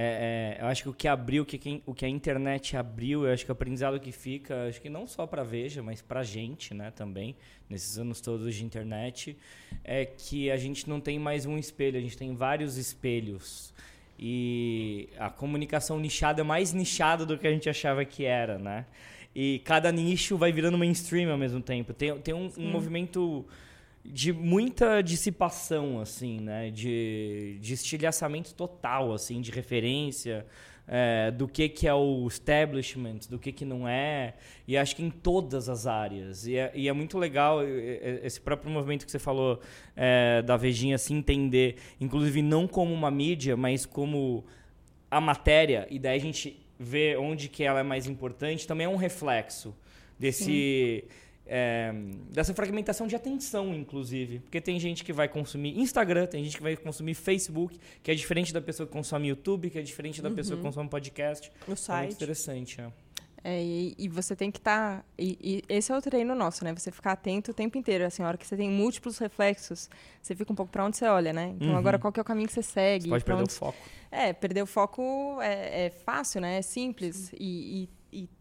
é, 0.01 0.57
é, 0.61 0.63
eu 0.63 0.69
acho 0.69 0.85
que 0.85 0.89
o 0.89 0.95
que 0.95 1.09
abriu, 1.09 1.43
o 1.43 1.47
que, 1.47 1.83
o 1.85 1.93
que 1.93 2.05
a 2.05 2.09
internet 2.09 2.77
abriu, 2.77 3.27
eu 3.27 3.33
acho 3.33 3.45
que 3.45 3.51
o 3.51 3.53
aprendizado 3.53 3.99
que 3.99 4.13
fica, 4.13 4.69
acho 4.69 4.81
que 4.81 4.89
não 4.89 5.09
só 5.09 5.27
para 5.27 5.43
Veja, 5.43 5.83
mas 5.83 6.01
para 6.01 6.21
a 6.21 6.23
gente, 6.23 6.73
né, 6.73 6.93
também, 6.93 7.35
nesses 7.69 7.99
anos 7.99 8.21
todos 8.21 8.55
de 8.55 8.65
internet, 8.65 9.37
é 9.83 10.05
que 10.05 10.53
a 10.53 10.57
gente 10.57 10.89
não 10.89 11.01
tem 11.01 11.19
mais 11.19 11.47
um 11.47 11.59
espelho, 11.59 11.99
a 11.99 12.01
gente 12.01 12.17
tem 12.17 12.33
vários 12.33 12.77
espelhos. 12.77 13.75
E 14.17 15.09
a 15.19 15.31
comunicação 15.31 15.99
nichada 15.99 16.43
é 16.43 16.45
mais 16.45 16.73
nichada 16.73 17.27
do 17.27 17.37
que 17.37 17.49
a 17.49 17.51
gente 17.51 17.69
achava 17.69 18.05
que 18.05 18.25
era, 18.25 18.57
né? 18.57 18.87
E 19.35 19.61
cada 19.65 19.91
nicho 19.91 20.37
vai 20.37 20.53
virando 20.53 20.79
mainstream 20.79 21.29
ao 21.29 21.39
mesmo 21.39 21.61
tempo. 21.61 21.93
Tem, 21.93 22.17
tem 22.21 22.35
um, 22.35 22.49
um 22.57 22.71
movimento 22.71 23.45
de 24.11 24.33
muita 24.33 25.03
dissipação, 25.03 26.01
assim, 26.01 26.41
né? 26.41 26.71
De, 26.71 27.59
de 27.61 27.75
estilhaçamento 27.75 28.55
total, 28.55 29.13
assim, 29.13 29.41
de 29.41 29.51
referência, 29.51 30.47
é, 30.87 31.31
do 31.31 31.47
que, 31.47 31.69
que 31.69 31.87
é 31.87 31.93
o 31.93 32.27
establishment, 32.27 33.21
do 33.29 33.39
que, 33.39 33.53
que 33.53 33.65
não 33.65 33.87
é, 33.87 34.35
e 34.67 34.77
acho 34.77 34.97
que 34.97 35.03
em 35.03 35.11
todas 35.11 35.69
as 35.69 35.87
áreas. 35.87 36.47
E 36.47 36.57
é, 36.57 36.73
e 36.75 36.89
é 36.89 36.93
muito 36.93 37.19
legal 37.19 37.61
esse 37.63 38.41
próprio 38.41 38.71
movimento 38.71 39.05
que 39.05 39.13
você 39.13 39.19
falou 39.19 39.61
é, 39.95 40.41
da 40.43 40.57
Vejinha 40.57 40.97
se 40.97 41.13
entender, 41.13 41.77
inclusive 42.01 42.41
não 42.41 42.67
como 42.67 42.95
uma 42.95 43.11
mídia, 43.11 43.57
mas 43.57 43.85
como 43.85 44.45
a 45.11 45.21
matéria, 45.21 45.87
e 45.91 45.99
daí 45.99 46.17
a 46.17 46.21
gente 46.21 46.59
vê 46.79 47.17
onde 47.17 47.49
que 47.49 47.63
ela 47.63 47.81
é 47.81 47.83
mais 47.83 48.07
importante, 48.07 48.67
também 48.67 48.87
é 48.87 48.89
um 48.89 48.97
reflexo 48.97 49.77
desse... 50.19 51.05
Sim 51.07 51.28
é, 51.49 51.93
dessa 52.31 52.53
fragmentação 52.53 53.07
de 53.07 53.17
atenção, 53.17 53.75
inclusive. 53.75 54.41
Porque 54.41 54.61
tem 54.61 54.79
gente 54.79 55.03
que 55.03 55.13
vai 55.13 55.29
consumir 55.29 55.79
Instagram, 55.79 56.27
tem 56.27 56.45
gente 56.45 56.57
que 56.57 56.63
vai 56.63 56.77
consumir 56.77 57.15
Facebook, 57.15 57.81
que 58.03 58.11
é 58.11 58.15
diferente 58.15 58.53
da 58.53 58.61
pessoa 58.61 58.87
que 58.87 58.93
consome 58.93 59.29
YouTube, 59.29 59.71
que 59.71 59.79
é 59.79 59.83
diferente 59.83 60.21
da 60.21 60.29
uhum. 60.29 60.35
pessoa 60.35 60.57
que 60.57 60.63
uhum. 60.63 60.69
consome 60.69 60.91
podcast. 60.91 61.51
No 61.67 61.77
site. 61.77 61.99
É 61.99 62.03
muito 62.03 62.17
interessante, 62.17 62.81
é. 62.81 62.93
É, 63.43 63.63
e, 63.63 63.95
e, 63.97 64.09
você 64.09 64.35
tem 64.35 64.51
que 64.51 64.59
estar. 64.59 64.99
Tá, 64.99 65.05
e, 65.17 65.39
e, 65.41 65.75
esse 65.75 65.93
é 65.93 65.97
o 65.97 66.03
treino 66.03 66.35
nosso, 66.35 66.65
né? 66.65 66.75
Você 66.75 66.91
ficar 66.91 67.13
atento 67.13 67.53
o 67.53 67.55
tempo 67.55 67.79
inteiro. 67.79 68.05
Assim, 68.05 68.23
a 68.23 68.27
hora 68.27 68.37
que 68.37 68.47
você 68.47 68.57
tem 68.57 68.69
múltiplos 68.69 69.17
reflexos, 69.19 69.89
você 70.21 70.35
fica 70.35 70.53
um 70.53 70.57
pouco 70.57 70.73
para 70.73 70.85
onde 70.85 70.97
você 70.97 71.07
olha, 71.07 71.33
né? 71.33 71.55
Então, 71.55 71.71
uhum. 71.71 71.77
agora, 71.77 71.99
qual 71.99 72.13
que 72.13 72.19
é 72.19 72.23
o 72.23 72.25
caminho 72.25 72.49
que 72.49 72.53
você 72.53 72.63
segue? 72.63 73.05
Você 73.05 73.11
pode 73.11 73.25
perder 73.25 73.43
onde... 73.43 73.53
o 73.53 73.57
foco. 73.57 73.79
É, 74.11 74.33
perder 74.33 74.63
o 74.63 74.67
foco 74.67 75.41
é, 75.41 75.87
é 75.87 75.91
fácil, 75.91 76.41
né? 76.41 76.59
É 76.59 76.63
simples. 76.63 77.33
E, 77.39 77.85
e, 77.85 77.89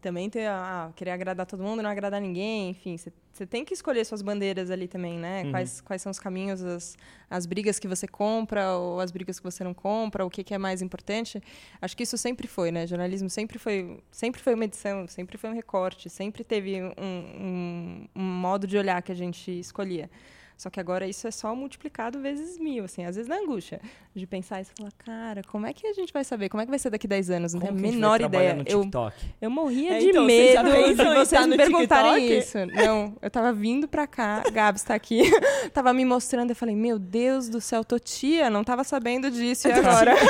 também 0.00 0.30
ter 0.30 0.46
a, 0.46 0.90
querer 0.96 1.10
agradar 1.10 1.46
todo 1.46 1.62
mundo, 1.62 1.82
não 1.82 1.90
agradar 1.90 2.20
ninguém. 2.20 2.70
Enfim, 2.70 2.96
você 2.96 3.12
você 3.38 3.46
tem 3.46 3.64
que 3.64 3.72
escolher 3.72 4.04
suas 4.04 4.20
bandeiras 4.20 4.68
ali 4.68 4.88
também, 4.88 5.16
né? 5.16 5.44
Uhum. 5.44 5.50
Quais, 5.52 5.80
quais 5.80 6.02
são 6.02 6.10
os 6.10 6.18
caminhos, 6.18 6.60
as, 6.64 6.96
as 7.30 7.46
brigas 7.46 7.78
que 7.78 7.86
você 7.86 8.08
compra 8.08 8.72
ou 8.74 8.98
as 8.98 9.12
brigas 9.12 9.38
que 9.38 9.44
você 9.44 9.62
não 9.62 9.72
compra, 9.72 10.26
o 10.26 10.30
que, 10.30 10.42
que 10.42 10.52
é 10.52 10.58
mais 10.58 10.82
importante. 10.82 11.40
Acho 11.80 11.96
que 11.96 12.02
isso 12.02 12.18
sempre 12.18 12.48
foi, 12.48 12.72
né? 12.72 12.84
Jornalismo 12.84 13.30
sempre 13.30 13.56
foi, 13.56 14.02
sempre 14.10 14.40
foi 14.40 14.54
uma 14.54 14.64
edição, 14.64 15.06
sempre 15.06 15.38
foi 15.38 15.50
um 15.50 15.54
recorte, 15.54 16.10
sempre 16.10 16.42
teve 16.42 16.82
um, 16.82 16.92
um, 16.98 18.08
um 18.16 18.22
modo 18.24 18.66
de 18.66 18.76
olhar 18.76 19.00
que 19.02 19.12
a 19.12 19.14
gente 19.14 19.56
escolhia. 19.56 20.10
Só 20.58 20.68
que 20.68 20.80
agora 20.80 21.06
isso 21.06 21.24
é 21.28 21.30
só 21.30 21.54
multiplicado 21.54 22.18
vezes 22.20 22.58
mil, 22.58 22.84
assim, 22.84 23.04
às 23.04 23.14
vezes 23.14 23.28
na 23.28 23.36
angústia 23.36 23.80
de 24.12 24.26
pensar 24.26 24.60
isso, 24.60 24.72
falar, 24.76 24.90
cara, 24.98 25.40
como 25.46 25.64
é 25.64 25.72
que 25.72 25.86
a 25.86 25.92
gente 25.92 26.12
vai 26.12 26.24
saber? 26.24 26.48
Como 26.48 26.60
é 26.60 26.64
que 26.64 26.70
vai 26.70 26.80
ser 26.80 26.90
daqui 26.90 27.06
10 27.06 27.30
anos? 27.30 27.54
Não 27.54 27.60
Como 27.60 27.76
tenho 27.76 27.88
a 27.88 27.92
menor 27.92 28.20
ideia. 28.20 28.54
no 28.54 28.64
Eu, 28.66 28.80
TikTok? 28.80 29.14
eu 29.40 29.50
morria 29.50 29.92
É, 29.92 29.98
de 30.00 30.06
então, 30.08 30.24
vocês 30.26 30.54
medo 30.64 30.96
de 30.96 31.14
vocês 31.14 31.46
me 31.46 31.56
perguntarem 31.56 32.28
TikTok? 32.28 32.38
isso. 32.38 32.84
Não, 32.84 33.16
eu 33.22 33.30
tava 33.30 33.52
vindo 33.52 33.86
pra 33.86 34.08
cá, 34.08 34.42
Gabs 34.52 34.82
tá 34.82 34.94
aqui, 34.96 35.22
tava 35.72 35.92
me 35.94 36.04
mostrando, 36.04 36.50
eu 36.50 36.56
falei, 36.56 36.74
meu 36.74 36.98
Deus 36.98 37.48
do 37.48 37.60
céu, 37.60 37.84
tô 37.84 37.96
tia, 37.96 38.50
não 38.50 38.64
tava 38.64 38.82
sabendo 38.82 39.30
disso 39.30 39.68
e 39.68 39.72
agora? 39.72 40.14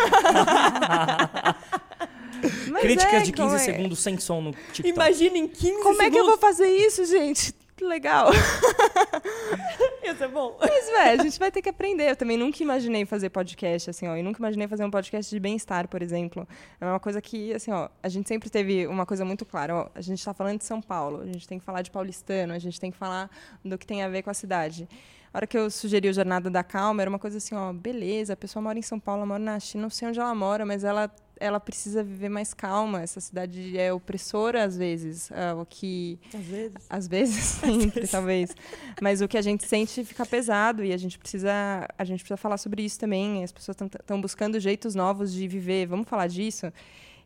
Mas 2.70 2.82
Críticas 2.82 3.14
é, 3.14 3.20
de 3.20 3.32
15 3.32 3.34
como 3.42 3.54
é- 3.56 3.58
segundos 3.58 3.98
sem 3.98 4.18
som 4.18 4.40
no 4.40 4.52
TikTok. 4.52 4.88
Imagina 4.88 5.38
em 5.38 5.48
15 5.48 5.82
Como 5.82 6.00
é 6.02 6.10
que 6.10 6.16
eu 6.18 6.24
vou 6.24 6.34
segundos. 6.36 6.40
fazer 6.58 6.68
isso, 6.68 7.04
gente? 7.06 7.52
Que 7.78 7.84
legal. 7.84 8.30
Isso 10.02 10.24
é 10.24 10.26
bom. 10.26 10.56
Mas, 10.58 10.86
velho, 10.86 11.20
a 11.20 11.22
gente 11.22 11.38
vai 11.38 11.48
ter 11.52 11.62
que 11.62 11.68
aprender. 11.68 12.10
Eu 12.10 12.16
também 12.16 12.36
nunca 12.36 12.60
imaginei 12.60 13.06
fazer 13.06 13.30
podcast, 13.30 13.88
assim, 13.88 14.08
ó. 14.08 14.16
E 14.16 14.22
nunca 14.22 14.40
imaginei 14.40 14.66
fazer 14.66 14.84
um 14.84 14.90
podcast 14.90 15.32
de 15.32 15.38
bem-estar, 15.38 15.86
por 15.86 16.02
exemplo. 16.02 16.46
É 16.80 16.84
uma 16.84 16.98
coisa 16.98 17.22
que, 17.22 17.54
assim, 17.54 17.70
ó, 17.70 17.88
a 18.02 18.08
gente 18.08 18.26
sempre 18.26 18.50
teve 18.50 18.88
uma 18.88 19.06
coisa 19.06 19.24
muito 19.24 19.46
clara. 19.46 19.76
Ó, 19.76 19.88
a 19.94 20.00
gente 20.00 20.24
tá 20.24 20.34
falando 20.34 20.58
de 20.58 20.64
São 20.64 20.82
Paulo, 20.82 21.20
a 21.20 21.26
gente 21.26 21.46
tem 21.46 21.60
que 21.60 21.64
falar 21.64 21.82
de 21.82 21.92
paulistano, 21.92 22.52
a 22.52 22.58
gente 22.58 22.80
tem 22.80 22.90
que 22.90 22.96
falar 22.96 23.30
do 23.64 23.78
que 23.78 23.86
tem 23.86 24.02
a 24.02 24.08
ver 24.08 24.22
com 24.22 24.30
a 24.30 24.34
cidade. 24.34 24.88
A 25.32 25.38
hora 25.38 25.46
que 25.46 25.56
eu 25.58 25.70
sugeri 25.70 26.08
o 26.08 26.12
Jornada 26.12 26.48
da 26.50 26.64
Calma, 26.64 27.02
era 27.02 27.08
uma 27.10 27.18
coisa 27.18 27.36
assim, 27.38 27.54
ó, 27.54 27.72
beleza, 27.72 28.32
a 28.32 28.36
pessoa 28.36 28.62
mora 28.62 28.78
em 28.78 28.82
São 28.82 28.98
Paulo, 28.98 29.26
mora 29.26 29.38
na 29.38 29.60
China, 29.60 29.82
não 29.82 29.90
sei 29.90 30.08
onde 30.08 30.18
ela 30.18 30.34
mora, 30.34 30.64
mas 30.64 30.84
ela, 30.84 31.10
ela 31.38 31.60
precisa 31.60 32.02
viver 32.02 32.28
mais 32.30 32.54
calma. 32.54 33.02
Essa 33.02 33.20
cidade 33.20 33.76
é 33.78 33.92
opressora, 33.92 34.64
às 34.64 34.76
vezes. 34.76 35.30
é, 35.30 35.52
o 35.52 35.66
que 35.66 36.18
Às 36.34 36.44
vezes. 36.44 36.86
às 36.88 37.08
vezes, 37.08 37.44
sempre, 37.60 38.08
talvez. 38.08 38.54
Mas 39.02 39.20
o 39.20 39.28
que 39.28 39.36
a 39.36 39.42
gente 39.42 39.66
sente 39.66 40.02
fica 40.04 40.24
pesado 40.24 40.82
e 40.82 40.92
a 40.92 40.96
gente 40.96 41.18
precisa, 41.18 41.50
a 41.96 42.04
gente 42.04 42.20
precisa 42.20 42.36
falar 42.38 42.56
sobre 42.56 42.82
isso 42.82 42.98
também. 42.98 43.44
As 43.44 43.52
pessoas 43.52 43.76
estão 43.80 44.20
buscando 44.20 44.58
jeitos 44.58 44.94
novos 44.94 45.32
de 45.32 45.46
viver. 45.46 45.86
Vamos 45.86 46.08
falar 46.08 46.26
disso? 46.26 46.72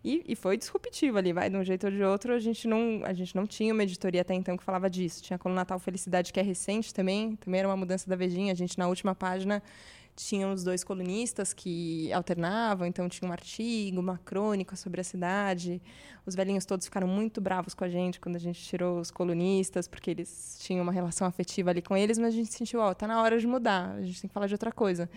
E, 0.04 0.24
e 0.26 0.34
foi 0.34 0.56
disruptivo 0.56 1.16
ali, 1.18 1.32
vai, 1.32 1.48
de 1.48 1.56
um 1.56 1.62
jeito 1.62 1.86
ou 1.86 1.92
de 1.92 2.02
outro. 2.02 2.32
A 2.32 2.38
gente, 2.40 2.66
não, 2.66 3.02
a 3.04 3.12
gente 3.12 3.36
não 3.36 3.46
tinha 3.46 3.72
uma 3.72 3.84
editoria 3.84 4.22
até 4.22 4.34
então 4.34 4.56
que 4.56 4.64
falava 4.64 4.90
disso. 4.90 5.22
Tinha 5.22 5.36
a 5.36 5.38
Coluna 5.38 5.60
Natal 5.60 5.78
Felicidade, 5.78 6.32
que 6.32 6.40
é 6.40 6.42
recente 6.42 6.92
também. 6.92 7.36
Também 7.36 7.60
era 7.60 7.68
uma 7.68 7.76
mudança 7.76 8.08
da 8.10 8.16
Vejinha. 8.16 8.52
A 8.52 8.56
gente, 8.56 8.76
na 8.78 8.88
última 8.88 9.14
página, 9.14 9.62
tinha 10.14 10.48
os 10.48 10.62
dois 10.62 10.84
colunistas 10.84 11.52
que 11.52 12.12
alternavam, 12.12 12.86
então 12.86 13.08
tinha 13.08 13.28
um 13.28 13.32
artigo, 13.32 14.00
uma 14.00 14.18
crônica 14.18 14.76
sobre 14.76 15.00
a 15.00 15.04
cidade. 15.04 15.80
Os 16.26 16.34
velhinhos 16.34 16.64
todos 16.64 16.86
ficaram 16.86 17.08
muito 17.08 17.40
bravos 17.40 17.74
com 17.74 17.84
a 17.84 17.88
gente 17.88 18.20
quando 18.20 18.36
a 18.36 18.38
gente 18.38 18.62
tirou 18.62 19.00
os 19.00 19.10
colunistas, 19.10 19.88
porque 19.88 20.10
eles 20.10 20.58
tinham 20.60 20.82
uma 20.82 20.92
relação 20.92 21.26
afetiva 21.26 21.70
ali 21.70 21.80
com 21.80 21.96
eles, 21.96 22.18
mas 22.18 22.34
a 22.34 22.36
gente 22.36 22.52
sentiu, 22.52 22.80
ó, 22.80 22.92
tá 22.92 23.06
na 23.06 23.22
hora 23.22 23.38
de 23.38 23.46
mudar, 23.46 23.92
a 23.92 24.02
gente 24.02 24.20
tem 24.20 24.28
que 24.28 24.34
falar 24.34 24.46
de 24.46 24.54
outra 24.54 24.70
coisa. 24.70 25.08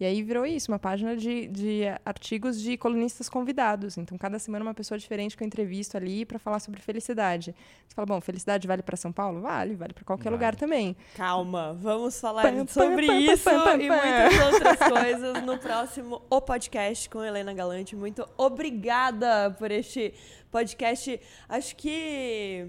E 0.00 0.04
aí 0.04 0.22
virou 0.22 0.44
isso, 0.44 0.70
uma 0.72 0.78
página 0.78 1.16
de, 1.16 1.46
de 1.46 1.82
artigos 2.04 2.60
de 2.60 2.76
colunistas 2.76 3.28
convidados. 3.28 3.96
Então, 3.96 4.18
cada 4.18 4.38
semana 4.38 4.64
uma 4.64 4.74
pessoa 4.74 4.98
diferente 4.98 5.36
que 5.36 5.42
eu 5.44 5.46
entrevisto 5.46 5.96
ali 5.96 6.24
para 6.24 6.38
falar 6.38 6.58
sobre 6.58 6.80
felicidade. 6.80 7.54
Você 7.86 7.94
fala, 7.94 8.06
bom, 8.06 8.20
felicidade 8.20 8.66
vale 8.66 8.82
para 8.82 8.96
São 8.96 9.12
Paulo? 9.12 9.40
Vale, 9.40 9.74
vale 9.74 9.92
para 9.92 10.04
qualquer 10.04 10.24
Vale. 10.24 10.36
lugar 10.36 10.56
também. 10.56 10.96
Calma, 11.14 11.76
vamos 11.80 12.18
falar 12.20 12.42
Pam, 12.42 12.66
sobre 12.66 13.06
pam, 13.06 13.18
isso 13.20 13.44
pam, 13.44 13.76
e 13.80 13.88
muitas 13.88 14.40
outras 14.52 14.78
coisas 14.88 15.42
no 15.44 15.58
próximo 15.58 16.22
O 16.28 16.40
Podcast 16.40 17.08
com 17.08 17.22
Helena 17.22 17.52
Galante. 17.52 17.94
Muito 17.94 18.26
obrigada 18.36 19.54
por 19.58 19.70
este 19.70 20.14
podcast. 20.50 21.20
Acho 21.48 21.76
que. 21.76 22.68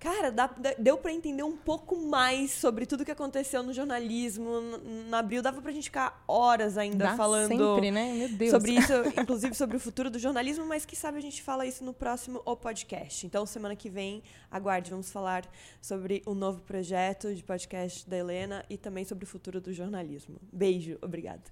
Cara, 0.00 0.32
dá- 0.32 0.48
deu 0.78 0.96
pra 0.96 1.12
entender 1.12 1.42
um 1.42 1.54
pouco 1.56 1.94
mais 1.94 2.52
sobre 2.52 2.86
tudo 2.86 3.04
que 3.04 3.10
aconteceu 3.10 3.62
no 3.62 3.70
jornalismo. 3.70 4.48
N- 4.58 5.04
Na 5.10 5.18
Abril 5.18 5.42
dava 5.42 5.60
pra 5.60 5.70
gente 5.70 5.84
ficar 5.84 6.24
horas 6.26 6.78
ainda 6.78 7.04
Dá 7.04 7.16
falando 7.18 7.48
sempre, 7.48 7.90
né? 7.90 8.14
Meu 8.14 8.28
Deus. 8.30 8.50
sobre 8.50 8.72
isso, 8.72 8.92
inclusive 9.20 9.54
sobre 9.54 9.76
o 9.76 9.80
futuro 9.80 10.08
do 10.08 10.18
jornalismo, 10.18 10.64
mas 10.64 10.86
que 10.86 10.96
sabe 10.96 11.18
a 11.18 11.20
gente 11.20 11.42
fala 11.42 11.66
isso 11.66 11.84
no 11.84 11.92
próximo 11.92 12.40
O 12.46 12.56
Podcast. 12.56 13.26
Então, 13.26 13.44
semana 13.44 13.76
que 13.76 13.90
vem, 13.90 14.22
aguarde, 14.50 14.90
vamos 14.90 15.10
falar 15.12 15.44
sobre 15.82 16.22
o 16.24 16.34
novo 16.34 16.62
projeto 16.62 17.34
de 17.34 17.44
podcast 17.44 18.08
da 18.08 18.16
Helena 18.16 18.64
e 18.70 18.78
também 18.78 19.04
sobre 19.04 19.24
o 19.26 19.28
futuro 19.28 19.60
do 19.60 19.70
jornalismo. 19.70 20.36
Beijo, 20.50 20.96
obrigada. 21.02 21.42